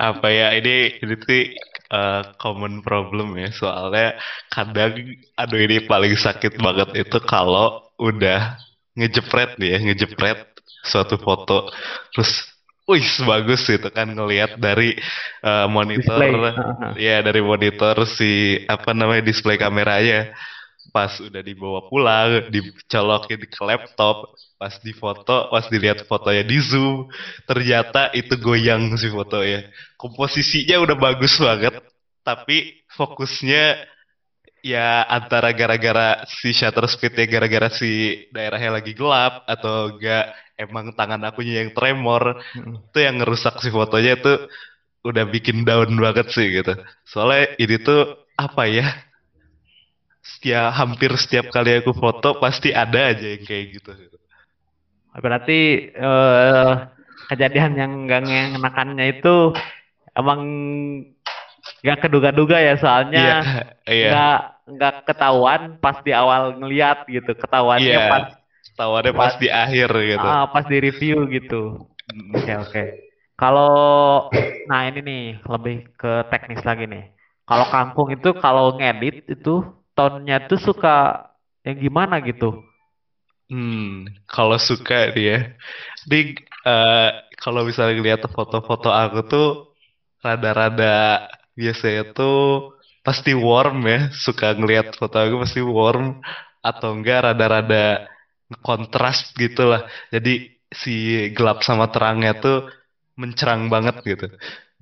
apa 0.00 0.26
ya? 0.32 0.58
Ini 0.58 0.98
ini 0.98 1.14
tuh 1.22 1.54
uh, 1.94 2.34
common 2.42 2.82
problem 2.82 3.38
ya. 3.38 3.54
Soalnya 3.54 4.18
kadang 4.50 4.98
aduh 5.38 5.60
ini 5.62 5.86
paling 5.86 6.18
sakit 6.18 6.58
banget 6.58 7.06
itu 7.06 7.18
kalau 7.22 7.94
udah 8.02 8.58
ngejepret 8.98 9.54
nih 9.62 9.76
ya 9.76 9.78
ngejepret 9.86 10.40
suatu 10.82 11.14
foto. 11.20 11.70
Terus 12.10 12.50
wih 12.88 13.04
bagus 13.28 13.68
gitu 13.68 13.92
kan 13.92 14.08
ngelihat 14.08 14.56
dari 14.58 14.96
uh, 15.44 15.70
monitor. 15.70 16.56
Ya 16.98 17.22
dari 17.22 17.44
monitor 17.44 18.08
si 18.08 18.64
apa 18.66 18.96
namanya 18.96 19.22
display 19.22 19.60
kameranya 19.60 20.34
pas 20.88 21.12
udah 21.20 21.42
dibawa 21.44 21.86
pulang 21.86 22.48
dicolokin 22.48 23.44
ke 23.44 23.62
laptop 23.62 24.32
pas 24.58 24.74
di 24.82 24.90
foto 24.96 25.52
pas 25.52 25.64
dilihat 25.70 26.02
fotonya 26.08 26.42
di 26.42 26.58
zoom 26.58 27.06
ternyata 27.46 28.10
itu 28.16 28.34
goyang 28.40 28.96
si 28.98 29.06
fotonya 29.12 29.68
komposisinya 30.00 30.82
udah 30.82 30.96
bagus 30.98 31.38
banget 31.38 31.78
tapi 32.26 32.82
fokusnya 32.92 33.88
ya 34.64 35.06
antara 35.06 35.54
gara-gara 35.54 36.26
si 36.26 36.50
shutter 36.50 36.84
speednya 36.90 37.30
gara-gara 37.30 37.70
si 37.70 38.24
daerahnya 38.34 38.82
lagi 38.82 38.92
gelap 38.92 39.46
atau 39.46 39.94
enggak 39.94 40.34
emang 40.58 40.90
tangan 40.98 41.22
akunya 41.22 41.62
yang 41.62 41.70
tremor 41.70 42.42
hmm. 42.58 42.90
itu 42.90 42.98
yang 42.98 43.22
ngerusak 43.22 43.62
si 43.62 43.70
fotonya 43.70 44.18
itu 44.18 44.34
udah 45.06 45.24
bikin 45.30 45.62
down 45.62 45.94
banget 45.94 46.26
sih 46.34 46.50
gitu 46.50 46.74
soalnya 47.06 47.54
ini 47.62 47.76
tuh 47.78 48.18
apa 48.34 48.66
ya 48.66 48.86
setiap 50.28 50.68
hampir 50.76 51.10
setiap 51.16 51.48
kali 51.48 51.80
aku 51.80 51.96
foto 51.96 52.36
pasti 52.36 52.74
ada 52.76 53.14
aja 53.14 53.24
yang 53.24 53.44
kayak 53.48 53.64
gitu 53.80 53.92
berarti 55.18 55.90
uh, 55.98 56.92
kejadian 57.32 57.72
yang 57.74 57.92
gak 58.06 58.22
ngenakannya 58.28 59.18
itu 59.18 59.56
emang 60.14 60.40
gak 61.82 62.06
keduga-duga 62.06 62.60
ya 62.60 62.74
soalnya 62.76 63.24
yeah, 63.24 63.88
yeah. 63.88 64.12
gak 64.12 64.40
nggak 64.68 64.94
ketahuan 65.08 65.80
pas 65.80 65.96
di 66.04 66.12
awal 66.12 66.60
ngeliat 66.60 67.08
gitu 67.08 67.32
ketahuannya 67.32 67.88
yeah. 67.88 68.12
pas 68.12 68.38
Tawarnya 68.78 69.10
pas, 69.10 69.34
pas 69.34 69.42
di 69.42 69.50
akhir 69.50 69.90
gitu. 69.90 70.22
Ah, 70.22 70.46
pas 70.54 70.62
di 70.62 70.78
review 70.78 71.26
gitu. 71.34 71.82
Oke 72.30 72.46
okay, 72.46 72.54
oke. 72.54 72.70
Okay. 72.70 72.86
Kalau 73.34 73.74
nah 74.70 74.86
ini 74.86 75.02
nih 75.02 75.24
lebih 75.42 75.90
ke 75.98 76.22
teknis 76.30 76.62
lagi 76.62 76.86
nih. 76.86 77.10
Kalau 77.42 77.66
kangkung 77.74 78.14
itu 78.14 78.30
kalau 78.38 78.78
ngedit 78.78 79.26
itu 79.26 79.66
tonnya 79.98 80.46
tuh 80.46 80.62
suka 80.62 81.26
yang 81.66 81.76
gimana 81.82 82.22
gitu? 82.22 82.62
Hmm, 83.50 84.06
kalau 84.30 84.60
suka 84.60 85.10
dia, 85.16 85.56
di 86.06 86.36
uh, 86.68 87.10
kalau 87.42 87.66
misalnya 87.66 87.98
lihat 87.98 88.22
foto-foto 88.30 88.92
aku 88.92 89.18
tuh 89.26 89.46
rada-rada 90.20 91.26
biasanya 91.58 92.14
tuh 92.14 92.36
pasti 93.02 93.32
warm 93.32 93.88
ya, 93.88 93.98
suka 94.14 94.54
ngelihat 94.54 94.94
foto 95.00 95.16
aku 95.18 95.34
pasti 95.42 95.60
warm 95.64 96.20
atau 96.62 96.88
enggak 96.94 97.32
rada-rada 97.32 98.06
kontras 98.60 99.32
gitu 99.34 99.66
lah. 99.72 99.88
Jadi 100.14 100.60
si 100.68 100.92
gelap 101.32 101.64
sama 101.64 101.88
terangnya 101.88 102.36
tuh 102.38 102.56
mencerang 103.16 103.72
banget 103.72 103.96
gitu. 104.04 104.26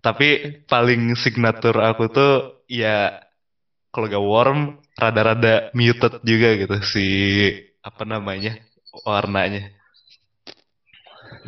Tapi 0.03 0.27
paling 0.67 1.14
signatur 1.14 1.79
aku 1.81 2.05
tuh 2.11 2.31
ya 2.67 3.26
kalau 3.97 4.12
gak 4.12 4.20
warm 4.20 4.61
rada-rada 5.01 5.72
muted 5.72 6.20
juga 6.20 6.49
gitu 6.61 6.76
si 6.84 7.07
apa 7.80 8.05
namanya 8.05 8.61
warnanya. 9.09 9.72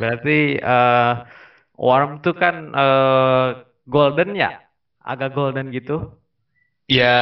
Berarti 0.01 0.57
uh, 0.57 1.29
warm 1.77 2.25
tuh 2.25 2.33
kan 2.33 2.73
uh, 2.73 3.61
golden 3.85 4.33
ya? 4.33 4.65
Agak 5.05 5.37
golden 5.37 5.69
gitu? 5.69 6.17
Ya 6.89 7.21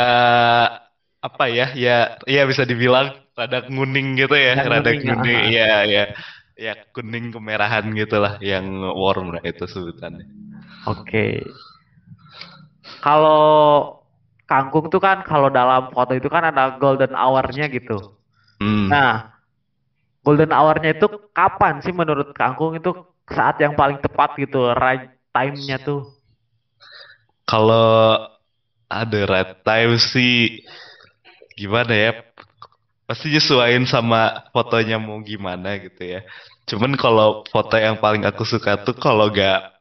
apa 1.20 1.52
ya? 1.52 1.76
Ya 1.76 2.16
ya 2.24 2.48
bisa 2.48 2.64
dibilang 2.64 3.12
rada 3.36 3.68
kuning 3.68 4.16
gitu 4.16 4.32
ya, 4.32 4.56
rada, 4.64 4.80
rada 4.80 4.92
kuning, 4.96 5.52
ya 5.52 5.84
ya 5.84 6.04
ya 6.56 6.74
kuning 6.96 7.36
kemerahan 7.36 7.92
gitulah 7.92 8.40
yang 8.40 8.64
warm 8.96 9.36
lah 9.36 9.44
itu 9.44 9.68
sebutannya. 9.68 10.24
Oke. 10.88 11.04
Okay. 11.04 11.34
Kalau 13.04 13.98
kangkung 14.48 14.88
tuh 14.88 15.04
kan 15.04 15.22
kalau 15.28 15.52
dalam 15.52 15.92
foto 15.92 16.16
itu 16.16 16.32
kan 16.32 16.50
ada 16.50 16.80
golden 16.80 17.14
hour-nya 17.14 17.68
gitu. 17.68 18.16
Hmm. 18.58 18.88
Nah, 18.90 19.38
golden 20.24 20.56
hour-nya 20.56 20.96
itu 20.96 21.08
kapan 21.36 21.84
sih 21.84 21.92
menurut 21.92 22.32
kangkung 22.32 22.80
itu 22.80 22.96
saat 23.28 23.60
yang 23.60 23.76
paling 23.76 24.00
tepat 24.00 24.40
gitu, 24.40 24.72
right 24.74 25.12
time-nya 25.36 25.78
tuh? 25.84 26.08
Kalau 27.44 28.24
ada 28.88 29.20
right 29.28 29.54
time 29.68 30.00
sih 30.00 30.64
gimana 31.60 31.92
ya 31.92 32.12
pasti 33.08 33.32
nyesuaiin 33.32 33.88
sama 33.88 34.48
fotonya 34.52 35.00
mau 35.00 35.20
gimana 35.24 35.80
gitu 35.80 36.04
ya. 36.18 36.20
Cuman 36.68 37.00
kalau 37.00 37.48
foto 37.48 37.76
yang 37.80 38.00
paling 38.00 38.28
aku 38.28 38.44
suka 38.44 38.80
tuh 38.84 38.96
kalau 38.96 39.32
gak 39.32 39.80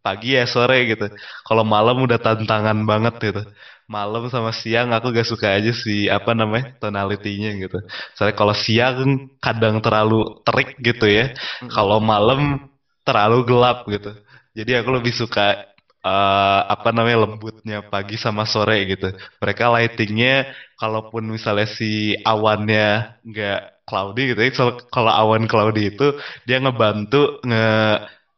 pagi 0.00 0.38
ya 0.38 0.48
sore 0.48 0.88
gitu. 0.88 1.12
Kalau 1.44 1.64
malam 1.68 2.00
udah 2.00 2.16
tantangan 2.16 2.78
banget 2.88 3.14
gitu. 3.20 3.42
Malam 3.86 4.26
sama 4.26 4.50
siang 4.50 4.90
aku 4.90 5.14
gak 5.14 5.30
suka 5.30 5.54
aja 5.54 5.70
sih 5.70 6.10
apa 6.10 6.34
namanya 6.34 6.74
tonalitinya 6.82 7.54
gitu. 7.54 7.78
Soalnya 8.18 8.34
kalau 8.34 8.54
siang 8.54 9.30
kadang 9.38 9.78
terlalu 9.78 10.42
terik 10.42 10.74
gitu 10.82 11.06
ya. 11.06 11.30
Kalau 11.70 12.02
malam 12.02 12.66
terlalu 13.06 13.46
gelap 13.46 13.86
gitu. 13.86 14.10
Jadi 14.58 14.70
aku 14.74 14.90
lebih 14.90 15.14
suka 15.14 15.70
uh, 16.02 16.60
apa 16.66 16.90
namanya 16.90 17.30
lembutnya 17.30 17.86
pagi 17.86 18.18
sama 18.18 18.42
sore 18.42 18.86
gitu. 18.90 19.14
Mereka 19.42 19.64
lightingnya 19.70 20.50
kalaupun 20.78 21.22
misalnya 21.26 21.70
si 21.70 22.14
awannya 22.26 23.18
nggak 23.22 23.60
cloudy 23.86 24.34
gitu 24.34 24.40
ya, 24.42 24.50
kalau 24.90 25.12
awan 25.14 25.46
cloudy 25.46 25.94
itu 25.94 26.18
dia 26.42 26.58
ngebantu 26.58 27.38
nge 27.46 27.66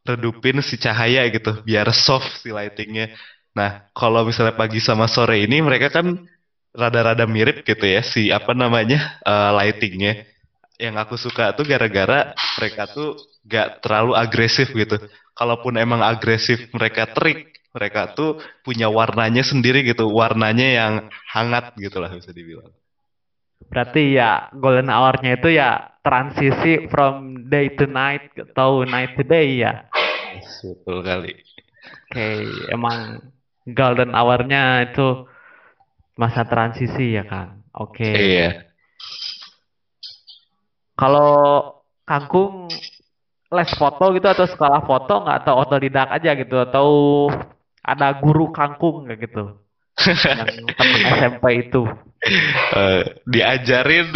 redupin 0.05 0.61
si 0.61 0.77
cahaya 0.77 1.25
gitu 1.33 1.65
biar 1.65 1.89
soft 1.93 2.45
si 2.45 2.53
lightingnya. 2.53 3.17
Nah 3.59 3.91
kalau 3.91 4.23
misalnya 4.23 4.55
pagi 4.55 4.79
sama 4.79 5.11
sore 5.11 5.43
ini 5.43 5.59
mereka 5.59 5.91
kan 5.91 6.15
rada-rada 6.71 7.27
mirip 7.27 7.67
gitu 7.67 7.91
ya 7.91 8.07
si 8.07 8.31
apa 8.31 8.55
namanya 8.55 9.19
uh, 9.27 9.51
lightingnya. 9.59 10.23
Yang 10.79 10.95
aku 11.03 11.15
suka 11.19 11.51
tuh 11.59 11.67
gara-gara 11.67 12.39
mereka 12.55 12.87
tuh 12.87 13.19
gak 13.43 13.83
terlalu 13.83 14.15
agresif 14.15 14.71
gitu. 14.71 14.95
Kalaupun 15.35 15.75
emang 15.75 16.07
agresif 16.07 16.71
mereka 16.71 17.11
terik, 17.11 17.51
mereka 17.75 18.15
tuh 18.15 18.39
punya 18.63 18.87
warnanya 18.87 19.43
sendiri 19.43 19.83
gitu, 19.83 20.07
warnanya 20.07 20.67
yang 20.71 20.93
hangat 21.35 21.75
gitu 21.83 21.99
lah 21.99 22.15
bisa 22.15 22.31
dibilang. 22.31 22.71
Berarti 23.67 24.15
ya 24.15 24.55
golden 24.55 24.87
hour-nya 24.87 25.35
itu 25.35 25.51
ya 25.51 25.99
transisi 26.07 26.87
from 26.87 27.51
day 27.51 27.75
to 27.75 27.91
night 27.91 28.31
atau 28.39 28.87
night 28.87 29.19
to 29.19 29.27
day 29.27 29.59
ya. 29.59 29.91
Betul 30.63 31.03
kali. 31.03 31.35
Oke, 31.35 32.15
okay, 32.15 32.39
emang 32.71 33.19
golden 33.75 34.17
hour-nya 34.17 34.89
itu 34.89 35.29
masa 36.19 36.45
transisi 36.49 37.17
ya 37.17 37.25
kan. 37.25 37.63
Oke. 37.75 38.03
Okay. 38.03 38.15
Iya. 38.17 38.51
Kalau 40.99 41.31
kangkung 42.03 42.67
les 43.49 43.71
foto 43.81 44.13
gitu 44.13 44.29
atau 44.29 44.45
sekolah 44.45 44.85
foto 44.85 45.25
nggak 45.25 45.39
atau 45.45 45.55
otodidak 45.65 46.09
aja 46.13 46.37
gitu 46.37 46.57
atau 46.61 46.89
ada 47.81 48.13
guru 48.21 48.53
kangkung 48.53 49.09
kayak 49.09 49.25
gitu 49.25 49.45
yang 50.29 50.69
teman 50.77 51.01
SMP 51.17 51.45
itu 51.69 51.89
uh, 52.77 53.01
diajarin 53.25 54.13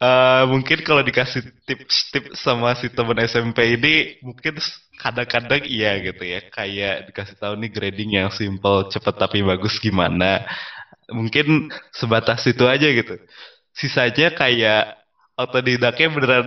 uh, 0.00 0.42
mungkin 0.48 0.80
kalau 0.82 1.04
dikasih 1.04 1.44
tips-tips 1.68 2.40
sama 2.40 2.74
si 2.74 2.88
teman 2.90 3.20
SMP 3.20 3.76
ini 3.76 4.16
mungkin 4.24 4.58
kadang-kadang 4.96 5.62
iya 5.68 6.00
gitu 6.00 6.22
ya. 6.24 6.40
Kayak 6.48 7.12
dikasih 7.12 7.36
tahu 7.40 7.54
nih 7.60 7.70
grading 7.70 8.10
yang 8.16 8.28
simple 8.32 8.88
cepet 8.92 9.14
tapi 9.16 9.44
bagus 9.44 9.76
gimana. 9.78 10.44
Mungkin 11.12 11.70
sebatas 11.92 12.44
itu 12.48 12.64
aja 12.66 12.88
gitu. 12.90 13.20
Sisanya 13.76 14.34
kayak 14.34 14.98
otodidaknya 15.38 16.06
beneran 16.12 16.46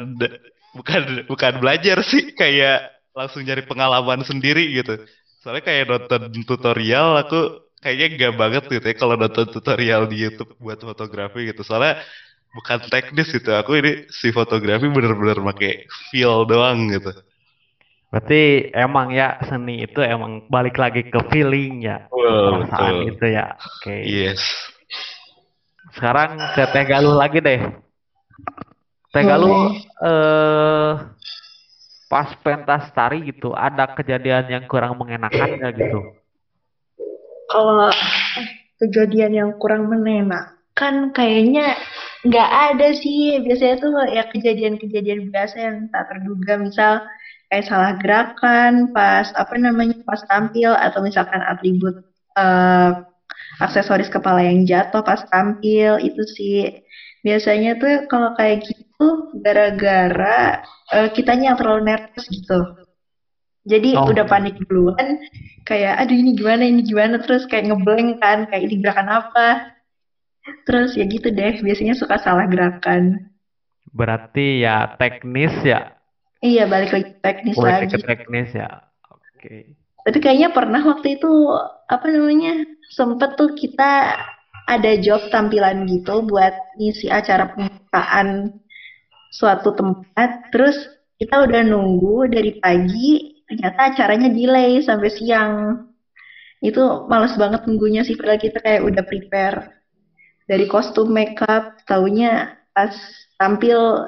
bukan 0.77 1.01
bukan 1.29 1.53
belajar 1.61 2.01
sih. 2.05 2.33
Kayak 2.33 2.93
langsung 3.13 3.45
nyari 3.45 3.63
pengalaman 3.65 4.25
sendiri 4.25 4.65
gitu. 4.73 5.01
Soalnya 5.41 5.63
kayak 5.65 5.85
nonton 5.89 6.21
tutorial 6.47 7.19
aku 7.19 7.61
kayaknya 7.83 8.07
gak 8.15 8.33
banget 8.39 8.63
gitu 8.71 8.85
ya 8.87 8.95
kalau 8.95 9.19
nonton 9.19 9.43
tutorial 9.51 10.07
di 10.07 10.23
YouTube 10.23 10.55
buat 10.57 10.79
fotografi 10.79 11.51
gitu. 11.51 11.67
Soalnya 11.67 11.99
bukan 12.53 12.79
teknis 12.87 13.33
gitu 13.33 13.51
aku 13.53 13.81
ini 13.81 14.05
si 14.13 14.29
fotografi 14.29 14.85
bener-bener 14.85 15.41
pakai 15.41 15.89
feel 16.13 16.45
doang 16.45 16.93
gitu 16.93 17.11
Berarti 18.13 18.69
emang 18.77 19.09
ya 19.09 19.41
seni 19.49 19.89
itu 19.89 19.97
emang 20.05 20.45
balik 20.45 20.77
lagi 20.77 21.01
ke 21.01 21.17
feeling 21.33 21.81
ya, 21.81 22.05
perasaan 22.13 23.09
itu 23.09 23.25
ya. 23.25 23.57
Oke. 23.57 23.89
Okay. 23.89 23.99
Yes. 24.05 24.37
Sekarang 25.97 26.37
ke 26.53 26.61
Teh 26.69 26.85
Galuh 26.85 27.17
lagi 27.17 27.41
deh. 27.41 27.57
Teh 29.09 29.23
Galuh 29.25 29.73
eh 30.05 30.91
pas 32.05 32.29
pentas 32.45 32.93
tari 32.93 33.25
gitu 33.25 33.49
ada 33.57 33.89
kejadian 33.97 34.45
yang 34.45 34.63
kurang 34.69 34.93
mengenakan 34.93 35.57
nggak 35.57 35.73
gitu? 35.73 36.13
Kalau 37.49 37.89
eh, 37.89 38.49
kejadian 38.77 39.33
yang 39.33 39.49
kurang 39.57 39.89
mengenakan 40.73 41.13
kayaknya 41.13 41.77
nggak 42.25 42.49
ada 42.73 42.87
sih. 42.97 43.41
Biasanya 43.45 43.75
tuh 43.81 43.93
ya 44.09 44.23
kejadian-kejadian 44.29 45.29
biasa 45.29 45.55
yang 45.61 45.77
tak 45.93 46.09
terduga. 46.09 46.57
Misal 46.57 46.93
kayak 47.49 47.65
salah 47.69 47.93
gerakan 48.01 48.89
pas 48.93 49.29
apa 49.37 49.53
namanya 49.61 50.01
pas 50.05 50.21
tampil 50.25 50.73
atau 50.73 51.05
misalkan 51.05 51.41
atribut 51.45 52.01
uh, 52.33 53.05
aksesoris 53.61 54.09
kepala 54.09 54.41
yang 54.41 54.65
jatuh 54.65 55.05
pas 55.05 55.21
tampil 55.29 56.01
itu 56.01 56.23
sih. 56.33 56.81
Biasanya 57.23 57.79
tuh 57.79 58.09
kalau 58.09 58.35
kayak 58.35 58.67
gitu 58.67 59.31
gara-gara 59.39 60.65
uh, 60.91 61.07
kitanya 61.13 61.53
yang 61.53 61.57
terlalu 61.61 61.93
nervous 61.93 62.25
gitu. 62.27 62.59
Jadi 63.63 63.95
oh. 63.95 64.11
udah 64.11 64.27
panik 64.27 64.59
duluan 64.67 65.23
kayak 65.63 65.95
aduh 65.95 66.17
ini 66.19 66.35
gimana 66.35 66.67
ini 66.67 66.83
gimana? 66.83 67.15
Terus 67.23 67.47
kayak 67.47 67.71
ngeblank 67.71 68.19
kan 68.19 68.43
kayak 68.51 68.63
ini 68.67 68.83
gerakan 68.83 69.07
apa 69.07 69.72
terus 70.63 70.95
ya 70.95 71.05
gitu 71.07 71.31
deh 71.31 71.59
biasanya 71.63 71.95
suka 71.95 72.19
salah 72.19 72.47
gerakan 72.47 73.31
berarti 73.93 74.63
ya 74.63 74.95
teknis 74.99 75.53
ya 75.63 75.95
iya 76.43 76.67
balik 76.67 76.91
lagi 76.91 77.11
teknis 77.23 77.55
balik 77.55 77.87
lagi 77.87 77.95
ke 77.95 77.99
teknis 78.03 78.49
ya 78.51 78.69
oke 79.11 79.21
okay. 79.39 79.61
tapi 80.03 80.17
kayaknya 80.19 80.49
pernah 80.51 80.81
waktu 80.83 81.19
itu 81.19 81.31
apa 81.87 82.05
namanya 82.09 82.63
sempet 82.93 83.35
tuh 83.39 83.55
kita 83.57 84.17
ada 84.67 84.91
job 84.99 85.19
tampilan 85.27 85.83
gitu 85.89 86.23
buat 86.23 86.55
ngisi 86.79 87.11
acara 87.11 87.51
pembukaan 87.51 88.59
suatu 89.33 89.75
tempat. 89.75 90.53
Terus 90.53 90.77
kita 91.19 91.43
udah 91.43 91.61
nunggu 91.67 92.31
dari 92.31 92.57
pagi, 92.61 93.43
ternyata 93.49 93.91
acaranya 93.91 94.29
delay 94.31 94.79
sampai 94.79 95.09
siang. 95.11 95.53
Itu 96.63 97.09
males 97.11 97.35
banget 97.35 97.67
nunggunya 97.67 98.07
sih, 98.07 98.15
padahal 98.15 98.39
kita 98.39 98.63
kayak 98.63 98.87
udah 98.87 99.03
prepare 99.03 99.82
dari 100.53 100.69
kostum 100.69 101.09
makeup, 101.09 101.81
taunya 101.89 102.61
pas 102.77 102.93
tampil 103.41 104.05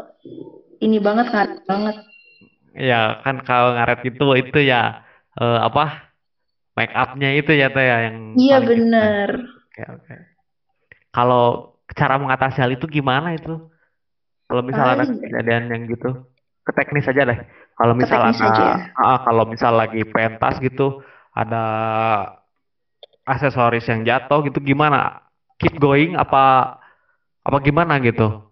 ini 0.77 1.01
banget 1.01 1.33
ngaret 1.33 1.59
banget. 1.65 1.95
Ya 2.77 3.17
kan 3.25 3.41
kalau 3.41 3.73
ngaret 3.73 4.05
itu 4.05 4.25
itu 4.37 4.59
ya 4.61 5.01
uh, 5.41 5.65
apa 5.65 6.13
make 6.77 6.93
upnya 6.93 7.33
itu 7.33 7.49
ya 7.49 7.73
teh 7.73 7.81
ya 7.81 7.97
yang 8.05 8.37
Iya 8.37 8.57
bener. 8.61 9.29
Oke 9.73 9.83
oke. 9.89 10.15
Kalau 11.09 11.73
cara 11.97 12.21
mengatasi 12.21 12.61
hal 12.61 12.77
itu 12.77 12.85
gimana 12.85 13.33
itu? 13.33 13.65
Kalau 14.45 14.61
misalnya 14.61 15.01
ada 15.01 15.05
kejadian 15.09 15.63
yang 15.73 15.81
gitu, 15.89 16.29
ke 16.61 16.71
teknis 16.77 17.09
aja 17.09 17.25
deh. 17.25 17.39
Kalau 17.73 17.97
misalnya 17.97 18.93
ah, 18.93 19.17
kalau 19.25 19.49
misal 19.49 19.73
lagi 19.73 20.05
pentas 20.05 20.61
gitu, 20.61 21.01
ada 21.33 21.65
aksesoris 23.25 23.89
yang 23.89 24.05
jatuh 24.05 24.45
gitu 24.45 24.61
gimana? 24.61 25.24
Keep 25.61 25.79
going 25.79 26.19
apa 26.19 26.75
apa 27.45 27.57
gimana 27.61 28.01
gitu? 28.01 28.45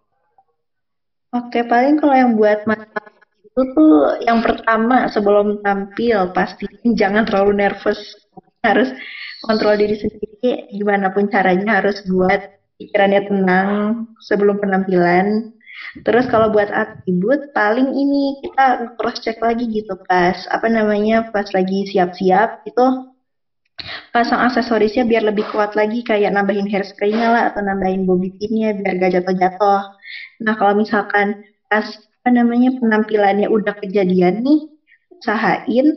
Oke, 1.33 1.65
paling 1.65 1.97
kalau 1.97 2.13
yang 2.13 2.37
buat 2.37 2.61
masalah 2.69 3.09
itu 3.41 3.61
tuh 3.73 4.21
yang 4.21 4.45
pertama 4.45 5.09
sebelum 5.09 5.65
tampil 5.65 6.29
pasti 6.29 6.69
jangan 6.93 7.25
terlalu 7.25 7.65
nervous. 7.65 7.97
Harus 8.63 8.93
kontrol 9.43 9.75
diri 9.75 9.99
sendiri 9.99 10.71
gimana 10.71 11.11
pun 11.11 11.27
caranya 11.27 11.83
harus 11.83 11.99
buat 12.07 12.53
pikirannya 12.79 13.21
tenang 13.27 13.69
sebelum 14.23 14.61
penampilan. 14.61 15.51
Terus 16.05 16.25
kalau 16.29 16.49
buat 16.49 16.69
atribut 16.73 17.53
paling 17.53 17.93
ini 17.93 18.41
kita 18.45 18.97
cross 18.97 19.21
check 19.21 19.37
lagi 19.41 19.69
gitu 19.69 19.93
pas 20.09 20.37
apa 20.49 20.65
namanya 20.69 21.29
pas 21.29 21.45
lagi 21.53 21.85
siap-siap 21.89 22.65
itu 22.65 23.12
pasang 24.13 24.39
aksesorisnya 24.45 25.03
biar 25.09 25.23
lebih 25.25 25.45
kuat 25.49 25.73
lagi 25.73 26.05
kayak 26.05 26.31
nambahin 26.31 26.69
hairspray-nya 26.69 27.27
lah 27.33 27.43
atau 27.51 27.61
nambahin 27.65 28.05
bobby 28.05 28.29
pin-nya 28.37 28.77
biar 28.77 29.01
gak 29.01 29.11
jatuh-jatuh. 29.19 29.81
Nah 30.45 30.53
kalau 30.55 30.73
misalkan 30.77 31.35
pas 31.67 31.85
apa 32.23 32.29
namanya 32.31 32.71
penampilannya 32.79 33.51
udah 33.51 33.75
kejadian 33.83 34.45
nih 34.45 34.59
usahain 35.19 35.87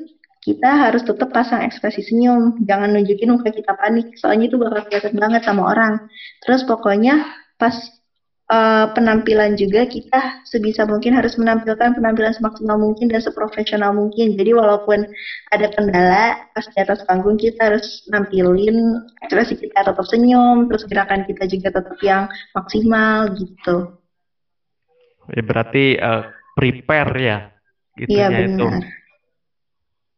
kita 0.47 0.71
harus 0.79 1.03
tetap 1.03 1.35
pasang 1.35 1.67
ekspresi 1.67 2.07
senyum, 2.07 2.55
jangan 2.63 2.95
nunjukin 2.95 3.35
muka 3.35 3.51
kita 3.51 3.75
panik, 3.75 4.07
soalnya 4.15 4.47
itu 4.47 4.55
bakal 4.55 4.87
kelihatan 4.87 5.19
banget 5.19 5.43
sama 5.43 5.75
orang. 5.75 5.99
Terus 6.47 6.63
pokoknya 6.63 7.27
pas 7.59 7.75
uh, 8.51 8.87
penampilan 8.95 9.59
juga 9.59 9.87
kita 9.87 10.43
sebisa 10.47 10.87
mungkin 10.87 11.15
harus 11.15 11.35
menampilkan 11.39 11.99
penampilan 11.99 12.35
semaksimal 12.35 12.79
mungkin 12.79 13.11
dan 13.11 13.23
seprofesional 13.23 13.95
mungkin. 13.95 14.35
Jadi 14.39 14.51
walaupun 14.55 15.07
ada 15.51 15.67
kendala 15.71 16.39
pas 16.55 16.67
di 16.71 16.79
atas 16.79 17.03
panggung 17.07 17.39
kita 17.39 17.75
harus 17.75 18.07
nampilin 18.11 19.03
ekspresi 19.23 19.59
kita 19.59 19.87
tetap 19.87 20.07
senyum, 20.07 20.71
terus 20.71 20.87
gerakan 20.87 21.27
kita 21.27 21.45
juga 21.51 21.69
tetap 21.83 21.99
yang 22.03 22.31
maksimal 22.55 23.31
gitu. 23.35 23.77
Ya, 25.35 25.43
berarti 25.43 25.99
uh, 25.99 26.31
prepare 26.55 27.13
ya, 27.19 27.39
iya, 27.99 28.31
benar. 28.31 28.47
itu. 28.47 28.67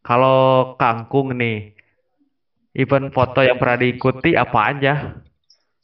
Kalau 0.04 0.72
kangkung 0.76 1.32
nih, 1.36 1.72
event 2.76 3.08
foto 3.12 3.40
yang 3.40 3.56
pernah 3.56 3.80
diikuti 3.80 4.36
apa 4.36 4.60
aja? 4.68 4.94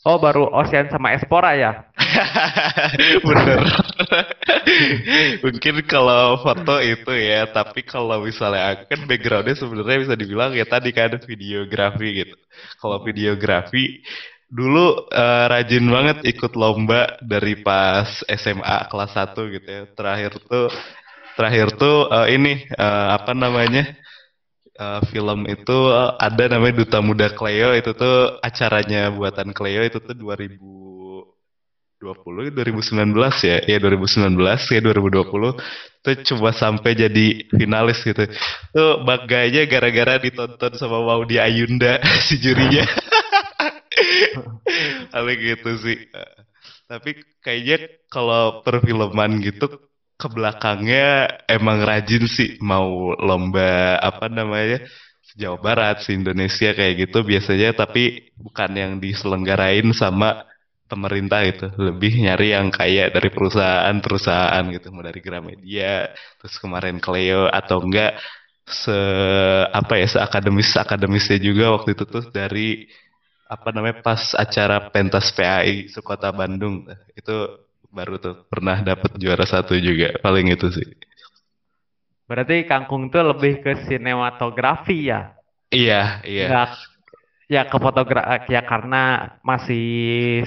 Oh 0.04 0.20
baru 0.20 0.52
Ocean 0.52 0.92
sama 0.92 1.16
Espora 1.16 1.56
ya? 1.56 1.88
Bener. 3.28 3.62
Mungkin 5.44 5.74
kalau 5.86 6.40
foto 6.40 6.80
itu 6.80 7.12
ya, 7.14 7.46
tapi 7.50 7.82
kalau 7.84 8.22
misalnya 8.22 8.74
aku 8.76 8.82
kan 8.90 9.00
backgroundnya 9.06 9.56
sebenarnya 9.58 9.98
bisa 10.08 10.14
dibilang 10.18 10.50
ya 10.54 10.66
tadi 10.66 10.90
kan 10.90 11.14
videografi 11.22 12.24
gitu. 12.24 12.36
Kalau 12.78 13.02
videografi 13.02 14.02
dulu 14.48 15.10
uh, 15.10 15.44
rajin 15.50 15.84
banget 15.88 16.18
ikut 16.30 16.52
lomba 16.54 17.18
dari 17.24 17.58
pas 17.58 18.22
SMA 18.28 18.78
kelas 18.90 19.12
1 19.14 19.54
gitu 19.60 19.68
ya. 19.68 19.82
Terakhir 19.92 20.32
tuh 20.46 20.66
terakhir 21.34 21.74
tuh 21.74 22.08
uh, 22.10 22.28
ini 22.30 22.66
uh, 22.78 23.18
apa 23.18 23.34
namanya? 23.34 24.04
uh, 24.78 25.00
film 25.10 25.46
itu 25.46 25.78
ada 26.18 26.44
namanya 26.50 26.82
Duta 26.82 26.98
Muda 26.98 27.30
Cleo 27.34 27.74
itu 27.74 27.94
tuh 27.94 28.38
acaranya 28.42 29.10
buatan 29.14 29.54
Cleo 29.54 29.82
itu 29.86 29.98
tuh 30.02 30.14
2020 32.04 32.52
2019 32.52 33.48
ya? 33.48 33.56
Ya 33.64 33.78
2019 33.80 34.36
ya 34.76 34.80
2020 34.84 35.56
tuh 36.04 36.14
cuma 36.28 36.52
sampai 36.52 36.92
jadi 36.92 37.48
finalis 37.48 38.04
gitu. 38.04 38.28
Tuh 38.76 39.00
bagainya 39.08 39.64
gara-gara 39.64 40.20
ditonton 40.20 40.72
sama 40.76 41.00
Maudi 41.00 41.40
Ayunda 41.40 42.04
si 42.28 42.36
jurinya. 42.36 42.84
Paling 45.14 45.40
gitu 45.40 45.70
sih. 45.80 45.98
Tapi 46.84 47.24
kayaknya 47.40 47.88
kalau 48.12 48.60
perfilman 48.60 49.40
gitu 49.40 49.72
ke 50.14 50.28
belakangnya 50.30 51.26
emang 51.48 51.82
rajin 51.82 52.28
sih 52.28 52.60
mau 52.62 53.16
lomba 53.18 53.98
apa 53.98 54.30
namanya 54.30 54.84
Jawa 55.34 55.58
Barat, 55.58 56.06
si 56.06 56.14
Indonesia 56.14 56.70
kayak 56.70 57.08
gitu 57.08 57.26
biasanya. 57.26 57.74
Tapi 57.74 58.30
bukan 58.38 58.70
yang 58.76 58.92
diselenggarain 59.02 59.88
sama 59.90 60.46
pemerintah 60.84 61.40
gitu 61.48 61.66
lebih 61.80 62.12
nyari 62.20 62.52
yang 62.52 62.68
kayak 62.68 63.16
dari 63.16 63.28
perusahaan-perusahaan 63.32 64.64
gitu 64.74 64.92
mau 64.92 65.00
dari 65.00 65.20
Gramedia 65.24 66.12
terus 66.38 66.60
kemarin 66.60 67.00
Cleo 67.00 67.48
atau 67.48 67.80
enggak 67.80 68.20
se 68.64 68.96
apa 69.68 70.00
ya 70.00 70.06
se 70.08 70.18
akademis 70.20 70.72
akademisnya 70.76 71.36
juga 71.40 71.76
waktu 71.76 71.96
itu 71.96 72.04
tuh 72.08 72.24
dari 72.32 72.88
apa 73.44 73.68
namanya 73.72 74.00
pas 74.00 74.32
acara 74.36 74.88
pentas 74.88 75.28
PAI 75.36 75.88
Sukota 75.92 76.32
Bandung 76.32 76.88
itu 77.12 77.36
baru 77.94 78.18
tuh 78.18 78.34
pernah 78.50 78.82
dapat 78.82 79.14
juara 79.20 79.46
satu 79.46 79.78
juga 79.78 80.18
paling 80.18 80.50
itu 80.50 80.66
sih. 80.74 80.88
Berarti 82.24 82.64
Kangkung 82.64 83.12
tuh 83.12 83.20
lebih 83.20 83.60
ke 83.60 83.84
sinematografi 83.84 85.12
ya? 85.12 85.36
Iya, 85.68 86.24
iya. 86.24 86.46
Nggak, 86.50 86.68
ya 87.50 87.68
ke 87.68 87.76
fotografi 87.76 88.52
ya 88.52 88.62
karena 88.64 89.36
masih 89.44 89.86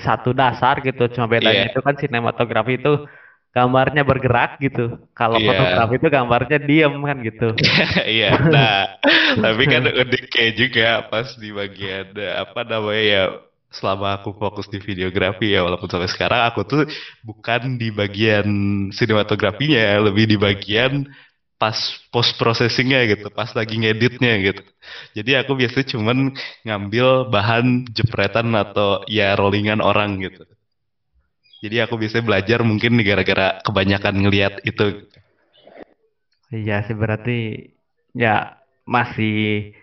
satu 0.01 0.33
dasar 0.33 0.81
gitu. 0.81 1.09
Cuma 1.13 1.29
bedanya 1.29 1.67
yeah. 1.67 1.71
itu 1.71 1.79
kan 1.81 1.95
sinematografi 1.97 2.81
itu 2.81 3.05
gambarnya 3.53 4.05
bergerak 4.05 4.61
gitu. 4.61 5.01
Kalau 5.17 5.37
yeah. 5.41 5.49
fotografi 5.53 5.93
itu 5.97 6.07
gambarnya 6.13 6.57
diem 6.61 6.95
kan 7.01 7.17
gitu. 7.25 7.47
Iya. 8.17 8.31
nah, 8.49 8.97
tapi 9.41 9.63
kan 9.65 9.83
uniknya 9.85 10.47
juga 10.53 10.87
pas 11.09 11.27
di 11.37 11.49
bagian 11.53 12.13
apa 12.17 12.61
namanya 12.65 13.03
ya 13.03 13.23
selama 13.67 14.23
aku 14.23 14.31
fokus 14.39 14.71
di 14.71 14.79
videografi 14.79 15.51
ya 15.51 15.61
walaupun 15.61 15.91
sampai 15.91 16.07
sekarang 16.07 16.41
aku 16.47 16.63
tuh 16.63 16.81
bukan 17.21 17.75
di 17.75 17.91
bagian 17.91 18.47
sinematografinya 18.95 19.99
lebih 20.07 20.23
di 20.23 20.37
bagian 20.39 21.03
pas 21.57 21.73
post 22.13 22.37
processingnya 22.37 23.01
gitu 23.09 23.33
pas 23.33 23.49
lagi 23.57 23.81
ngeditnya 23.81 24.33
gitu 24.45 24.61
jadi 25.17 25.41
aku 25.41 25.57
biasanya 25.57 25.97
cuman 25.97 26.17
ngambil 26.61 27.33
bahan 27.33 27.89
jepretan 27.89 28.53
atau 28.53 29.01
ya 29.09 29.33
rollingan 29.33 29.81
orang 29.81 30.21
gitu 30.21 30.45
jadi 31.65 31.89
aku 31.89 31.97
biasanya 31.97 32.29
belajar 32.29 32.61
mungkin 32.61 33.01
gara-gara 33.01 33.57
kebanyakan 33.65 34.15
ngelihat 34.21 34.61
itu 34.69 35.09
iya 36.53 36.85
sih 36.85 36.93
berarti 36.93 37.73
ya 38.13 38.61
masih 38.85 39.73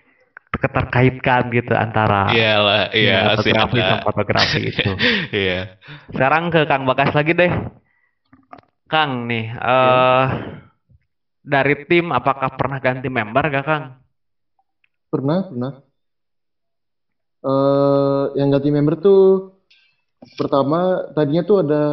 keterkaitkan 0.54 1.50
gitu 1.50 1.74
antara 1.74 2.30
Iyalah, 2.30 2.94
iya, 2.94 3.34
fotografi 3.34 3.78
sama 3.82 4.06
fotografi 4.06 4.60
itu. 4.70 4.90
Iya. 5.44 5.82
Sekarang 6.14 6.54
ke 6.54 6.62
Kang 6.70 6.86
Bakas 6.86 7.10
lagi 7.10 7.34
deh. 7.34 7.50
Kang 8.86 9.26
nih, 9.26 9.50
eh 9.50 9.66
uh, 9.66 10.63
dari 11.44 11.84
tim 11.84 12.08
apakah 12.10 12.56
pernah 12.56 12.80
ganti 12.80 13.12
member 13.12 13.44
gak 13.52 13.66
Kang? 13.68 13.84
Pernah, 15.12 15.38
pernah. 15.46 15.72
Uh, 17.44 18.32
yang 18.40 18.48
ganti 18.48 18.72
member 18.72 18.96
tuh 19.04 19.52
pertama 20.40 21.12
tadinya 21.12 21.44
tuh 21.44 21.60
ada 21.60 21.84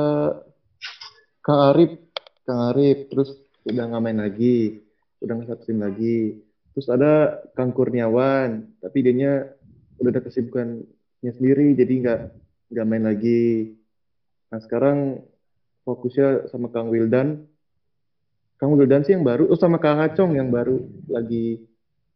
Kang 1.44 1.76
Arif, 1.76 2.00
Kang 2.48 2.72
Arif, 2.72 3.12
terus 3.12 3.36
udah 3.68 3.84
nggak 3.92 4.02
main 4.02 4.20
lagi, 4.24 4.80
udah 5.20 5.34
nggak 5.36 5.50
satu 5.52 5.64
tim 5.68 5.84
lagi 5.84 6.40
Terus 6.72 6.88
ada 6.88 7.44
Kang 7.52 7.76
Kurniawan, 7.76 8.80
tapi 8.80 9.04
dia 9.04 9.52
udah 10.00 10.12
ada 10.12 10.24
kesibukannya 10.24 11.32
sendiri, 11.36 11.76
jadi 11.76 11.94
nggak 12.00 12.22
nggak 12.72 12.88
main 12.88 13.06
lagi. 13.12 13.76
Nah 14.52 14.60
sekarang 14.64 15.20
fokusnya 15.84 16.48
sama 16.48 16.72
Kang 16.72 16.88
Wildan. 16.88 17.51
Kang 18.62 18.78
Wildan 18.78 19.02
sih 19.02 19.18
yang 19.18 19.26
baru, 19.26 19.50
oh 19.50 19.58
sama 19.58 19.82
Kang 19.82 19.98
Acong 19.98 20.38
yang 20.38 20.54
baru 20.54 20.86
lagi 21.10 21.66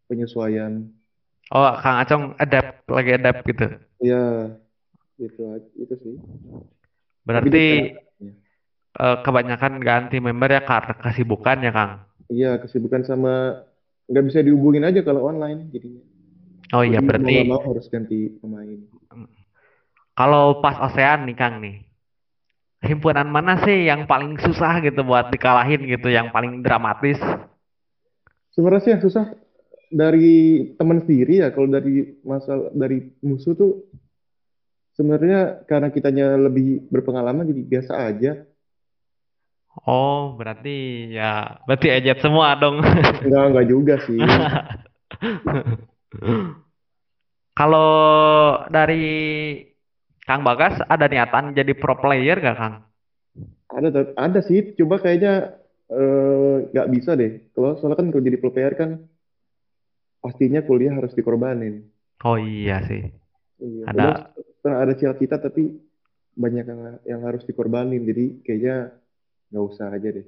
penyesuaian. 0.05 0.85
Oh, 1.49 1.73
Kang 1.81 1.97
Acong 2.05 2.23
adapt 2.37 2.85
lagi 2.85 3.11
adapt 3.17 3.41
gitu. 3.49 3.65
Iya, 3.97 4.53
gitu 5.17 5.41
itu 5.73 5.95
sih. 6.05 6.15
Berarti 7.25 7.65
uh, 9.01 9.17
kebanyakan 9.25 9.81
ganti 9.81 10.21
member 10.21 10.53
ya 10.53 10.61
karena 10.61 10.93
kesibukan 11.01 11.65
ya 11.65 11.71
Kang? 11.73 11.91
Iya, 12.29 12.61
kesibukan 12.61 13.01
sama 13.01 13.65
nggak 14.05 14.25
bisa 14.29 14.45
dihubungin 14.45 14.85
aja 14.85 15.01
kalau 15.01 15.25
online 15.25 15.73
jadinya. 15.73 16.05
Oh 16.77 16.85
iya 16.85 17.01
Jadi 17.01 17.09
berarti 17.09 17.35
mau, 17.41 17.57
mau 17.57 17.73
harus 17.73 17.89
ganti 17.89 18.29
pemain. 18.37 18.79
Kalau 20.13 20.61
pas 20.61 20.77
ASEAN 20.77 21.25
nih 21.25 21.37
Kang 21.41 21.57
nih, 21.57 21.81
himpunan 22.85 23.27
mana 23.27 23.59
sih 23.65 23.89
yang 23.89 24.05
paling 24.05 24.37
susah 24.37 24.79
gitu 24.85 25.01
buat 25.01 25.33
dikalahin 25.33 25.83
gitu, 25.89 26.07
yang 26.13 26.29
paling 26.29 26.61
dramatis? 26.61 27.17
Sebenarnya 28.53 28.83
sih 28.85 28.91
yang 28.95 29.03
susah 29.03 29.25
dari 29.91 30.29
teman 30.79 31.03
sendiri 31.03 31.43
ya, 31.43 31.49
kalau 31.51 31.67
dari 31.67 32.15
masalah 32.23 32.71
dari 32.71 33.11
musuh 33.19 33.57
tuh 33.57 33.83
sebenarnya 34.95 35.67
karena 35.67 35.91
kitanya 35.91 36.39
lebih 36.39 36.87
berpengalaman 36.87 37.51
jadi 37.51 37.61
biasa 37.67 37.93
aja. 37.99 38.31
Oh, 39.83 40.31
berarti 40.39 41.11
ya 41.11 41.59
berarti 41.67 41.91
ejet 41.91 42.23
semua 42.23 42.55
dong. 42.55 42.79
Enggak, 43.27 43.43
enggak 43.51 43.67
juga 43.67 43.95
sih. 44.07 44.19
Kalau 47.55 47.91
dari 48.67 49.07
Kang 50.25 50.41
Bagas 50.41 50.81
ada 50.89 51.05
niatan 51.05 51.53
jadi 51.53 51.77
pro 51.77 51.95
player 52.01 52.41
gak 52.41 52.57
Kang? 52.57 52.75
Ada 53.69 54.13
ada 54.17 54.39
sih, 54.41 54.73
coba 54.73 54.97
kayaknya 55.01 55.53
eh, 55.89 56.55
nggak 56.73 56.89
bisa 56.89 57.13
deh. 57.13 57.45
Kalau 57.53 57.77
soalnya 57.77 57.97
kan 58.01 58.07
kalau 58.09 58.25
jadi 58.25 58.37
pro 58.41 58.49
player 58.49 58.73
kan 58.73 59.05
pastinya 60.21 60.65
kuliah 60.65 60.97
harus 60.97 61.13
dikorbanin. 61.13 61.85
Oh 62.25 62.41
iya 62.41 62.81
sih. 62.89 63.05
Iya, 63.61 63.83
ada 63.93 64.33
ada 64.65 64.93
cita-cita 64.97 65.37
tapi 65.37 65.77
banyak 66.33 66.65
yang, 66.65 66.81
yang 67.05 67.21
harus 67.21 67.45
dikorbanin. 67.45 68.01
Jadi 68.01 68.41
kayaknya 68.41 68.97
nggak 69.53 69.65
usah 69.65 69.93
aja 69.93 70.09
deh. 70.09 70.25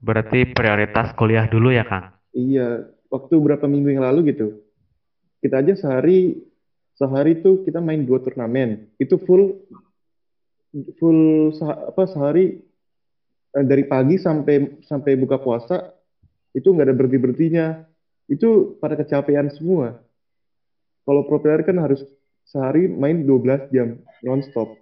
Berarti 0.00 0.48
prioritas 0.48 1.12
kuliah 1.12 1.44
dulu 1.44 1.68
ya, 1.74 1.84
Kang? 1.84 2.16
Iya, 2.32 2.88
waktu 3.12 3.34
berapa 3.36 3.68
minggu 3.68 3.92
yang 3.92 4.04
lalu 4.06 4.32
gitu. 4.32 4.64
Kita 5.44 5.60
aja 5.60 5.76
sehari 5.76 6.49
sehari 7.00 7.40
tuh 7.40 7.64
kita 7.64 7.80
main 7.80 8.04
dua 8.04 8.20
turnamen. 8.20 8.92
Itu 9.00 9.16
full 9.24 9.56
full 11.00 11.50
apa 11.64 12.04
sehari 12.04 12.60
eh, 13.56 13.64
dari 13.64 13.88
pagi 13.88 14.20
sampai 14.20 14.84
sampai 14.84 15.16
buka 15.16 15.40
puasa 15.40 15.96
itu 16.52 16.68
nggak 16.68 16.92
ada 16.92 16.94
berhenti 16.94 17.16
berhentinya. 17.16 17.88
Itu 18.28 18.76
pada 18.76 19.00
kecapean 19.00 19.48
semua. 19.56 19.96
Kalau 21.08 21.24
pro 21.24 21.40
player 21.40 21.64
kan 21.64 21.80
harus 21.80 22.04
sehari 22.44 22.84
main 22.84 23.24
12 23.24 23.72
jam 23.72 23.96
nonstop. 24.20 24.76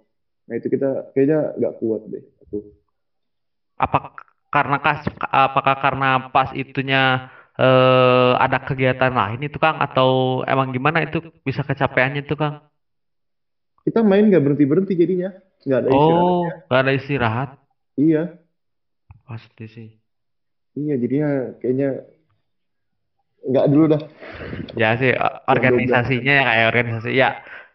Nah 0.51 0.59
itu 0.59 0.67
kita 0.67 1.15
kayaknya 1.15 1.55
nggak 1.55 1.73
kuat 1.79 2.03
deh. 2.11 2.21
Aku 2.45 2.75
apa 3.79 4.11
karena 4.51 4.77
kas 4.83 5.07
apakah 5.31 5.79
karena 5.79 6.27
pas 6.35 6.51
itunya 6.51 7.31
eh, 7.59 8.31
ada 8.39 8.57
kegiatan 8.63 9.11
lain 9.11 9.43
itu 9.43 9.59
Kang 9.59 9.83
atau 9.83 10.41
emang 10.47 10.71
gimana 10.71 11.03
itu 11.03 11.19
bisa 11.43 11.61
kecapeannya 11.67 12.23
itu 12.23 12.39
Kang? 12.39 12.63
Kita 13.83 13.99
main 13.99 14.31
nggak 14.31 14.43
berhenti 14.43 14.65
berhenti 14.65 14.93
jadinya, 14.95 15.35
nggak 15.67 15.79
ada. 15.83 15.89
Oh, 15.91 16.47
nggak 16.71 16.81
ada 16.87 16.93
istirahat. 16.95 17.49
Iya. 17.99 18.39
Pasti 19.27 19.65
sih. 19.67 19.89
Iya, 20.79 20.95
jadinya 20.95 21.29
kayaknya 21.59 21.89
nggak 23.43 23.65
dulu 23.67 23.85
dah. 23.91 24.01
Ya 24.79 24.95
sih, 24.95 25.11
organisasinya 25.47 26.33
ya 26.33 26.43
kayak 26.47 26.65
organisasi 26.71 27.09
ya 27.11 27.29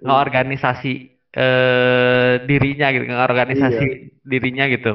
nggak 0.05 0.21
organisasi 0.29 0.93
eh, 1.35 2.33
dirinya 2.45 2.87
gitu, 2.95 3.05
organisasi 3.11 3.87
iya. 3.89 4.21
dirinya 4.25 4.65
gitu. 4.71 4.93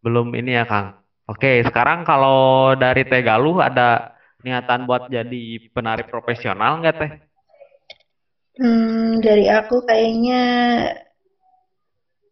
Belum 0.00 0.32
ini 0.32 0.56
ya 0.56 0.64
Kang. 0.64 1.01
Oke, 1.30 1.62
sekarang 1.62 2.02
kalau 2.02 2.72
dari 2.74 3.06
Tegaluh 3.06 3.62
ada 3.62 4.10
niatan 4.42 4.84
buat 4.90 5.06
jadi 5.06 5.62
penari 5.70 6.02
profesional 6.02 6.82
nggak 6.82 6.94
Teh? 6.98 7.10
Hmm, 8.58 9.22
dari 9.22 9.46
aku 9.48 9.86
kayaknya 9.86 10.42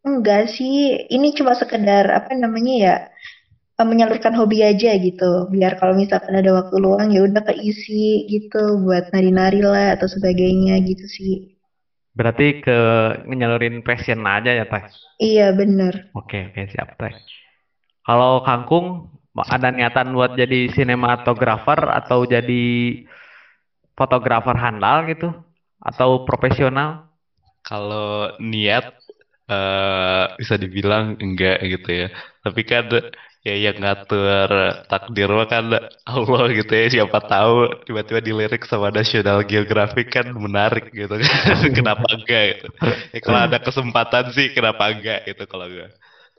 enggak 0.03 0.51
sih. 0.51 1.07
Ini 1.07 1.33
cuma 1.39 1.55
sekedar 1.55 2.11
apa 2.11 2.35
namanya 2.35 2.75
ya? 2.77 2.97
menyalurkan 3.81 4.37
hobi 4.37 4.61
aja 4.61 4.93
gitu 5.01 5.49
biar 5.49 5.81
kalau 5.81 5.97
misalkan 5.97 6.37
ada 6.37 6.53
waktu 6.53 6.75
luang 6.77 7.17
ya 7.17 7.25
udah 7.25 7.41
keisi 7.49 8.29
gitu 8.29 8.77
buat 8.85 9.09
nari-nari 9.09 9.65
lah 9.65 9.97
atau 9.97 10.05
sebagainya 10.05 10.85
gitu 10.85 11.07
sih 11.09 11.57
berarti 12.13 12.61
ke 12.61 12.79
nyalurin 13.25 13.81
passion 13.81 14.21
aja 14.27 14.53
ya 14.53 14.69
teh 14.69 14.85
iya 15.17 15.55
bener 15.57 16.13
oke 16.13 16.53
oke 16.53 16.61
siap 16.69 16.93
teh 17.01 17.13
kalau 18.11 18.43
kangkung 18.43 19.07
ada 19.39 19.71
niatan 19.71 20.11
buat 20.19 20.35
jadi 20.35 20.67
sinematografer 20.75 21.79
atau 21.95 22.27
jadi 22.27 22.67
fotografer 23.95 24.59
handal 24.59 25.07
gitu? 25.07 25.31
Atau 25.79 26.27
profesional? 26.27 27.07
Kalau 27.63 28.35
niat 28.43 28.99
uh, 29.47 30.35
bisa 30.35 30.59
dibilang 30.59 31.23
enggak 31.23 31.63
gitu 31.63 31.91
ya. 32.03 32.07
Tapi 32.43 32.61
kan 32.67 32.91
ya 33.47 33.55
yang 33.71 33.79
ngatur 33.79 34.51
takdir 34.91 35.31
kan 35.47 35.71
Allah 36.03 36.43
gitu 36.51 36.73
ya. 36.75 36.87
Siapa 36.91 37.23
tahu 37.31 37.87
tiba-tiba 37.87 38.19
dilirik 38.19 38.67
sama 38.67 38.91
National 38.91 39.47
Geographic 39.47 40.11
kan 40.11 40.35
menarik 40.35 40.91
gitu 40.91 41.15
kan. 41.15 41.31
Kenapa 41.79 42.11
enggak 42.11 42.59
gitu? 42.59 42.69
Ya 43.15 43.19
kalau 43.23 43.39
ada 43.47 43.63
kesempatan 43.63 44.35
sih 44.35 44.51
kenapa 44.51 44.91
enggak 44.91 45.31
gitu 45.31 45.47
kalau 45.47 45.71
gue 45.71 45.87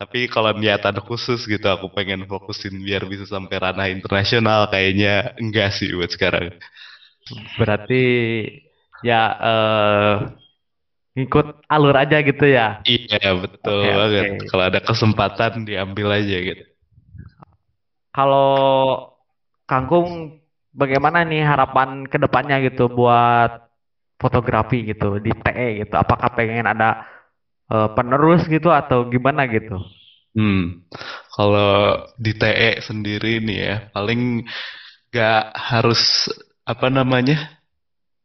tapi 0.02 0.26
kalau 0.26 0.50
niatan 0.58 0.98
khusus 1.06 1.46
gitu 1.46 1.70
aku 1.70 1.94
pengen 1.94 2.26
fokusin 2.26 2.74
biar 2.82 3.06
bisa 3.06 3.30
sampai 3.30 3.62
ranah 3.62 3.86
internasional 3.86 4.66
kayaknya 4.74 5.38
enggak 5.38 5.70
sih 5.78 5.94
buat 5.94 6.10
sekarang 6.10 6.58
berarti 7.62 8.04
ya 9.06 9.22
uh, 9.38 10.14
ngikut 11.14 11.70
alur 11.70 11.94
aja 11.94 12.18
gitu 12.26 12.50
ya 12.50 12.82
iya 12.90 13.30
betul 13.38 13.86
okay, 13.86 13.94
banget 13.94 14.26
okay. 14.26 14.48
kalau 14.50 14.64
ada 14.66 14.80
kesempatan 14.82 15.70
diambil 15.70 16.18
aja 16.18 16.38
gitu 16.50 16.66
kalau 18.10 18.50
Kangkung 19.70 20.42
bagaimana 20.74 21.22
nih 21.24 21.46
harapan 21.46 22.10
ke 22.10 22.18
depannya 22.18 22.58
gitu 22.66 22.90
buat 22.92 23.72
fotografi 24.20 24.84
gitu 24.84 25.18
di 25.24 25.32
TE 25.32 25.86
gitu? 25.86 25.96
Apakah 25.96 26.36
pengen 26.36 26.68
ada 26.68 27.08
uh, 27.72 27.90
penerus 27.96 28.44
gitu 28.52 28.68
atau 28.68 29.08
gimana 29.08 29.48
gitu? 29.48 29.80
Hmm, 30.36 30.84
kalau 31.36 32.08
di 32.16 32.32
TE 32.36 32.84
sendiri 32.84 33.44
nih 33.44 33.58
ya 33.60 33.76
paling 33.92 34.48
gak 35.12 35.52
harus 35.52 36.32
apa 36.64 36.88
namanya 36.88 37.60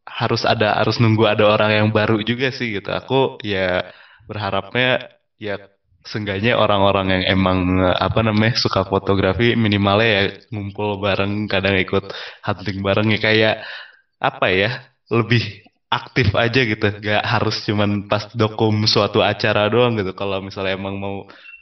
harus 0.06 0.46
ada 0.46 0.78
harus 0.78 1.02
nunggu 1.02 1.26
ada 1.26 1.50
orang 1.50 1.70
yang 1.74 1.88
baru 1.90 2.22
juga 2.22 2.54
sih 2.54 2.78
gitu. 2.78 2.90
Aku 2.94 3.42
ya 3.42 3.90
berharapnya 4.30 5.18
ya 5.38 5.58
seenggaknya 6.06 6.54
orang-orang 6.54 7.10
yang 7.10 7.24
emang 7.34 7.58
apa 7.82 8.22
namanya 8.22 8.54
suka 8.54 8.86
fotografi 8.86 9.58
minimalnya 9.58 10.06
ya 10.06 10.22
ngumpul 10.54 11.02
bareng 11.02 11.50
kadang 11.50 11.74
ikut 11.74 12.14
hunting 12.46 12.78
bareng 12.86 13.10
ya 13.10 13.18
kayak 13.18 13.54
apa 14.22 14.46
ya 14.54 14.70
lebih 15.10 15.65
aktif 15.90 16.28
aja 16.34 16.60
gitu. 16.66 16.86
Gak 17.00 17.22
harus 17.22 17.56
cuman 17.66 18.10
pas 18.10 18.26
dokum 18.34 18.74
suatu 18.86 19.22
acara 19.22 19.66
doang 19.70 19.96
gitu. 20.00 20.12
Kalau 20.12 20.42
misalnya 20.42 20.74
emang 20.78 20.96
mau 20.98 21.16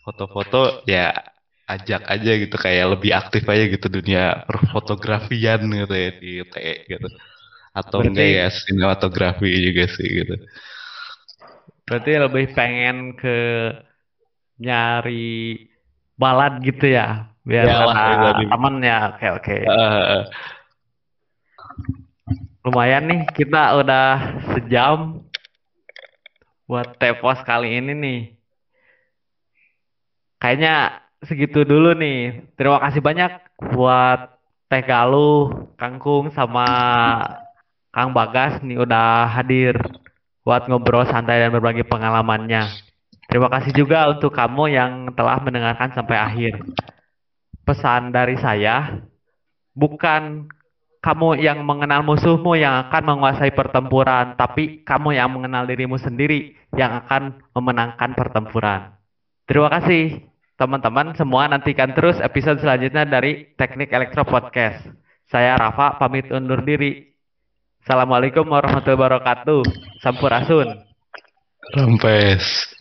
foto-foto 0.05 0.85
ya 0.89 1.13
ajak 1.69 2.03
aja 2.09 2.31
gitu. 2.43 2.57
Kayak 2.57 2.87
lebih 2.99 3.13
aktif 3.17 3.43
aja 3.49 3.65
gitu 3.69 3.87
dunia 3.89 4.45
perfotografian 4.49 5.61
gitu 5.65 5.95
ya 5.95 6.11
di 6.17 6.31
TE 6.53 6.75
gitu. 6.89 7.09
Atau 7.75 7.99
berarti, 8.01 8.11
enggak 8.11 8.29
ya 8.31 8.47
sinematografi 8.55 9.49
juga 9.51 9.85
sih 9.91 10.09
gitu. 10.23 10.35
Berarti 11.85 12.13
lebih 12.17 12.45
pengen 12.57 12.97
ke 13.21 13.37
nyari 14.63 15.27
balad 16.17 16.63
gitu 16.65 16.87
ya? 16.89 17.29
Biar 17.45 17.67
ya, 17.69 17.77
ada 17.85 18.41
teman 18.49 18.75
ya? 18.81 18.97
Oke 19.13 19.27
oke 19.37 19.55
lumayan 22.65 23.05
nih 23.05 23.21
kita 23.37 23.77
udah 23.77 24.41
sejam 24.57 25.21
buat 26.65 26.97
tepos 26.97 27.45
kali 27.45 27.77
ini 27.77 27.93
nih 27.93 28.21
kayaknya 30.41 31.05
segitu 31.21 31.69
dulu 31.69 31.93
nih 31.93 32.49
terima 32.57 32.81
kasih 32.81 33.05
banyak 33.05 33.33
buat 33.77 34.35
Teh 34.65 34.81
Galuh, 34.81 35.71
Kangkung 35.77 36.33
sama 36.33 36.67
Kang 37.93 38.17
Bagas 38.17 38.65
nih 38.65 38.81
udah 38.81 39.29
hadir 39.29 39.77
buat 40.43 40.67
ngobrol 40.67 41.05
santai 41.07 41.41
dan 41.45 41.53
berbagi 41.53 41.87
pengalamannya. 41.87 42.67
Terima 43.31 43.49
kasih 43.53 43.71
juga 43.71 44.11
untuk 44.11 44.35
kamu 44.35 44.65
yang 44.73 44.93
telah 45.15 45.39
mendengarkan 45.41 45.95
sampai 45.95 46.17
akhir. 46.19 46.53
Pesan 47.65 48.11
dari 48.11 48.35
saya, 48.37 49.05
bukan 49.73 50.51
kamu 51.05 51.37
yang 51.37 51.61
mengenal 51.69 52.01
musuhmu 52.01 52.57
yang 52.57 52.89
akan 52.89 53.05
menguasai 53.05 53.53
pertempuran, 53.53 54.41
tapi 54.41 54.81
kamu 54.89 55.21
yang 55.21 55.29
mengenal 55.29 55.69
dirimu 55.69 56.01
sendiri 56.01 56.57
yang 56.73 57.05
akan 57.05 57.45
memenangkan 57.53 58.17
pertempuran. 58.17 58.97
Terima 59.45 59.69
kasih 59.69 60.25
teman-teman 60.57 61.13
semua 61.13 61.45
nantikan 61.45 61.93
terus 61.93 62.17
episode 62.25 62.57
selanjutnya 62.65 63.05
dari 63.05 63.53
Teknik 63.53 63.93
Elektro 63.93 64.25
Podcast. 64.25 64.81
Saya 65.29 65.61
Rafa 65.61 66.01
pamit 66.01 66.33
undur 66.33 66.65
diri. 66.65 67.13
Assalamualaikum 67.85 68.49
warahmatullahi 68.49 68.97
wabarakatuh. 68.97 69.61
Sampurasun. 70.01 70.89
Rampes. 71.77 72.73